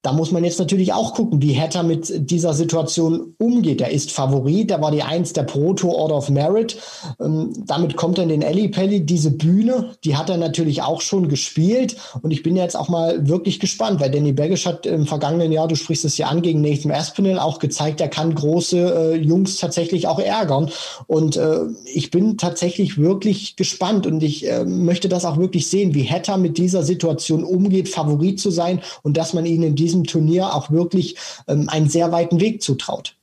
da 0.04 0.12
muss 0.12 0.32
man 0.32 0.44
jetzt 0.44 0.60
natürlich 0.60 0.92
auch 0.92 1.14
gucken, 1.14 1.42
wie 1.42 1.58
Hatter 1.58 1.82
mit 1.82 2.30
dieser 2.30 2.54
Situation 2.54 3.36
umgeht. 3.38 3.80
Er 3.80 3.90
ist 3.90 4.12
Favorit, 4.12 4.70
er 4.70 4.82
war 4.82 4.92
die 4.92 5.02
Eins 5.02 5.32
der 5.32 5.44
Pro 5.44 5.74
Tour 5.74 5.96
Order 5.96 6.18
of 6.18 6.30
Merit. 6.30 6.76
Ähm, 7.22 7.54
damit 7.66 7.96
kommt 7.96 8.20
in 8.20 8.28
den 8.28 8.42
Ellie 8.42 8.68
Pelli. 8.68 9.06
Diese 9.06 9.32
Bühne, 9.32 9.92
die 10.04 10.18
hat 10.18 10.30
er 10.30 10.36
natürlich 10.36 10.82
auch 10.82 11.00
schon 11.00 11.30
gespielt. 11.30 11.96
Und 12.22 12.32
ich 12.32 12.44
bin 12.44 12.58
jetzt 12.58 12.76
auch 12.76 12.90
mal 12.90 13.30
wirklich 13.30 13.62
gespannt, 13.62 14.02
weil 14.02 14.12
Danny 14.12 14.34
Baggish 14.34 14.66
hat 14.66 14.86
im 14.86 15.08
vergangenen 15.08 15.54
Jahr, 15.54 15.70
du 15.70 15.76
sprichst 15.78 16.04
es 16.04 16.18
ja 16.18 16.28
an, 16.28 16.42
gegen 16.42 16.60
Nathan 16.60 16.92
Aspinall 16.92 17.40
auch 17.40 17.60
gezeigt, 17.60 18.02
er 18.02 18.10
kann 18.10 18.36
große 18.36 19.14
äh, 19.14 19.16
Jungs 19.16 19.56
tatsächlich 19.56 20.08
auch 20.08 20.20
ärgern. 20.20 20.70
Und 21.08 21.38
äh, 21.38 21.62
ich 21.86 22.12
bin 22.12 22.38
tatsächlich 22.38 22.98
wirklich 22.98 23.56
gespannt 23.56 24.06
und 24.06 24.22
ich 24.22 24.52
äh, 24.52 24.66
möchte 24.66 25.08
das 25.08 25.24
auch 25.24 25.38
wirklich 25.38 25.70
sehen, 25.70 25.94
wie 25.96 26.10
Hatter 26.10 26.36
mit 26.36 26.58
dieser 26.58 26.84
Situation 26.84 27.46
umgeht, 27.46 27.88
Favorit 27.88 28.42
zu 28.42 28.52
sein 28.52 28.82
und 29.02 29.16
dass 29.16 29.34
man 29.34 29.46
ihn 29.46 29.64
in 29.64 29.76
diesem 29.76 29.93
diesem 29.94 30.06
Turnier 30.06 30.54
auch 30.54 30.72
wirklich 30.72 31.16
ähm, 31.48 31.70
einen 31.70 31.90
sehr 31.90 32.12
weiten 32.12 32.40
Weg 32.40 32.62
zutraut. 32.62 33.16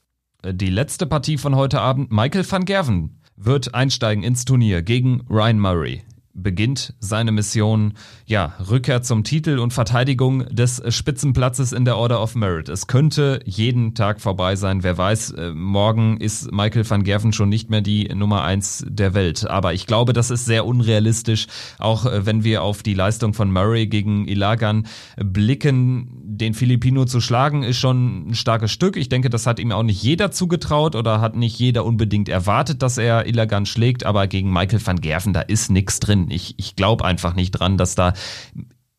Die 0.44 0.70
letzte 0.70 1.06
Partie 1.06 1.36
von 1.36 1.54
heute 1.56 1.80
Abend, 1.80 2.10
Michael 2.10 2.50
van 2.50 2.64
Gerven 2.64 3.20
wird 3.36 3.74
einsteigen 3.74 4.24
ins 4.24 4.44
Turnier 4.44 4.82
gegen 4.82 5.22
Ryan 5.28 5.58
Murray 5.58 6.02
beginnt 6.42 6.94
seine 7.00 7.32
Mission, 7.32 7.94
ja, 8.26 8.54
Rückkehr 8.70 9.02
zum 9.02 9.24
Titel 9.24 9.58
und 9.58 9.72
Verteidigung 9.72 10.46
des 10.46 10.82
Spitzenplatzes 10.88 11.72
in 11.72 11.84
der 11.84 11.96
Order 11.96 12.22
of 12.22 12.34
Merit. 12.34 12.68
Es 12.68 12.86
könnte 12.86 13.40
jeden 13.44 13.94
Tag 13.94 14.20
vorbei 14.20 14.56
sein. 14.56 14.82
Wer 14.82 14.96
weiß, 14.96 15.32
äh, 15.32 15.50
morgen 15.52 16.16
ist 16.18 16.52
Michael 16.52 16.88
van 16.88 17.04
Gerven 17.04 17.32
schon 17.32 17.48
nicht 17.48 17.70
mehr 17.70 17.80
die 17.80 18.08
Nummer 18.14 18.44
eins 18.44 18.84
der 18.88 19.14
Welt. 19.14 19.48
Aber 19.48 19.74
ich 19.74 19.86
glaube, 19.86 20.12
das 20.12 20.30
ist 20.30 20.44
sehr 20.44 20.66
unrealistisch, 20.66 21.46
auch 21.78 22.06
äh, 22.06 22.26
wenn 22.26 22.44
wir 22.44 22.62
auf 22.62 22.82
die 22.82 22.94
Leistung 22.94 23.34
von 23.34 23.52
Murray 23.52 23.86
gegen 23.86 24.26
Ilagan 24.26 24.86
blicken. 25.16 26.08
Den 26.24 26.54
Filipino 26.54 27.04
zu 27.04 27.20
schlagen 27.20 27.62
ist 27.62 27.78
schon 27.78 28.30
ein 28.30 28.34
starkes 28.34 28.70
Stück. 28.70 28.96
Ich 28.96 29.08
denke, 29.08 29.30
das 29.30 29.46
hat 29.46 29.58
ihm 29.58 29.72
auch 29.72 29.82
nicht 29.82 30.02
jeder 30.02 30.30
zugetraut 30.30 30.94
oder 30.96 31.20
hat 31.20 31.36
nicht 31.36 31.58
jeder 31.58 31.84
unbedingt 31.84 32.28
erwartet, 32.28 32.82
dass 32.82 32.98
er 32.98 33.26
Ilagan 33.26 33.66
schlägt. 33.66 34.04
Aber 34.04 34.26
gegen 34.26 34.52
Michael 34.52 34.84
van 34.84 35.00
Gerven, 35.00 35.32
da 35.32 35.40
ist 35.40 35.70
nichts 35.70 36.00
drin. 36.00 36.29
Ich, 36.30 36.54
ich 36.58 36.76
glaube 36.76 37.04
einfach 37.04 37.34
nicht 37.34 37.52
dran, 37.52 37.76
dass 37.76 37.94
da 37.94 38.14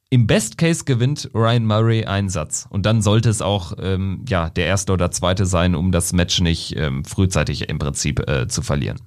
im 0.10 0.28
Best 0.28 0.58
Case 0.58 0.84
gewinnt 0.84 1.32
Ryan 1.34 1.65
Murray 1.65 2.06
einen 2.06 2.30
Satz. 2.30 2.67
Und 2.70 2.86
dann 2.86 3.02
sollte 3.02 3.30
es 3.30 3.41
auch 3.41 3.74
ähm, 3.82 4.26
ja, 4.28 4.50
der 4.50 4.65
erste 4.65 4.91
oder 4.91 5.10
zweite 5.10 5.46
sein, 5.46 5.74
um 5.74 5.91
das 5.91 6.12
Match 6.12 6.41
nicht 6.41 6.76
ähm, 6.78 7.06
frühzeitig 7.06 7.70
im 7.70 7.80
Prinzip 7.80 8.28
äh, 8.30 8.48
zu 8.48 8.62
verlieren. 8.62 9.00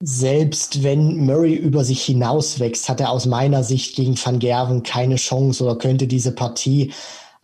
Selbst 0.00 0.82
wenn 0.84 1.26
Murray 1.26 1.54
über 1.54 1.84
sich 1.84 2.02
hinauswächst, 2.02 2.88
hat 2.88 3.00
er 3.00 3.10
aus 3.10 3.26
meiner 3.26 3.62
Sicht 3.64 3.96
gegen 3.96 4.16
Van 4.16 4.38
Gerven 4.38 4.84
keine 4.84 5.16
Chance 5.16 5.64
oder 5.64 5.76
könnte 5.76 6.06
diese 6.06 6.32
Partie 6.32 6.92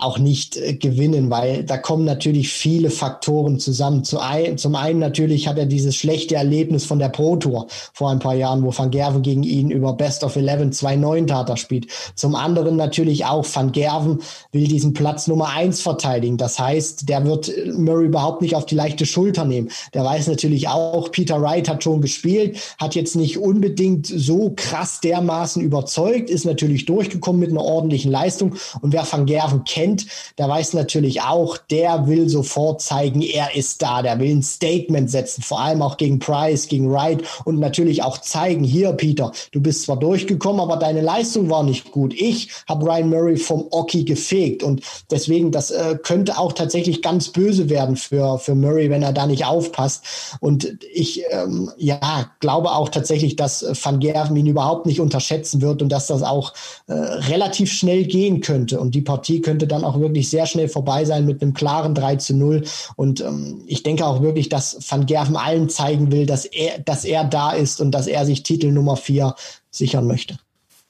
auch 0.05 0.19
nicht 0.19 0.57
äh, 0.57 0.75
gewinnen, 0.75 1.31
weil 1.31 1.64
da 1.64 1.79
kommen 1.79 2.05
natürlich 2.05 2.51
viele 2.51 2.90
Faktoren 2.90 3.59
zusammen. 3.59 4.05
Zu 4.05 4.21
ein, 4.21 4.59
zum 4.59 4.75
einen 4.75 5.01
natürlich 5.01 5.49
hat 5.49 5.59
er 5.59 5.67
dieses 5.67 5.97
schlechte 5.97 6.37
Erlebnis 6.37 6.85
von 6.85 6.99
der 6.99 7.09
Pro 7.09 7.37
Tour 7.37 7.67
vor 7.93 8.11
ein 8.11 8.19
paar 8.19 8.35
Jahren, 8.35 8.62
wo 8.62 8.77
Van 8.77 8.90
Gerven 8.90 9.23
gegen 9.23 9.43
ihn 9.43 9.71
über 9.71 9.95
Best 9.95 10.23
of 10.23 10.37
Eleven 10.37 10.71
2-9 10.73 11.27
Tater 11.27 11.57
spielt. 11.57 11.87
Zum 12.14 12.35
anderen 12.35 12.77
natürlich 12.77 13.25
auch 13.25 13.47
Van 13.53 13.73
Gerven 13.73 14.21
will 14.53 14.69
diesen 14.69 14.93
Platz 14.93 15.27
Nummer 15.27 15.49
eins 15.51 15.81
verteidigen. 15.81 16.37
Das 16.37 16.59
heißt, 16.59 17.09
der 17.09 17.25
wird 17.25 17.51
Murray 17.77 18.07
überhaupt 18.07 18.43
nicht 18.43 18.55
auf 18.55 18.67
die 18.67 18.75
leichte 18.75 19.07
Schulter 19.07 19.45
nehmen. 19.45 19.71
Der 19.95 20.05
weiß 20.05 20.29
natürlich 20.29 20.69
auch, 20.69 21.11
Peter 21.11 21.40
Wright 21.40 21.69
hat 21.69 21.83
schon 21.83 22.01
gespielt, 22.01 22.59
hat 22.79 22.95
jetzt 22.95 23.17
nicht 23.17 23.38
unbedingt 23.38 24.07
so 24.07 24.53
krass 24.55 25.01
dermaßen 25.01 25.62
überzeugt, 25.62 26.29
ist 26.29 26.45
natürlich 26.45 26.85
durchgekommen 26.85 27.40
mit 27.40 27.51
einer 27.51 27.64
ordentlichen 27.64 28.11
Leistung. 28.11 28.55
Und 28.81 28.93
wer 28.93 29.07
Van 29.11 29.27
Gerven 29.27 29.64
kennt, 29.64 29.94
kennt, 29.95 30.07
der 30.39 30.49
weiß 30.49 30.75
natürlich 30.75 31.23
auch, 31.23 31.57
der 31.57 32.07
will 32.07 32.29
sofort 32.29 32.81
zeigen, 32.81 33.23
er 33.23 33.55
ist 33.55 33.83
da, 33.83 34.03
der 34.03 34.19
will 34.19 34.31
ein 34.31 34.43
Statement 34.43 35.11
setzen, 35.11 35.43
vor 35.43 35.61
allem 35.61 35.83
auch 35.83 35.97
gegen 35.97 36.19
Price, 36.19 36.69
gegen 36.69 36.91
Wright 36.91 37.23
und 37.45 37.59
natürlich 37.59 38.03
auch 38.03 38.19
zeigen, 38.19 38.65
hier 38.65 38.93
Peter, 38.93 39.33
du 39.53 39.61
bist 39.61 39.83
zwar 39.83 39.99
durchgekommen, 39.99 40.61
aber 40.61 40.77
deine 40.77 41.01
Leistung 41.01 41.51
war 41.51 41.63
nicht 41.63 41.93
gut. 41.93 42.15
Ich 42.15 42.49
habe 42.69 42.85
Ryan 42.87 43.11
Murray 43.11 43.37
vom 43.37 43.67
Oki 43.71 44.05
gefegt 44.05 44.63
und 44.63 44.83
deswegen, 45.11 45.51
das 45.51 45.71
äh, 45.71 45.99
könnte 46.03 46.39
auch 46.39 46.53
tatsächlich 46.53 47.03
ganz 47.03 47.29
böse 47.29 47.69
werden 47.69 47.97
für, 47.97 48.39
für 48.39 48.55
Murray, 48.55 48.91
wenn 48.91 49.03
er 49.03 49.13
da 49.13 49.27
nicht 49.27 49.45
aufpasst. 49.45 50.05
Und 50.41 50.77
ich 50.93 51.23
ähm, 51.31 51.71
ja, 51.77 52.31
glaube 52.41 52.73
auch 52.73 52.89
tatsächlich, 52.89 53.37
dass 53.37 53.65
Van 53.83 54.01
Gerven 54.01 54.37
ihn 54.37 54.47
überhaupt 54.47 54.87
nicht 54.87 55.01
unterschätzen 55.01 55.63
wird 55.63 55.83
und 55.83 55.91
dass 55.91 56.07
das 56.07 56.23
auch 56.23 56.53
äh, 56.87 56.93
relativ 56.93 57.73
schnell 57.73 58.05
gehen 58.05 58.41
könnte. 58.41 58.81
Und 58.81 58.95
die 58.95 59.03
Partie 59.03 59.41
könnte 59.41 59.67
dann 59.67 59.74
auch 59.83 59.99
wirklich 59.99 60.31
sehr 60.31 60.47
schnell 60.47 60.69
vorbei 60.69 61.05
sein 61.05 61.27
mit 61.27 61.43
einem 61.43 61.55
klaren 61.55 61.95
3 61.95 62.17
zu 62.17 62.37
0. 62.37 62.63
Und 62.97 63.21
ähm, 63.21 63.65
ich 63.67 63.83
denke 63.83 64.07
auch 64.07 64.23
wirklich, 64.23 64.49
dass 64.49 64.79
Van 64.89 65.07
Gerven 65.07 65.37
allen 65.37 65.69
zeigen 65.69 66.13
will, 66.13 66.27
dass 66.27 66.45
er, 66.45 66.79
dass 66.79 67.05
er 67.05 67.25
da 67.25 67.53
ist 67.53 67.81
und 67.81 67.93
dass 67.93 68.07
er 68.07 68.27
sich 68.27 68.43
Titel 68.43 68.71
Nummer 68.71 68.97
4 68.97 69.35
sichern 69.71 70.07
möchte. 70.07 70.39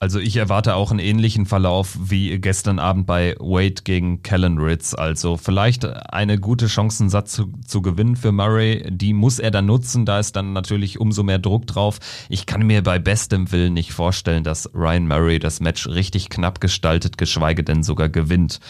Also 0.05 0.21
ich 0.21 0.37
erwarte 0.37 0.75
auch 0.75 0.91
einen 0.91 1.01
ähnlichen 1.01 1.47
Verlauf 1.47 1.97
wie 1.99 2.39
gestern 2.39 2.79
Abend 2.79 3.07
bei 3.07 3.37
Wade 3.39 3.85
gegen 3.85 4.23
Kellen 4.23 4.59
Ritz. 4.59 4.93
Also 4.93 5.39
vielleicht 5.39 5.87
eine 5.87 6.39
gute 6.39 6.69
Chancensatz 6.69 7.33
zu, 7.33 7.51
zu 7.67 7.81
gewinnen 7.81 8.15
für 8.15 8.31
Murray. 8.31 8.85
Die 8.91 9.15
muss 9.15 9.39
er 9.39 9.51
dann 9.51 9.65
nutzen. 9.65 10.05
Da 10.05 10.19
ist 10.19 10.37
dann 10.37 10.53
natürlich 10.53 11.01
umso 11.01 11.23
mehr 11.23 11.39
Druck 11.39 11.67
drauf. 11.67 12.01
Ich 12.29 12.45
kann 12.45 12.67
mir 12.67 12.83
bei 12.83 12.99
bestem 12.99 13.51
Willen 13.51 13.73
nicht 13.73 13.95
vorstellen, 13.95 14.45
dass 14.45 14.69
Ryan 14.75 15.09
Murray 15.09 15.39
das 15.39 15.61
Match 15.61 15.87
richtig 15.87 16.29
knapp 16.29 16.61
gestaltet, 16.61 17.17
geschweige 17.17 17.65
denn 17.65 17.83
sogar 17.83 18.11
gewinnt. 18.11 18.61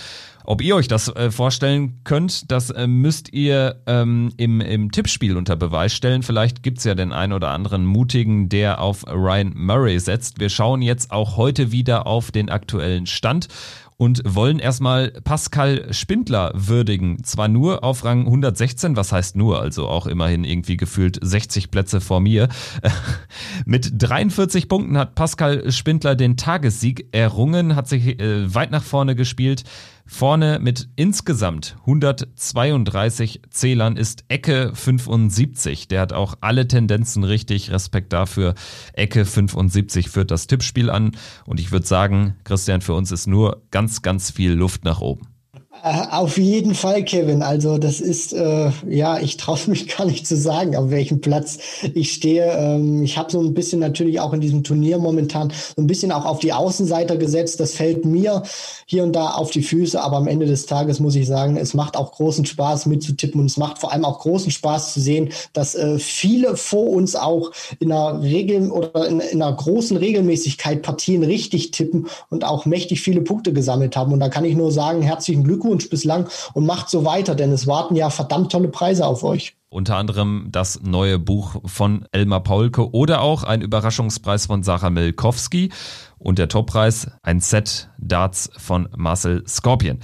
Ob 0.46 0.61
ihr 0.62 0.76
euch 0.76 0.88
das 0.88 1.09
äh, 1.09 1.30
vorstellen 1.30 2.00
könnt, 2.04 2.50
das 2.50 2.68
äh, 2.68 2.87
müsst 2.87 3.33
ihr 3.33 3.83
ähm, 3.87 4.30
im, 4.37 4.61
im 4.61 4.92
Tippspiel 4.92 5.38
unter 5.38 5.57
Beweis 5.57 5.94
stellen. 5.94 6.22
Vielleicht 6.22 6.62
gibt's 6.62 6.85
ja 6.85 6.94
den 6.94 7.12
einen 7.12 7.33
oder 7.33 7.48
anderen 7.48 7.87
Mutigen, 7.87 8.50
der 8.50 8.80
auf 8.80 9.07
Ryan 9.07 9.52
Murray 9.54 9.98
setzt. 9.98 10.40
Wir 10.40 10.50
schauen 10.50 10.83
jetzt 10.83 11.11
auch 11.11 11.38
heute 11.38 11.72
wieder 11.72 12.07
auf 12.07 12.30
den 12.30 12.50
aktuellen 12.50 13.07
Stand 13.07 13.48
und 13.97 14.22
wollen 14.26 14.59
erstmal 14.59 15.12
Pascal 15.12 15.92
Spindler 15.92 16.53
würdigen. 16.55 17.22
Zwar 17.24 17.49
nur 17.49 17.84
auf 17.84 18.05
Rang 18.05 18.26
116, 18.26 18.97
was 18.97 19.12
heißt 19.12 19.36
nur, 19.36 19.61
also 19.61 19.88
auch 19.88 20.07
immerhin 20.07 20.45
irgendwie 20.45 20.76
gefühlt 20.76 21.18
60 21.22 21.70
Plätze 21.70 22.01
vor 22.01 22.20
mir. 22.20 22.49
Mit 23.64 23.92
43 23.97 24.68
Punkten 24.68 24.99
hat 24.99 25.14
Pascal 25.14 25.70
Spindler 25.70 26.16
den 26.16 26.36
Tagessieg 26.36 27.07
errungen, 27.12 27.76
hat 27.76 27.88
sich 27.88 28.20
äh, 28.20 28.53
weit 28.55 28.70
nach 28.70 28.82
vorne 28.82 29.14
gespielt. 29.14 29.64
Vorne 30.07 30.59
mit 30.61 30.88
insgesamt 30.96 31.76
132 31.80 33.40
Zählern 33.50 33.96
ist 33.96 34.24
Ecke 34.28 34.72
75. 34.74 35.88
Der 35.88 36.02
hat 36.02 36.12
auch 36.12 36.36
alle 36.40 36.68
Tendenzen 36.68 37.24
richtig. 37.24 37.70
Respekt 37.70 38.12
dafür. 38.12 38.55
Ecke 38.92 39.24
75 39.24 40.11
führt 40.11 40.30
das 40.30 40.46
Tippspiel 40.46 40.90
an. 40.90 41.12
Und 41.46 41.59
ich 41.59 41.72
würde 41.72 41.86
sagen, 41.86 42.36
Christian, 42.44 42.82
für 42.82 42.92
uns 42.92 43.12
ist 43.12 43.26
nur 43.26 43.62
ganz, 43.70 44.02
ganz 44.02 44.30
viel 44.30 44.52
Luft 44.52 44.84
nach 44.84 45.00
oben. 45.00 45.34
Äh, 45.83 46.07
auf 46.12 46.39
jeden 46.39 46.75
Fall, 46.75 47.05
Kevin. 47.05 47.43
Also 47.43 47.79
das 47.79 48.01
ist, 48.01 48.33
äh, 48.33 48.70
ja, 48.89 49.18
ich 49.18 49.37
traue 49.37 49.59
mich 49.66 49.89
gar 49.89 50.07
nicht 50.07 50.27
zu 50.27 50.37
sagen, 50.37 50.77
auf 50.77 50.91
welchem 50.91 51.20
Platz 51.20 51.59
ich 51.95 52.12
stehe. 52.12 52.45
Ähm, 52.45 53.03
ich 53.03 53.18
habe 53.18 53.31
so 53.31 53.41
ein 53.41 53.55
bisschen 53.55 53.81
natürlich 53.81 54.20
auch 54.20 54.33
in 54.33 54.41
diesem 54.41 54.62
Turnier 54.62 54.99
momentan 54.99 55.53
so 55.77 55.83
ein 55.83 55.87
bisschen 55.87 56.12
auch 56.12 56.25
auf 56.25 56.39
die 56.39 56.53
Außenseiter 56.53 57.16
gesetzt. 57.16 57.61
Das 57.61 57.75
fällt 57.75 58.05
mir 58.05 58.43
hier 58.87 59.03
und 59.03 59.14
da 59.14 59.33
auf 59.33 59.51
die 59.51 59.62
Füße, 59.62 60.01
aber 60.01 60.16
am 60.16 60.29
Ende 60.29 60.47
des 60.47 60.66
Tages 60.66 61.01
muss 61.01 61.16
ich 61.16 61.27
sagen, 61.27 61.57
es 61.57 61.75
macht 61.75 61.97
auch 61.97 62.12
großen 62.12 62.47
Spaß 62.47 62.87
mitzutippen 62.87 63.41
und 63.41 63.47
es 63.47 63.57
macht 63.57 63.79
vor 63.79 63.93
allem 63.93 64.05
auch 64.05 64.20
großen 64.20 64.51
Spaß 64.51 64.95
zu 64.95 65.01
sehen, 65.01 65.31
dass 65.53 65.75
äh, 65.75 65.99
viele 65.99 66.57
vor 66.57 66.89
uns 66.91 67.16
auch 67.16 67.51
in 67.81 67.93
einer 67.93 68.22
Regel 68.22 68.70
oder 68.70 69.07
in, 69.09 69.20
in 69.20 69.43
einer 69.43 69.55
großen 69.55 69.97
Regelmäßigkeit 69.97 70.83
Partien 70.83 71.25
richtig 71.25 71.72
tippen 71.72 72.07
und 72.31 72.45
auch 72.45 72.64
mächtig 72.64 73.01
viele 73.01 73.20
Punkte 73.20 73.53
gesammelt 73.53 73.97
haben. 73.97 74.12
Und 74.12 74.20
da 74.20 74.29
kann 74.29 74.45
ich 74.45 74.55
nur 74.55 74.72
sagen, 74.72 75.03
herzlichen 75.03 75.45
Glückwunsch 75.45 75.63
Glückwunsch 75.64 75.88
bislang 75.88 76.28
und 76.52 76.66
macht 76.66 76.90
so 76.90 77.04
weiter, 77.04 77.34
denn 77.34 77.50
es 77.50 77.66
warten 77.66 77.96
ja 77.96 78.10
verdammt 78.10 78.52
tolle 78.52 78.68
Preise 78.68 79.06
auf 79.06 79.24
euch. 79.24 79.56
Unter 79.70 79.96
anderem 79.96 80.48
das 80.52 80.80
neue 80.82 81.18
Buch 81.18 81.56
von 81.64 82.06
Elmar 82.12 82.42
Paulke 82.42 82.92
oder 82.92 83.22
auch 83.22 83.42
ein 83.42 83.60
Überraschungspreis 83.60 84.46
von 84.46 84.62
Sarah 84.62 84.90
Milkowski 84.90 85.72
und 86.18 86.38
der 86.38 86.48
Toppreis 86.48 87.08
ein 87.22 87.40
Set 87.40 87.90
Darts 87.98 88.50
von 88.56 88.88
Marcel 88.96 89.42
Scorpion. 89.48 89.98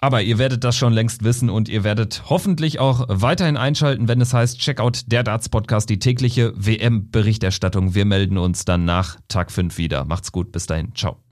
Aber 0.00 0.20
ihr 0.20 0.38
werdet 0.38 0.64
das 0.64 0.76
schon 0.76 0.92
längst 0.92 1.22
wissen 1.22 1.48
und 1.48 1.68
ihr 1.68 1.84
werdet 1.84 2.24
hoffentlich 2.28 2.78
auch 2.78 3.06
weiterhin 3.08 3.56
einschalten, 3.56 4.08
wenn 4.08 4.20
es 4.20 4.34
heißt 4.34 4.58
Checkout 4.58 5.04
der 5.06 5.22
Darts 5.22 5.48
Podcast, 5.48 5.88
die 5.88 5.98
tägliche 5.98 6.52
WM-Berichterstattung. 6.56 7.94
Wir 7.94 8.04
melden 8.04 8.36
uns 8.36 8.64
dann 8.64 8.84
nach 8.84 9.16
Tag 9.28 9.50
5 9.50 9.78
wieder. 9.78 10.04
Macht's 10.04 10.32
gut, 10.32 10.50
bis 10.50 10.66
dahin. 10.66 10.94
Ciao. 10.94 11.23